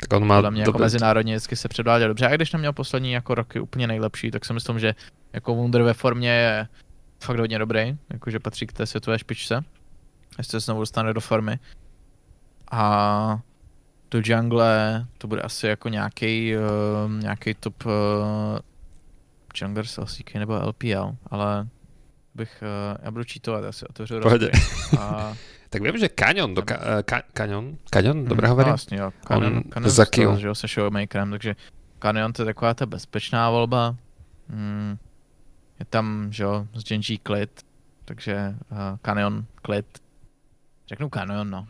[0.00, 2.26] Tak on má Podle mě jako mezinárodně vždycky se předváděl dobře.
[2.26, 4.94] A když neměl poslední jako roky úplně nejlepší, tak si myslím, že
[5.32, 6.68] jako Wunder ve formě je
[7.20, 9.64] fakt hodně dobrý, jakože patří k té světové špičce.
[10.38, 11.58] Jestli se znovu dostane do formy.
[12.70, 13.40] A
[14.10, 17.92] do jungle, to bude asi jako nějaký uh, nějaký top uh,
[19.54, 21.68] jungler LCK nebo LPL, ale
[22.34, 24.50] bych, uh, já budu cheatovat, asi otevřu Pohodě.
[24.98, 25.34] A...
[25.70, 28.68] tak vím, že Canyon, do ka, uh, ka, Canyon, Canyon, dobré hmm, hovorím?
[28.68, 30.36] No, vlastně jo, Canyon, On Canyon za kill.
[30.36, 31.56] Že jo, se showmakerem, takže
[32.02, 33.96] Canyon to je taková ta bezpečná volba.
[34.48, 34.98] Hmm,
[35.78, 37.62] je tam, že jo, z Genji klid,
[38.04, 39.86] takže uh, Canyon klid.
[40.88, 41.66] Řeknu Canyon, no.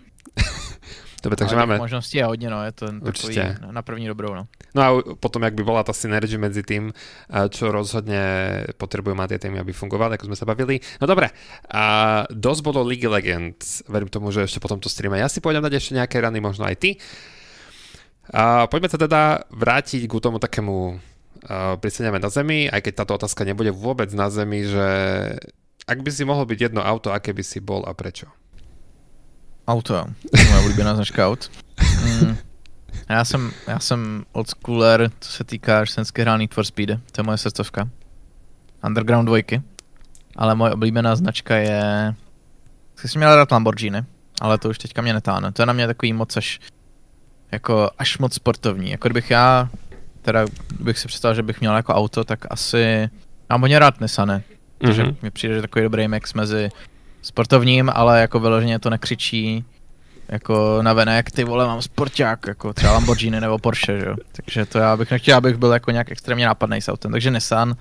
[1.29, 1.79] Dobre, takže máme...
[1.79, 3.43] Možností je hodně, no, je to Určitě.
[3.45, 4.47] takový na první dobrou, no.
[4.75, 4.89] No a
[5.21, 6.93] potom, jak by bola tá synergia medzi tým,
[7.29, 10.81] čo rozhodne potrebujú mať tie týmy, aby fungovali, ako sme sa bavili.
[11.01, 11.33] No dobre,
[11.73, 11.85] a
[12.29, 15.17] dosť bolo League Legends, verím tomu, že ešte potom to streame.
[15.21, 16.91] Ja si pôjdem dať ešte nejaké rany, možno aj ty.
[18.29, 21.01] A poďme sa teda vrátiť k tomu takému
[21.49, 24.89] uh, na zemi, aj keď táto otázka nebude vôbec na zemi, že
[25.89, 28.29] ak by si mohol byť jedno auto, aké by si bol a prečo?
[29.69, 30.05] Auto,
[30.51, 31.51] moje oblíbená značka aut.
[32.05, 32.37] Mm.
[33.09, 37.21] Já jsem, já jsem oldschooler, co se týká, že jsem hrál Need for Speed, to
[37.21, 37.89] je moje srdcovka.
[38.87, 39.39] Underground 2.
[40.37, 42.15] Ale moje oblíbená značka je...
[42.97, 44.03] Jsi měl rád Lamborghini,
[44.41, 45.53] ale to už teďka mě netáhne.
[45.53, 46.61] To je na mě takový moc až,
[47.53, 48.91] jako až moc sportovní.
[48.91, 49.69] Jako kdybych já,
[50.23, 50.47] teda
[50.81, 53.09] bych si představil, že bych měl jako auto, tak asi...
[53.51, 54.43] Mám hodně rád Nissany.
[54.79, 55.17] Takže Mhm.
[55.23, 56.69] mi přijde, že takový dobrý mix mezi
[57.29, 59.65] sportovním, ale jako vyloženě to nekřičí
[60.29, 64.17] jako na venek, ty vole, mám sporták, jako třeba Lamborghini nebo Porsche, že jo.
[64.33, 67.77] Takže to já bych nechtěl, abych byl jako nějak extrémně nápadný s autem, takže Nissan,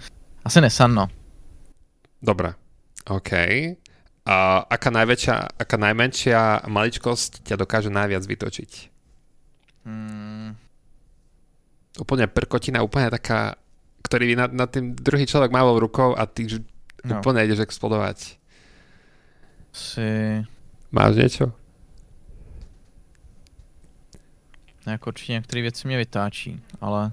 [0.46, 1.08] asi Nissan, no.
[2.22, 2.54] Dobre.
[3.10, 3.32] OK.
[4.28, 4.36] A
[4.68, 8.72] aká najväčšia, aká najmenšia maličkosť ťa dokáže najviac vytočiť?
[9.88, 10.60] Hmm,
[11.96, 13.56] Úplne prkotina, úplne taká,
[14.04, 16.46] ktorý nad, nad tým druhý človek mával rukou a ty
[17.08, 18.36] no, úplne ideš explodovať.
[19.78, 20.46] Asi,
[20.92, 21.54] Máš niečo?
[24.88, 27.12] jako určitě některé věci mě vytáčí, ale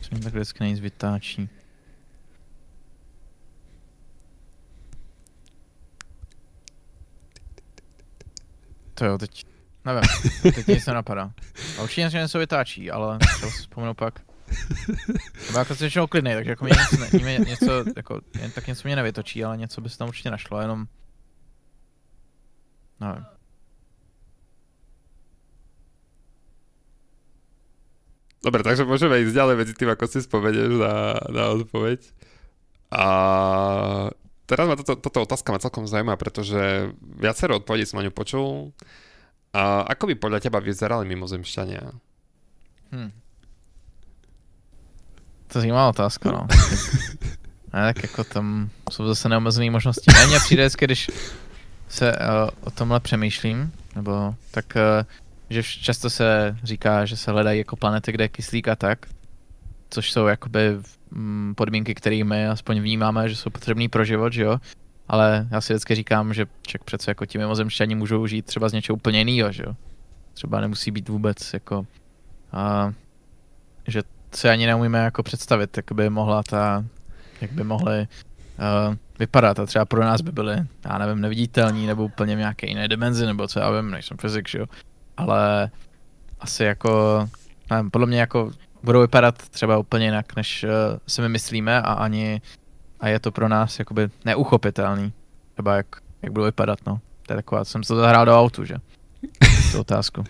[0.00, 1.48] co mě tak vždycky nejvíc vytáčí.
[8.94, 9.46] To jo, teď,
[9.84, 10.02] nevím,
[10.42, 11.32] teď nic nenapadá.
[11.78, 14.20] A určitě něco něco vytáčí, ale třeba si vzpomenu pak.
[15.46, 18.88] Nebo jako jsem většinou klidnej, takže jako mě něco, mě něco, jako, jen tak něco
[18.88, 20.86] mě nevytočí, ale něco by se tam určitě našlo, jenom...
[23.00, 23.24] Nevím.
[28.44, 32.04] Dobre, takže môžeme ísť ďalej medzi tým, ako si spomenieš na, na odpoveď.
[32.92, 33.06] A
[34.44, 38.76] teraz ma toto, toto otázka ma celkom zaujíma, pretože viacero odpovedí som na ňu počul.
[39.56, 41.82] A ako by podľa teba vyzerali mimozemšťania?
[42.92, 43.10] Hm.
[45.48, 46.44] To je zajímavá otázka, no.
[47.72, 50.04] ne, tak jako tam jsou zase neomezené možnosti.
[50.12, 51.10] Ne, mně přijde když
[51.94, 55.06] se uh, o tomhle přemýšlím, nebo tak, uh,
[55.50, 59.06] že často se říká, že se hledají jako planety, kde je kyslík a tak,
[59.90, 60.78] což jsou jakoby
[61.10, 64.58] mm, podmínky, které my aspoň vnímáme, že jsou potřebné pro život, že jo?
[65.08, 68.72] Ale já si vždycky říkám, že ček přece jako ti mimozemšťani můžou žít třeba z
[68.72, 69.76] něčeho úplně jiného, že jo?
[70.34, 71.86] Třeba nemusí být vůbec jako
[72.52, 72.92] a
[73.86, 74.02] že
[74.34, 76.84] si ani neumíme jako představit, jak by mohla ta,
[77.40, 78.06] jak by mohly
[78.58, 82.66] uh, vypadat a třeba pro nás by byly, já nevím, neviditelní nebo úplně v nějaké
[82.66, 84.66] jiné dimenzi, nebo co já vím, nejsem fyzik, že jo,
[85.16, 85.70] ale
[86.40, 87.24] asi jako,
[87.70, 88.50] nevím, podle mě jako
[88.82, 90.70] budou vypadat třeba úplně jinak, než uh,
[91.06, 92.40] si my myslíme a ani,
[93.00, 95.12] a je to pro nás jakoby neuchopitelný,
[95.52, 95.86] třeba jak,
[96.22, 97.00] jak budou vypadat, no.
[97.26, 98.76] To je taková, jsem to zahrál do autu, že?
[99.72, 100.24] Tu otázku.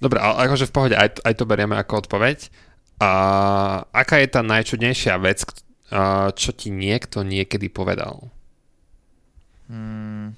[0.00, 2.48] Dobre, ale akože v pohode, aj, aj to berieme ako odpoveď.
[3.02, 3.10] A
[3.90, 5.42] aká je tá najčudnejšia vec,
[6.36, 8.28] čo ti niekto niekedy povedal?
[9.68, 10.36] Hmm.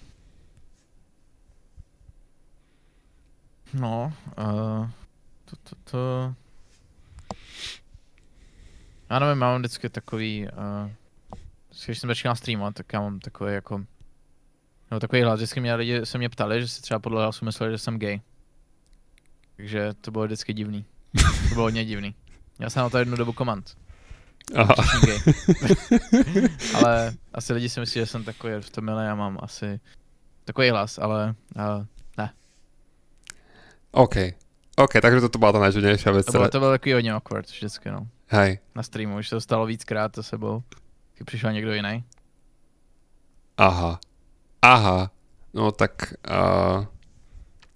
[3.75, 4.91] No, uh,
[5.45, 6.01] to, to, to...
[9.11, 10.91] Já nevím, mám vždycky takový, uh,
[11.87, 13.85] když jsem začínal streamovat, tak já mám takový jako,
[14.91, 17.73] no takový hlas, vždycky mě lidi se mě ptali, že si třeba podle hlasu mysleli,
[17.73, 18.21] že jsem gay.
[19.57, 20.85] Takže to bylo vždycky divný.
[21.49, 22.15] To bylo hodně divný.
[22.59, 23.77] Já jsem na to jednu dobu komand.
[24.57, 24.75] Aha.
[26.75, 29.81] Ale asi lidi si myslí, že jsem takový v tom já mám asi
[30.45, 31.85] takový hlas, ale uh,
[33.93, 34.17] OK.
[34.79, 36.27] OK, takže toto bola tá najčudnejšia vec.
[36.27, 38.07] to bylo, teda- to bylo takový hodně awkward vždycky, no.
[38.31, 38.59] Hej.
[38.75, 40.63] Na streamu, už se to stalo víckrát to sebou.
[41.15, 42.05] Když přišel někdo jiný.
[43.59, 44.01] Aha.
[44.63, 45.11] Aha.
[45.55, 46.87] No tak uh,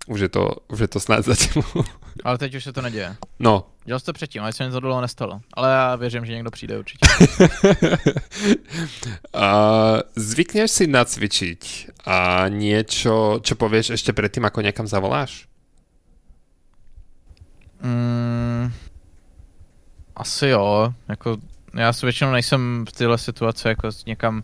[0.06, 1.84] už, je to, už je to snad za tebou.
[2.24, 3.16] Ale teď už se to neděje.
[3.38, 3.66] No.
[3.84, 5.40] Dělal jsi to předtím, ale se mi to dlouho nestalo.
[5.54, 7.06] Ale já věřím, že někdo přijde určitě.
[9.34, 11.62] uh, zvykneš si nacvičiť
[12.08, 15.48] a niečo, čo povieš ešte predtým, ako niekam zavoláš?
[17.84, 18.72] Mm,
[20.16, 21.36] asi jo, jako
[21.74, 24.42] já si většinou nejsem v téhle situaci jako někam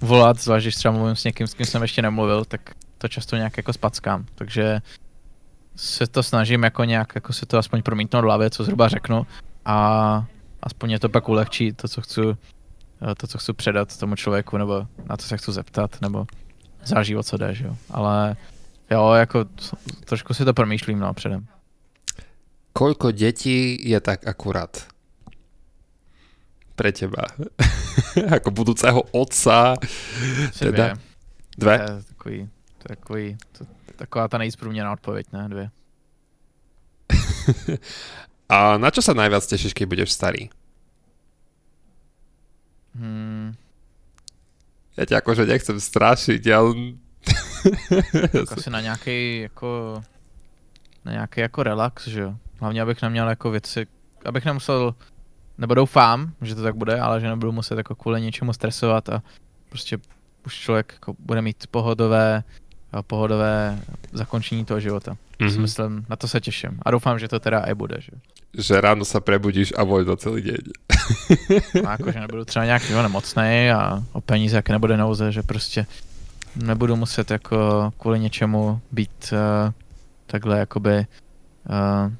[0.00, 2.60] volat, zvlášť když třeba mluvím s někým, s kým jsem ještě nemluvil, tak
[2.98, 4.80] to často nějak jako spackám, takže
[5.76, 9.26] se to snažím jako nějak jako si to aspoň promítnout v hlavě, co zhruba řeknu
[9.64, 10.26] a
[10.62, 12.20] aspoň je to pak ulehčí to, co chci,
[13.16, 16.26] to, co chci předat tomu člověku, nebo na to se chci zeptat, nebo
[16.84, 18.36] záleží o co jde, že jo, ale
[18.90, 19.44] jo, jako
[20.04, 21.46] trošku si to promýšlím, no, předem.
[22.74, 24.90] Koľko detí je tak akurát
[26.74, 27.22] pre teba?
[28.36, 29.78] ako budúceho otca?
[30.58, 30.70] Teda?
[30.74, 30.94] dvě.
[31.58, 31.78] Dve?
[31.78, 32.38] To je takový,
[32.78, 33.64] to je takový, to,
[33.96, 35.48] taková ta nejvíc průměrná odpověď, ne?
[35.48, 35.70] Dvě.
[38.48, 40.52] A na čo sa najviac tešíš, keď budeš starý?
[42.94, 43.56] Hmm,
[44.94, 46.94] Ja ťa akože nechcem strašiť, ale...
[48.46, 50.02] tak asi na nějaký jako,
[51.04, 52.34] na nějaký jako relax, že jo.
[52.60, 53.86] Hlavně abych neměl jako věci,
[54.24, 54.94] abych nemusel,
[55.58, 59.22] nebo doufám, že to tak bude, ale že nebudu muset jako kvůli něčemu stresovat a
[59.68, 59.98] prostě
[60.46, 62.42] už člověk jako bude mít pohodové,
[63.02, 63.78] pohodové
[64.12, 65.12] zakončení toho života.
[65.12, 65.52] Mm-hmm.
[65.52, 65.62] Mhm.
[65.62, 66.78] myslím, na to se těším.
[66.82, 68.12] A doufám, že to teda i bude, že
[68.54, 70.62] že ráno sa prebudíš a voľno celý deň.
[71.84, 75.86] No, jakože nebudu třeba nějak jo, nemocnej a o peníze jak nebude nouze, že prostě
[76.56, 79.72] nebudu muset jako kvůli něčemu být uh,
[80.26, 81.06] takhle jakoby
[81.66, 82.12] uh,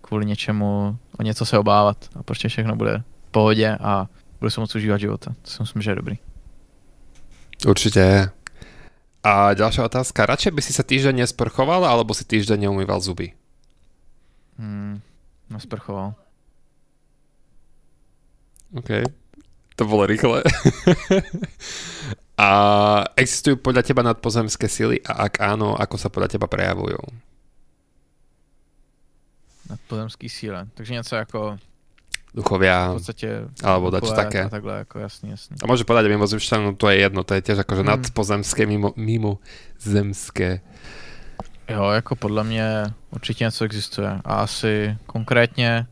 [0.00, 4.06] kvůli něčemu o něco se obávat a prostě všechno bude v pohodě a
[4.40, 5.34] budu se moc užívat života.
[5.42, 6.16] To si myslím, že je dobrý.
[7.66, 8.30] Určite je.
[9.24, 10.28] A ďalšia otázka.
[10.28, 13.32] Radšej by si sa týždeň nesprchoval, alebo si týždeň neumýval zuby?
[14.60, 15.00] Hmm,
[15.48, 16.12] nesprchoval.
[18.76, 19.08] OK.
[19.80, 20.44] To bolo rýchle.
[22.36, 22.50] a
[23.16, 27.00] existujú podľa teba nadpozemské sily a ak áno, ako sa podľa teba prejavujú?
[29.72, 30.68] Nadpozemský síle.
[30.74, 31.58] Takže něco jako
[32.34, 34.44] Duchovia, v podstatě alebo dačo duchové také.
[34.44, 35.56] A takhle jako jasný, jasný.
[35.62, 37.90] A môže povedať mimozemšťanů, to je jedno, to je tiež akože Hmm.
[37.94, 39.38] nadpozemské, mimo, mimo
[39.78, 40.60] zemské.
[41.70, 44.20] Jo, jako podle mě určitě něco existuje.
[44.24, 45.86] A asi konkrétně,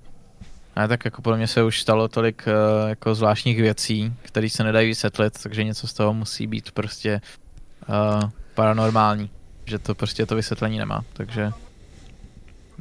[0.77, 4.64] ne, tak jako podle mě se už stalo tolik eh, jako zvláštních věcí, které se
[4.64, 7.20] nedají vysvětlit, takže něco z toho musí být prostě
[7.89, 9.31] uh, paranormální.
[9.64, 11.52] Že to prostě to vysvětlení nemá, takže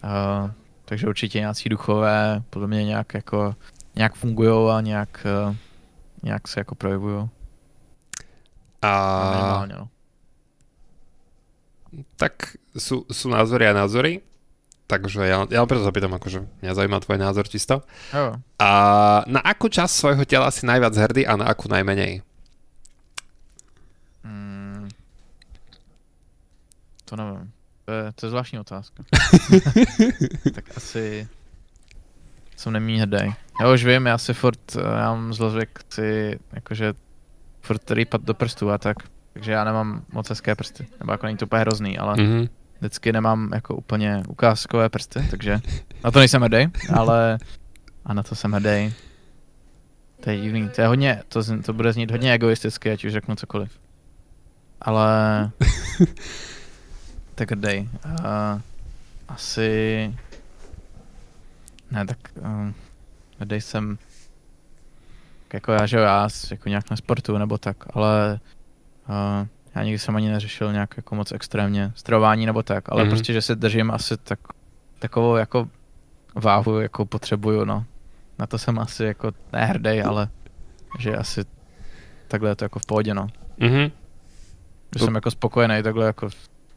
[0.03, 0.51] uh,
[0.91, 3.55] takže určitě nějací duchové podle mě nějak jako
[3.95, 5.55] nějak fungují a nějak, uh,
[6.23, 7.29] nějak se jako projevují.
[8.81, 8.91] A
[9.31, 9.87] Minimálně, no.
[12.15, 12.33] tak
[12.75, 14.19] sú, sú názory a názory,
[14.87, 17.87] takže ja, ja len preto zapýtam, akože mňa zaujíma tvoj názor čisto.
[18.11, 18.35] Jo.
[18.59, 18.69] A
[19.27, 22.19] na akú časť svojho tela si najviac hrdý a na akú najmenej?
[24.23, 24.91] Mm,
[27.07, 27.60] to nevím.
[27.91, 29.03] To je, to je zvláštní otázka.
[30.55, 31.27] tak asi
[32.57, 33.33] jsem nemí hrdý.
[33.61, 36.93] Já už vím, já si furt, eh, já mám zlozvyk si jakože
[37.61, 38.97] furt rýpat do prstů a tak.
[39.33, 40.87] Takže já nemám moc hezké prsty.
[40.99, 42.47] Nebo jako není to úplně hrozný, ale Mhm.
[42.79, 45.59] vždycky nemám jako úplně ukázkové prsty, takže
[46.03, 47.37] na to nejsem hrdý, ale
[48.05, 48.93] a na to jsem hrdý.
[50.23, 53.11] To je divný, to je hodně, to, z- to bude znít hodně egoisticky, ať už
[53.11, 53.79] řeknu cokoliv.
[54.81, 55.51] Ale
[57.35, 57.89] tak hrdý.
[58.05, 58.61] Uh,
[59.27, 60.15] asi
[61.91, 62.71] ne, tak uh,
[63.39, 63.97] hrdý jsem
[65.53, 68.39] jako já, že jo, já jako nějak na sportu nebo tak, ale
[69.09, 73.07] uh, já nikdy jsem ani neřešil nějak jako moc extrémně stravování nebo tak, ale Mhm.
[73.07, 73.15] mm-hmm.
[73.15, 74.39] prostě, že si držím asi tak,
[74.99, 75.67] takovou jako
[76.35, 77.85] váhu, jako potřebuju, no.
[78.39, 80.29] Na to jsem asi jako nehrdej, ale
[80.99, 81.45] že asi
[82.27, 83.27] takhle je to jako v pohodě, no.
[83.57, 83.79] Mhm.
[84.93, 86.29] Že To- jsem jako spokojený takhle jako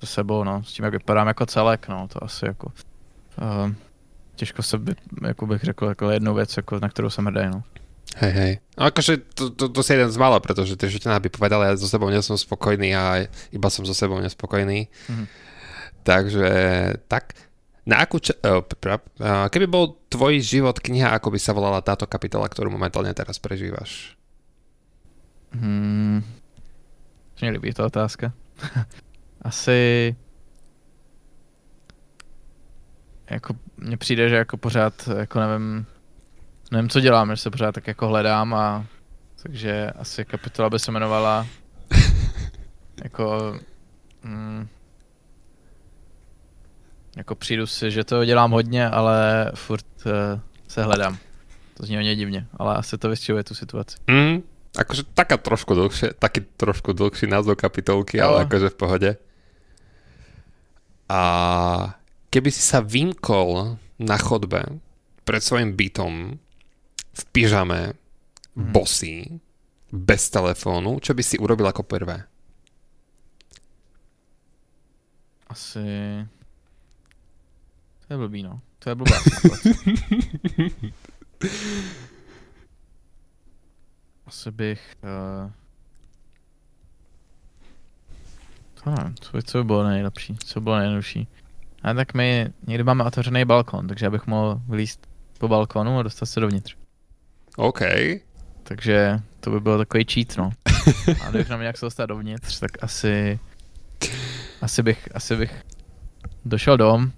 [0.07, 3.73] sebou, no, s tím, jak vypadám jako celek, no, to asi jako uh,
[4.37, 4.95] těžko se by,
[5.27, 7.63] jako bych řekl, jako jednu věc, jako, na kterou jsem hrdý, no.
[8.17, 8.53] Hej, hej.
[8.79, 11.75] No akože to, to, to si jeden z mála, pretože tie žena by povedala, ja
[11.75, 14.87] so sebou nie som spokojný a iba som so sebou nespokojný.
[15.11, 15.27] Mhm.
[16.07, 16.49] Takže
[17.11, 17.35] tak.
[17.85, 18.39] Na akú ča-
[18.81, 23.11] pra, uh, keby bol tvoj život kniha, ako by sa volala táto kapitola, ktorú momentálne
[23.13, 24.15] teraz prežívaš?
[25.55, 26.23] Hmm.
[27.35, 28.33] To mě líbí ta otázka.
[29.45, 30.17] Asi...
[33.31, 35.87] Jako, mně přijde, že jako pořád, jako nevím,
[36.71, 38.87] nevím, co dělám, že se pořád tak jako hledám a
[39.43, 41.47] takže asi kapitola by se jmenovala
[43.05, 43.57] jako
[44.23, 44.69] mm,
[47.17, 50.13] jako přijdu si, že to dělám hodně, ale furt uh,
[50.69, 51.19] se hledám.
[51.77, 53.97] To zní hodně divně, ale asi to vystihuje tu situaci.
[54.11, 54.43] Mm,
[54.79, 58.29] akože taká trošku dlhšie, taký trošku dlhší názov kapitolky, Jo.
[58.29, 59.17] ale akože v pohode.
[61.09, 61.21] A
[62.29, 64.81] keby si sa vymkol na chodbe
[65.25, 66.39] pred svojim bytom
[67.15, 67.95] v pyžame,
[68.55, 68.71] Mhm.
[68.71, 69.43] bosý,
[69.91, 72.23] bez telefónu, čo by si urobil ako prvé?
[75.51, 75.83] Asi...
[78.07, 78.63] To je blbý, no.
[78.79, 79.19] To je blbá.
[84.27, 84.83] Asi bych...
[85.03, 85.51] Uh...
[88.85, 91.29] To nevím, co by, co by bylo nejlepší, co by bylo nejlepší.
[91.83, 95.07] A tak my někdy máme otevřený balkon, takže já bych mohl vylíst
[95.39, 96.77] po balkonu a dostat se dovnitř.
[97.57, 97.81] OK.
[98.63, 100.51] Takže to by byl takový cheat, no.
[101.25, 103.41] A kdybych nám nějak se dostat dovnitř, tak asi...
[104.63, 105.63] Asi bych, asi bych
[106.45, 107.13] došel dom,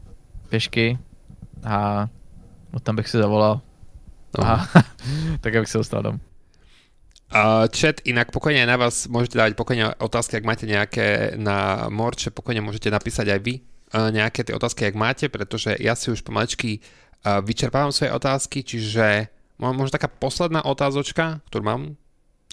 [0.48, 0.98] pěšky
[1.64, 2.09] a
[2.72, 3.60] od tam bych si zavolal.
[4.38, 4.47] No.
[4.47, 4.68] A
[5.40, 6.20] tak abych se dostal dom.
[7.27, 12.31] A chat, inak pokojne na vás môžete dávať pokojne otázky, ak máte nejaké na Morče,
[12.31, 16.23] pokojne môžete napísať aj vy uh, nejaké tie otázky, ak máte, pretože ja si už
[16.23, 19.27] pomaličky uh, vyčerpávam svoje otázky, čiže
[19.59, 21.82] mo- možno taká posledná otázočka, ktorú mám.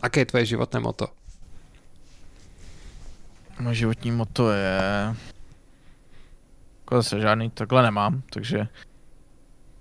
[0.02, 1.06] Aké je tvoje životné moto?
[3.62, 4.80] Moje životní moto je...
[6.82, 8.68] Jako zase žádný takhle nemám, takže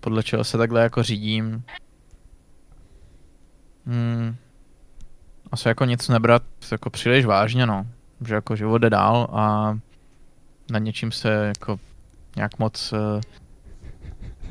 [0.00, 1.64] podle čeho se takhle jako řídím.
[3.86, 4.36] Hmm.
[5.52, 6.42] Asi jako nic nebrat
[6.72, 7.86] jako příliš vážně, no.
[8.26, 9.74] Že jako život jde dál a
[10.70, 11.80] na něčím se jako
[12.36, 13.20] nějak moc uh,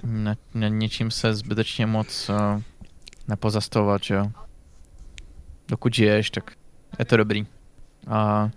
[0.04, 2.62] na, na něčím se zbytečně moc uh,
[3.28, 4.32] nepozastavovat, že jo.
[5.68, 6.52] Dokud žiješ, tak
[7.00, 7.48] je to dobrý.
[8.08, 8.50] A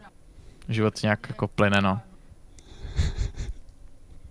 [0.69, 2.01] život nějak jako plyne, no.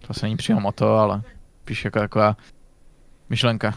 [0.07, 1.21] To se není přímo o to, ale
[1.65, 2.37] píš jako taková
[3.29, 3.73] myšlenka.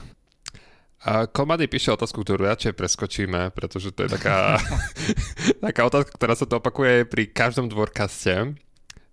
[1.06, 4.58] A Komady píše otázku, ktorú radšej preskočíme, pretože to je taká,
[5.70, 8.58] taká otázka, ktorá sa to opakuje pri každom dvorkaste.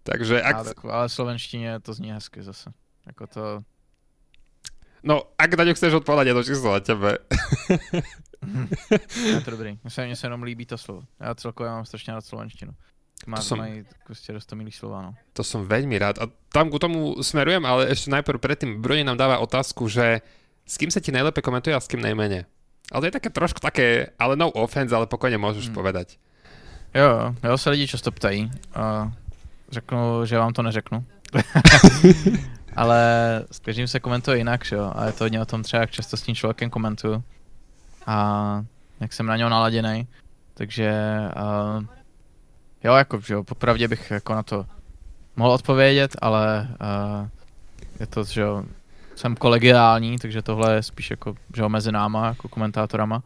[0.02, 0.56] Takže ak...
[0.58, 2.74] A, tak, ale v slovenštině to zní hezky zase.
[3.08, 3.60] Jako to...
[5.04, 7.18] No, ak na ňu chceš odpovedať, je to čisto na tebe.
[9.26, 9.78] je to dobrý.
[9.84, 11.04] Mně se, jenom líbí to slovo.
[11.20, 12.72] Já celkově mám strašně rád slovenštinu.
[13.28, 15.12] Má, to som, mají prostě dost milých slova, no.
[15.34, 16.20] To som veľmi rád.
[16.20, 20.20] A tam k tomu smerujem, ale ešte najprv predtým Bruni nám dáva otázku, že
[20.66, 22.48] s kým sa ti najlepšie komentuje a s kým najmenej.
[22.92, 25.76] Ale to je také trošku také, ale no offense, ale pokojně môžeš hmm.
[25.76, 26.18] povedať.
[26.94, 28.52] Jo, jo, se lidi často ptají.
[28.78, 29.12] Uh,
[29.72, 31.06] řeknu, že vám to neřeknu.
[32.76, 33.00] ale
[33.52, 34.92] s každým se komentuje jinak, že jo.
[34.96, 37.24] A je to hodně o tom třeba, jak často s tím člověkem komentuju.
[38.06, 38.66] A
[39.00, 40.08] jak jsem na něho naladěný.
[40.54, 40.94] Takže
[41.36, 41.86] uh,
[42.84, 44.66] jo, jako, že jo, popravdě bych jako na to
[45.36, 47.28] mohl odpovědět, ale uh,
[48.00, 48.64] je to, že jo,
[49.16, 53.24] jsem kolegiální, takže tohle je spíš jako, že mezi náma, jako komentátorama.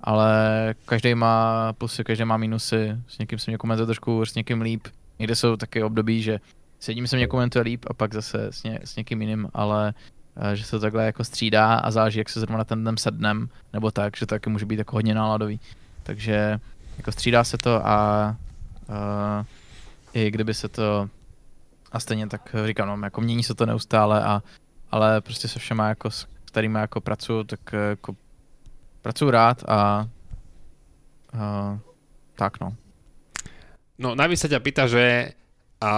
[0.00, 4.60] Ale každý má plusy, každý má minusy, s někým se mě komentuje trošku s někým
[4.60, 4.88] líp.
[5.18, 6.40] Někde jsou také období, že
[6.80, 9.94] s jedním se mě komentuje líp a pak zase s, ně, s někým jiným, ale
[10.36, 13.48] uh, že se to takhle jako střídá a záleží, jak se zrovna ten den sednem,
[13.72, 15.60] nebo tak, že to taky může být jako hodně náladový.
[16.02, 16.60] Takže
[16.96, 18.36] jako střídá se to a
[18.88, 19.44] Uh,
[20.14, 21.08] I kdyby se to
[21.92, 24.42] a stejně tak říkám, no, jako mění se to neustále, a,
[24.90, 28.16] ale prostě se všema, jako, s kterými jako pracuju, tak jako
[29.02, 30.08] pracuju rád a
[31.34, 31.78] uh,
[32.34, 32.76] tak no.
[33.98, 35.32] No, najvíc sa ťa pýta, že
[35.80, 35.92] a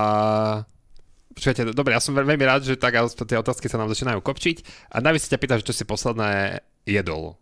[1.38, 4.90] Počkajte, dobre, ja som veľmi rád, že tak tie otázky sa nám začínajú kopčiť.
[4.90, 7.38] A najvíc sa ťa pýta, že čo si posledné jedol.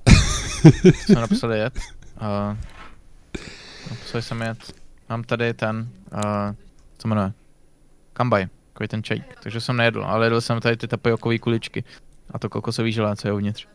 [1.04, 1.76] Som napísal jet.
[2.16, 2.56] Uh,
[3.92, 4.60] Musel jsem jet.
[5.08, 6.56] Mám tady ten, uh,
[6.98, 7.32] co jmenuje?
[8.12, 9.22] Kambaj, takový ten čaj.
[9.42, 11.84] Takže jsem nejedl, ale jedl jsem tady ty tapiokový kuličky.
[12.30, 13.66] A to kokosový želé, co je uvnitř.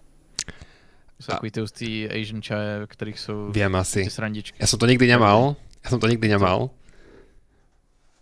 [1.20, 4.04] Jsou takový ty hustý Asian čaje, kterých jsou Viem asi.
[4.04, 4.58] ty srandičky.
[4.62, 5.56] Já jsem to nikdy nemal.
[5.84, 6.70] Já jsem to nikdy nemal.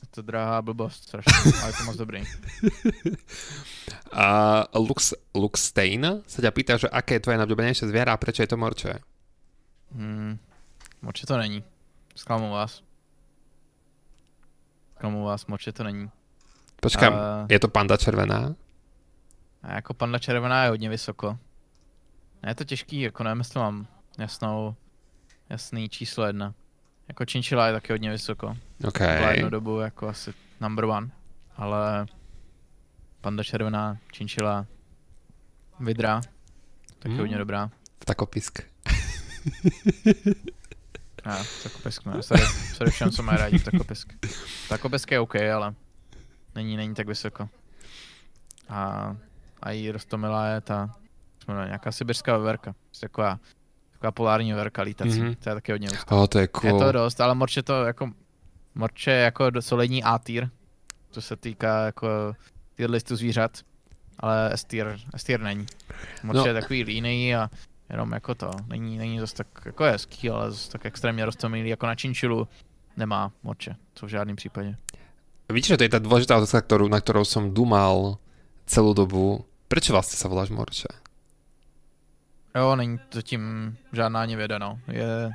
[0.01, 2.23] Je to drahá blbost, strašně, ale je to moc dobrý.
[4.11, 8.45] A Lux, Lux Stain sa ťa pýta, že aké je tvoje najobľúbenejšie zviera a prečo
[8.45, 9.01] je to morče?
[9.95, 10.37] Hmm,
[11.01, 11.63] morče to není.
[12.15, 12.83] Zklamu vás.
[14.95, 16.09] Zklamu vás, moče to není.
[16.83, 17.19] Počkám, uh,
[17.49, 18.55] je to panda červená?
[19.63, 21.37] A jako panda červená je hodně vysoko.
[22.47, 23.87] Je to těžký, jako nevím, jestli mám
[24.19, 24.75] jasnou,
[25.49, 26.53] jasný číslo jedna.
[27.07, 28.57] Jako činčila je taky hodně vysoko.
[28.87, 28.99] Ok.
[28.99, 31.09] Byla jednu dobu jako asi number one.
[31.55, 32.05] Ale
[33.21, 34.65] panda červená, činčila,
[35.79, 36.21] vidra,
[36.99, 37.19] taky mm.
[37.19, 37.69] hodně dobrá.
[38.05, 38.59] Takopisk.
[41.25, 42.23] Ne, takopisk ne.
[42.23, 42.43] Sorry,
[42.75, 44.13] sorry všem, co mají rádi takopisk.
[44.69, 45.75] Takopisk je OK, ale
[46.55, 47.49] není, není tak vysoko.
[48.69, 49.15] A,
[49.61, 50.95] a jí rostomilá je ta,
[51.43, 52.75] jsme nějaká sibirská veverka.
[52.99, 53.39] Taková,
[53.91, 55.21] taková polární veverka lítací.
[55.21, 55.35] Mm-hmm.
[55.35, 55.89] To je taky hodně.
[56.09, 56.73] Oh, to je cool.
[56.73, 58.11] Je to dost, ale morče to jako,
[58.75, 60.49] morče je jako solidní A-tier.
[61.11, 62.35] To se týká jako
[62.75, 63.57] tier listu zvířat.
[64.19, 65.65] Ale S-tier, S-tier není.
[66.23, 66.45] Morče no.
[66.45, 67.49] je takový línej a
[67.89, 71.85] jenom jako to, není, není zase tak jako hezký, ale zase tak extrémně rostomilý, jako
[71.85, 72.47] na činčilu
[72.97, 74.75] nemá moče, to v žádném případě.
[75.53, 78.17] Víš, že to je ta důležitá otázka, kterou, na kterou jsem dumal
[78.65, 79.45] celou dobu.
[79.67, 80.87] Proč vlastně se voláš Morče?
[82.55, 84.79] Jo, není to tím žádná ani věda, no.
[84.87, 85.31] Je,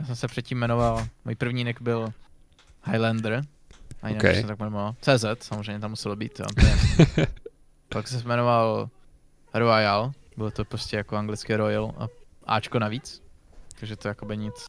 [0.00, 2.12] já jsem se předtím jmenoval, můj první nick byl
[2.84, 3.42] Highlander,
[4.02, 4.40] a jinak okay.
[4.40, 4.94] se tak jmenoval.
[5.00, 6.46] CZ, samozřejmě tam muselo být, jo.
[7.88, 8.88] Pak se jmenoval
[9.54, 12.06] Royal, bylo to prostě jako anglické Royal a
[12.46, 13.22] Ačko navíc.
[13.80, 14.66] Takže to jako by nic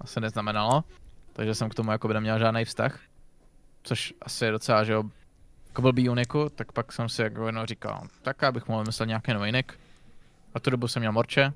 [0.00, 0.84] asi neznamenalo.
[1.32, 3.00] Takže jsem k tomu jako by neměl žádný vztah.
[3.86, 5.04] Což asi je docela, že jo,
[5.68, 9.06] jako blbý uniku, tak pak jsem si jako jenom říkal, tak já bych mohl vymyslet
[9.06, 9.72] nějaký nový nick.
[10.54, 11.52] A tu dobu jsem měl Morče.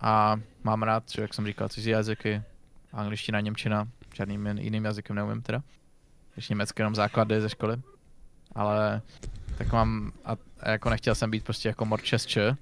[0.00, 2.42] A mám rád, že jak jsem říkal, cizí jazyky,
[2.92, 5.62] angličtina, němčina, žádným jiným jazykem neumím teda.
[6.34, 7.76] Když německy jenom základy ze školy.
[8.54, 9.02] Ale
[9.58, 12.56] tak mám, a, a jako nechtěl jsem být prostě jako Morčesče,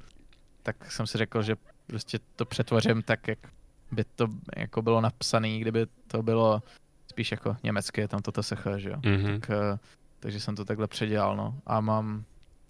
[0.62, 3.38] tak jsem si řekl, že prostě to přetvořím tak, jak
[3.90, 6.62] by to jako bylo napsané, kdyby to bylo
[7.10, 8.96] spíš jako německé, tam toto se že jo.
[8.96, 9.40] Mm-hmm.
[9.40, 9.78] Tak, eh,
[10.20, 11.54] takže jsem to takhle předělal, no.
[11.66, 12.24] A mám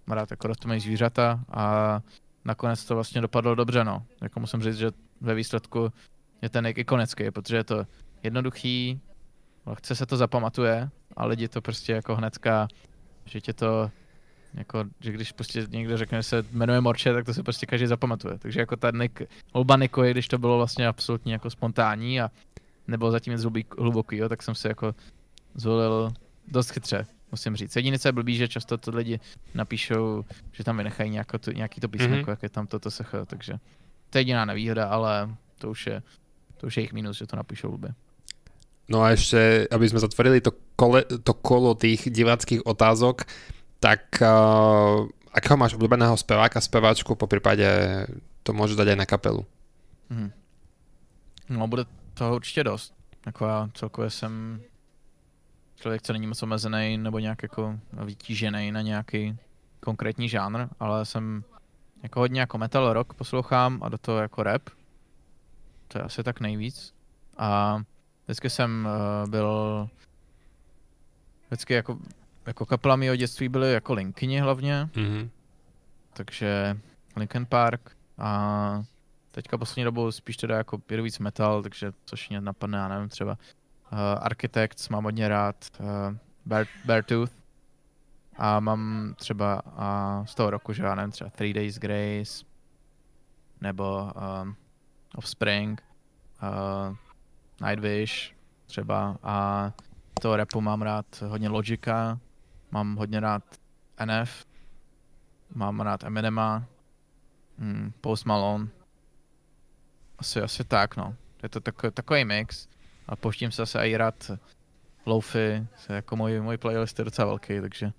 [0.08, 2.00] rád jako rostomilý zvířata a
[2.44, 4.02] nakonec to vlastně dopadlo dobře, no.
[4.22, 4.90] Jako musím říct, že
[5.20, 5.92] ve výsledku
[6.42, 7.86] je ten ikonický, protože je to
[8.22, 9.00] jednoduchý,
[9.74, 12.68] chce se to zapamatuje a lidi to prostě jako hnedka,
[13.24, 13.90] že tě to
[14.54, 17.86] jako, že když prostě někdo řekne, že se jmenuje Morče, tak to se prostě každý
[17.86, 18.38] zapamatuje.
[18.38, 19.22] Takže jako ta Nick,
[19.54, 22.30] volba Nikoje, když to bylo vlastně absolutně jako spontánní a
[22.90, 23.46] nebo zatím nic
[23.78, 24.94] hluboký, jo, tak jsem si jako
[25.54, 26.12] zvolil
[26.48, 27.76] dost chytře, musím říct.
[27.76, 29.20] Jediné, co je blbý, že často to lidi
[29.54, 32.30] napíšou, že tam vynechají nějako to, nějaký to písmenko, mm-hmm.
[32.30, 33.52] jak je tam toto SH, takže
[34.10, 36.02] to je jediná nevýhoda, ale to už je,
[36.56, 37.94] to už je jejich mínus, že to napíšou blbě.
[38.90, 43.22] No a ešte, aby sme zatvorili to, kole, to kolo tých diváckých otázok,
[43.78, 47.62] tak uh, akého máš obľúbeného speváka, speváčku, po prípade
[48.42, 49.42] to môžeš dať aj na kapelu.
[50.10, 50.34] Hmm.
[51.46, 51.86] No bude
[52.20, 52.94] toho určitě dost.
[53.26, 54.60] Jako já celkově jsem
[55.76, 59.36] člověk, co není moc omezený nebo nějak jako vytížený na nějaký
[59.80, 61.44] konkrétní žánr, ale jsem
[62.02, 64.62] jako hodně jako metal rock poslouchám a do toho jako rap.
[65.88, 66.94] To je asi tak nejvíc.
[67.36, 67.80] A
[68.24, 68.88] vždycky jsem
[69.24, 69.88] uh, byl
[71.48, 71.98] vždycky jako,
[72.46, 74.88] jako kapela mého dětství byly jako Linkyni hlavně.
[74.92, 75.28] Mm-hmm.
[76.12, 76.78] Takže
[77.16, 78.82] Linkin Park a
[79.30, 83.08] teďka poslední dobou spíš teda jako pědu víc metal, takže což mě napadne, já nevím,
[83.08, 86.16] třeba uh, Architects mám hodně rád, uh,
[86.46, 87.32] Bear, Beartooth
[88.36, 92.44] a mám třeba uh, z toho roku, že já nevím, třeba Three Days Grace
[93.60, 94.12] nebo
[94.42, 94.56] um,
[95.16, 95.82] Offspring,
[96.42, 96.96] uh,
[97.68, 98.34] Nightwish
[98.66, 99.72] třeba a
[100.20, 102.18] toho repu mám rád hodně Logika,
[102.70, 103.42] mám hodně rád
[104.04, 104.46] NF,
[105.54, 106.64] mám rád Eminema,
[107.58, 108.68] hmm, Post Malone,
[110.20, 111.14] asi, asi tak, no.
[111.42, 112.68] Je to takový, takový mix.
[113.08, 114.30] A pouštím se zase i rád
[115.06, 117.92] loufy, jako můj, můj playlist je docela velký, takže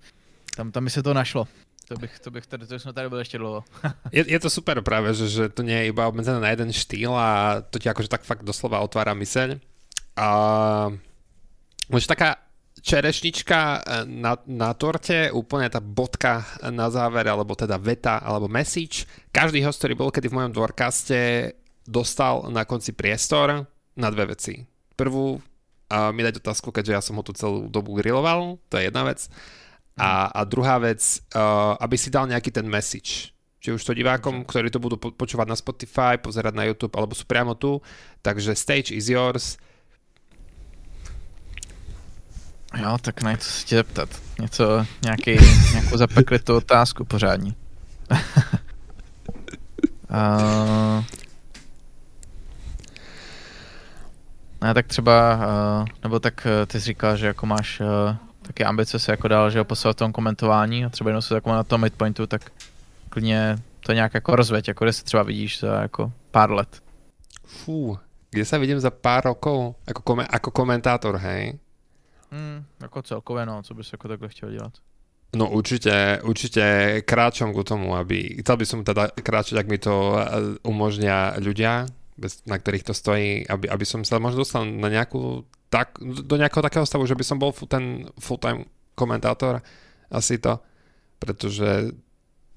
[0.56, 1.48] tam, tam mi se to našlo.
[1.88, 3.64] To bych, to bych tady, to jsme tady byli ještě dlouho.
[4.12, 7.12] je, je, to super právě, že, že to nie je iba obmedzené na jeden štýl
[7.12, 9.60] a to ti akože tak fakt doslova otvára myseľ.
[10.16, 10.28] A
[11.90, 12.38] možno taká
[12.80, 19.04] čerešnička eh, na, na torte, úplne tá bodka na záver, alebo teda veta, alebo message.
[19.28, 21.18] Každý host, ktorý bol kedy v mojom dvorkaste,
[21.86, 24.66] dostal na konci priestor na dve veci.
[24.96, 25.40] Prvú,
[25.92, 29.04] a mi dať otázku, keďže ja som ho tu celú dobu griloval, to je jedna
[29.04, 29.28] vec.
[30.00, 33.36] A, a druhá vec, uh, aby si dal nejaký ten message.
[33.60, 37.12] Či už to divákom, ktorí to budú po- počúvať na Spotify, pozerať na YouTube, alebo
[37.12, 37.78] sú priamo tu.
[38.24, 39.60] Takže stage is yours.
[42.72, 44.08] Jo, tak na něco se tě zeptat.
[44.40, 45.36] Něco, nějaký,
[45.72, 47.56] nějakou zapeklitou otázku pořádní.
[50.10, 51.04] uh,
[54.62, 58.64] Ne, tak třeba, uh, nebo tak uh, ty jsi říkal, že jako máš uh, taky
[58.64, 61.50] ambice se jako dál, že ho poslat v tom komentování a třeba jenom se jako
[61.50, 62.52] na tom midpointu, tak
[63.08, 66.82] klidně to nějak jako rozveď, jako kde se třeba vidíš za jako pár let.
[67.44, 67.98] Fú,
[68.30, 69.74] kde se vidím za pár rokov?
[69.86, 71.58] Jako, kome, jako komentátor, hej?
[72.30, 74.72] Hmm, jako celkově, no, co bys jako takhle chtěl dělat?
[75.36, 80.20] No určite, určite kráčam k tomu, aby, chcel by som teda kráčať, ak mi to
[80.60, 85.48] umožnia ľudia, bez, na ktorých to stojí, aby, aby som sa možno dostal na nejakú,
[85.72, 89.64] tak, do nejakého takého stavu, že by som bol ten full-time komentátor,
[90.12, 90.60] asi to,
[91.16, 91.96] pretože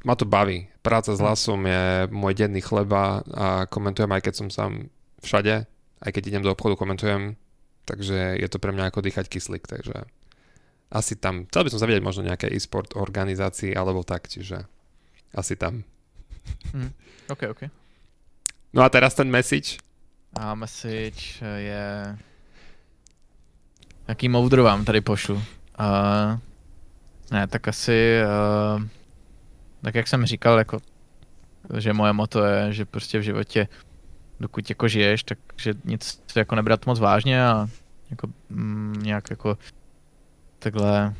[0.03, 0.67] ma to baví.
[0.83, 4.71] Práca s hlasom je môj denný chleba a komentujem aj keď som sám
[5.23, 5.65] všade,
[6.03, 7.39] aj keď idem do obchodu, komentujem,
[7.87, 10.05] takže je to pre mňa ako dýchať kyslík, takže
[10.93, 11.49] asi tam.
[11.49, 14.69] Chcel by som sa vidieť možno nejaké e-sport organizácii alebo tak, čiže
[15.33, 15.81] asi tam.
[16.75, 16.93] Mm,
[17.33, 17.84] OK, OK.
[18.75, 19.77] No a teraz ten message?
[20.33, 22.17] A message je...
[24.07, 25.35] Jaký moudr vám tady pošlu?
[25.35, 26.39] Uh,
[27.31, 28.19] ne, tak asi...
[28.75, 28.83] Uh,
[29.81, 30.79] tak jak jsem říkal, jako,
[31.77, 33.67] že moje moto je, že prostě v životě,
[34.39, 37.67] dokud jako žiješ, takže nic jako nebrat moc vážně a
[38.09, 39.57] jako mm, nějak jako
[40.59, 41.13] takhle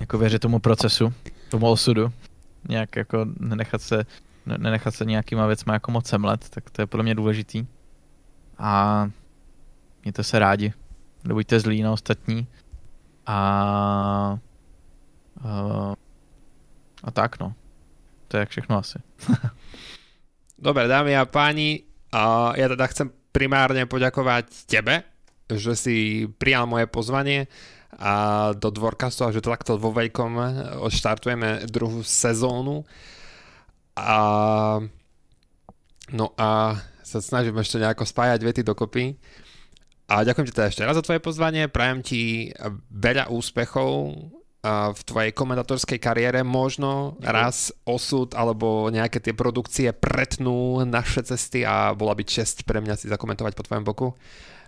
[0.00, 1.14] jako věřit tomu procesu,
[1.48, 2.12] tomu osudu,
[2.68, 4.04] nějak jako nenechat se
[4.58, 7.66] nenechat se nějakýma věcma jako moc semlet, tak to je podle mě důležitý.
[8.58, 9.10] A
[10.02, 10.72] mějte se rádi.
[11.24, 12.46] Nebuďte zlí na ostatní.
[13.26, 14.38] A,
[15.44, 15.94] a,
[17.04, 17.54] a tak no.
[18.28, 18.98] To je všechno asi.
[20.58, 25.06] Dobre, dámy a páni, a ja teda chcem primárne poďakovať tebe,
[25.46, 25.96] že si
[26.38, 27.46] prijal moje pozvanie
[27.94, 30.32] a do Dvorkastu a že to takto vo veľkom
[30.82, 32.86] odštartujeme druhú sezónu.
[34.00, 34.18] A
[36.16, 39.18] no a sa snažím ešte nejako spájať vety dokopy.
[40.10, 42.50] A ďakujem ti teda ešte raz za tvoje pozvanie, prajem ti
[42.90, 44.14] veľa úspechov
[44.68, 51.96] v tvojej komentatorskej kariére možno raz osud alebo nejaké tie produkcie pretnú naše cesty a
[51.96, 54.08] bola by čest pre mňa si zakomentovať po tvojom boku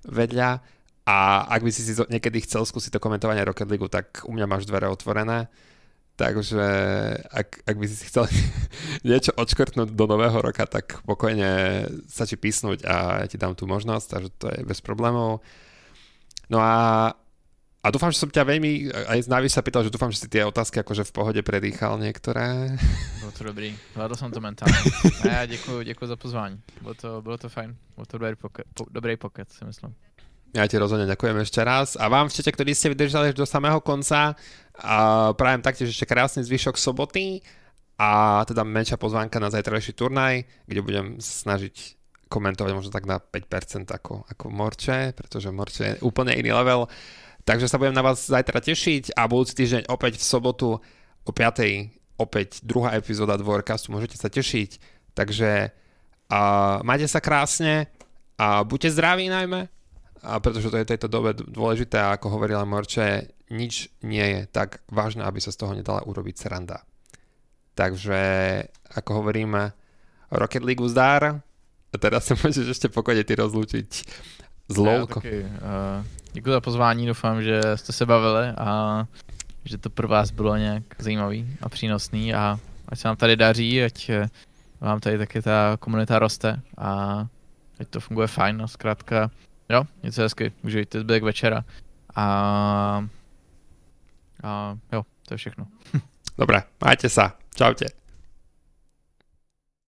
[0.09, 0.64] vedľa.
[1.02, 4.46] A ak by si si niekedy chcel skúsiť to komentovanie Rocket League, tak u mňa
[4.48, 5.50] máš dvere otvorené.
[6.12, 6.64] Takže
[7.32, 8.28] ak, ak by si chcel
[9.09, 13.64] niečo odškrtnúť do nového roka, tak pokojne sa ti písnuť a ja ti dám tú
[13.64, 15.40] možnosť, takže to je bez problémov.
[16.52, 17.10] No a
[17.82, 20.30] a dúfam, že som ťa veľmi, aj z Navi sa pýtal, že dúfam, že si
[20.30, 22.78] tie otázky akože v pohode predýchal niektoré.
[23.18, 24.78] Bylo to dobrý, zvládl jsem to mentálně.
[25.22, 26.62] A já děkuji, děkuji za pozvání.
[26.82, 29.94] Bylo to, bylo to fajn, bylo to dobrý pocket, po, dobrý pocket, si myslím.
[30.52, 31.97] Ja ti rozhodne ďakujem ešte raz.
[31.97, 34.36] A vám všetci, ktorí ste vydržali až do samého konca,
[34.81, 37.44] a prajem taktiež ešte krásny zvyšok soboty
[38.01, 42.01] a teda menšia pozvánka na zajtrajší turnaj, kde budem snažiť
[42.32, 46.89] komentovať možno tak na 5% ako, ako Morče, pretože Morče je úplne iný level.
[47.44, 50.69] Takže sa budem na vás zajtra tešiť a budúci týždeň opäť v sobotu
[51.27, 52.16] o 5.
[52.16, 54.81] opäť druhá epizóda dvorkastu, môžete sa tešiť.
[55.12, 55.74] Takže
[56.32, 56.40] a
[56.81, 57.93] majte sa krásne
[58.40, 59.69] a buďte zdraví najmä,
[60.23, 64.81] a pretože to je tejto dobe dôležité a ako hovorila Morče, nič nie je tak
[64.86, 66.86] vážne, aby sa z toho nedala urobiť sranda.
[67.74, 68.20] Takže
[68.94, 69.74] ako hovoríme,
[70.31, 71.43] Rocket League zdár
[71.93, 73.90] a teraz sa môžeš ešte pokojne ty rozlúčiť
[74.70, 75.20] s LOLko.
[75.27, 76.01] Ja,
[76.32, 79.05] uh, za pozvání, doufám, že jste se bavili a
[79.65, 82.59] že to pro vás bylo nějak zajímavý a přínosný a
[82.89, 84.28] ať se vám tady daří, ať eh,
[84.81, 86.90] vám tady taky ta komunita roste a
[87.81, 89.31] ať to funguje fajn, no zkrátka,
[89.73, 91.65] jo, něco hezky, užijte zbytek večera
[92.15, 92.24] a,
[94.43, 95.66] a jo, to je všechno.
[96.39, 98.02] Dobré, majte sa, čaute.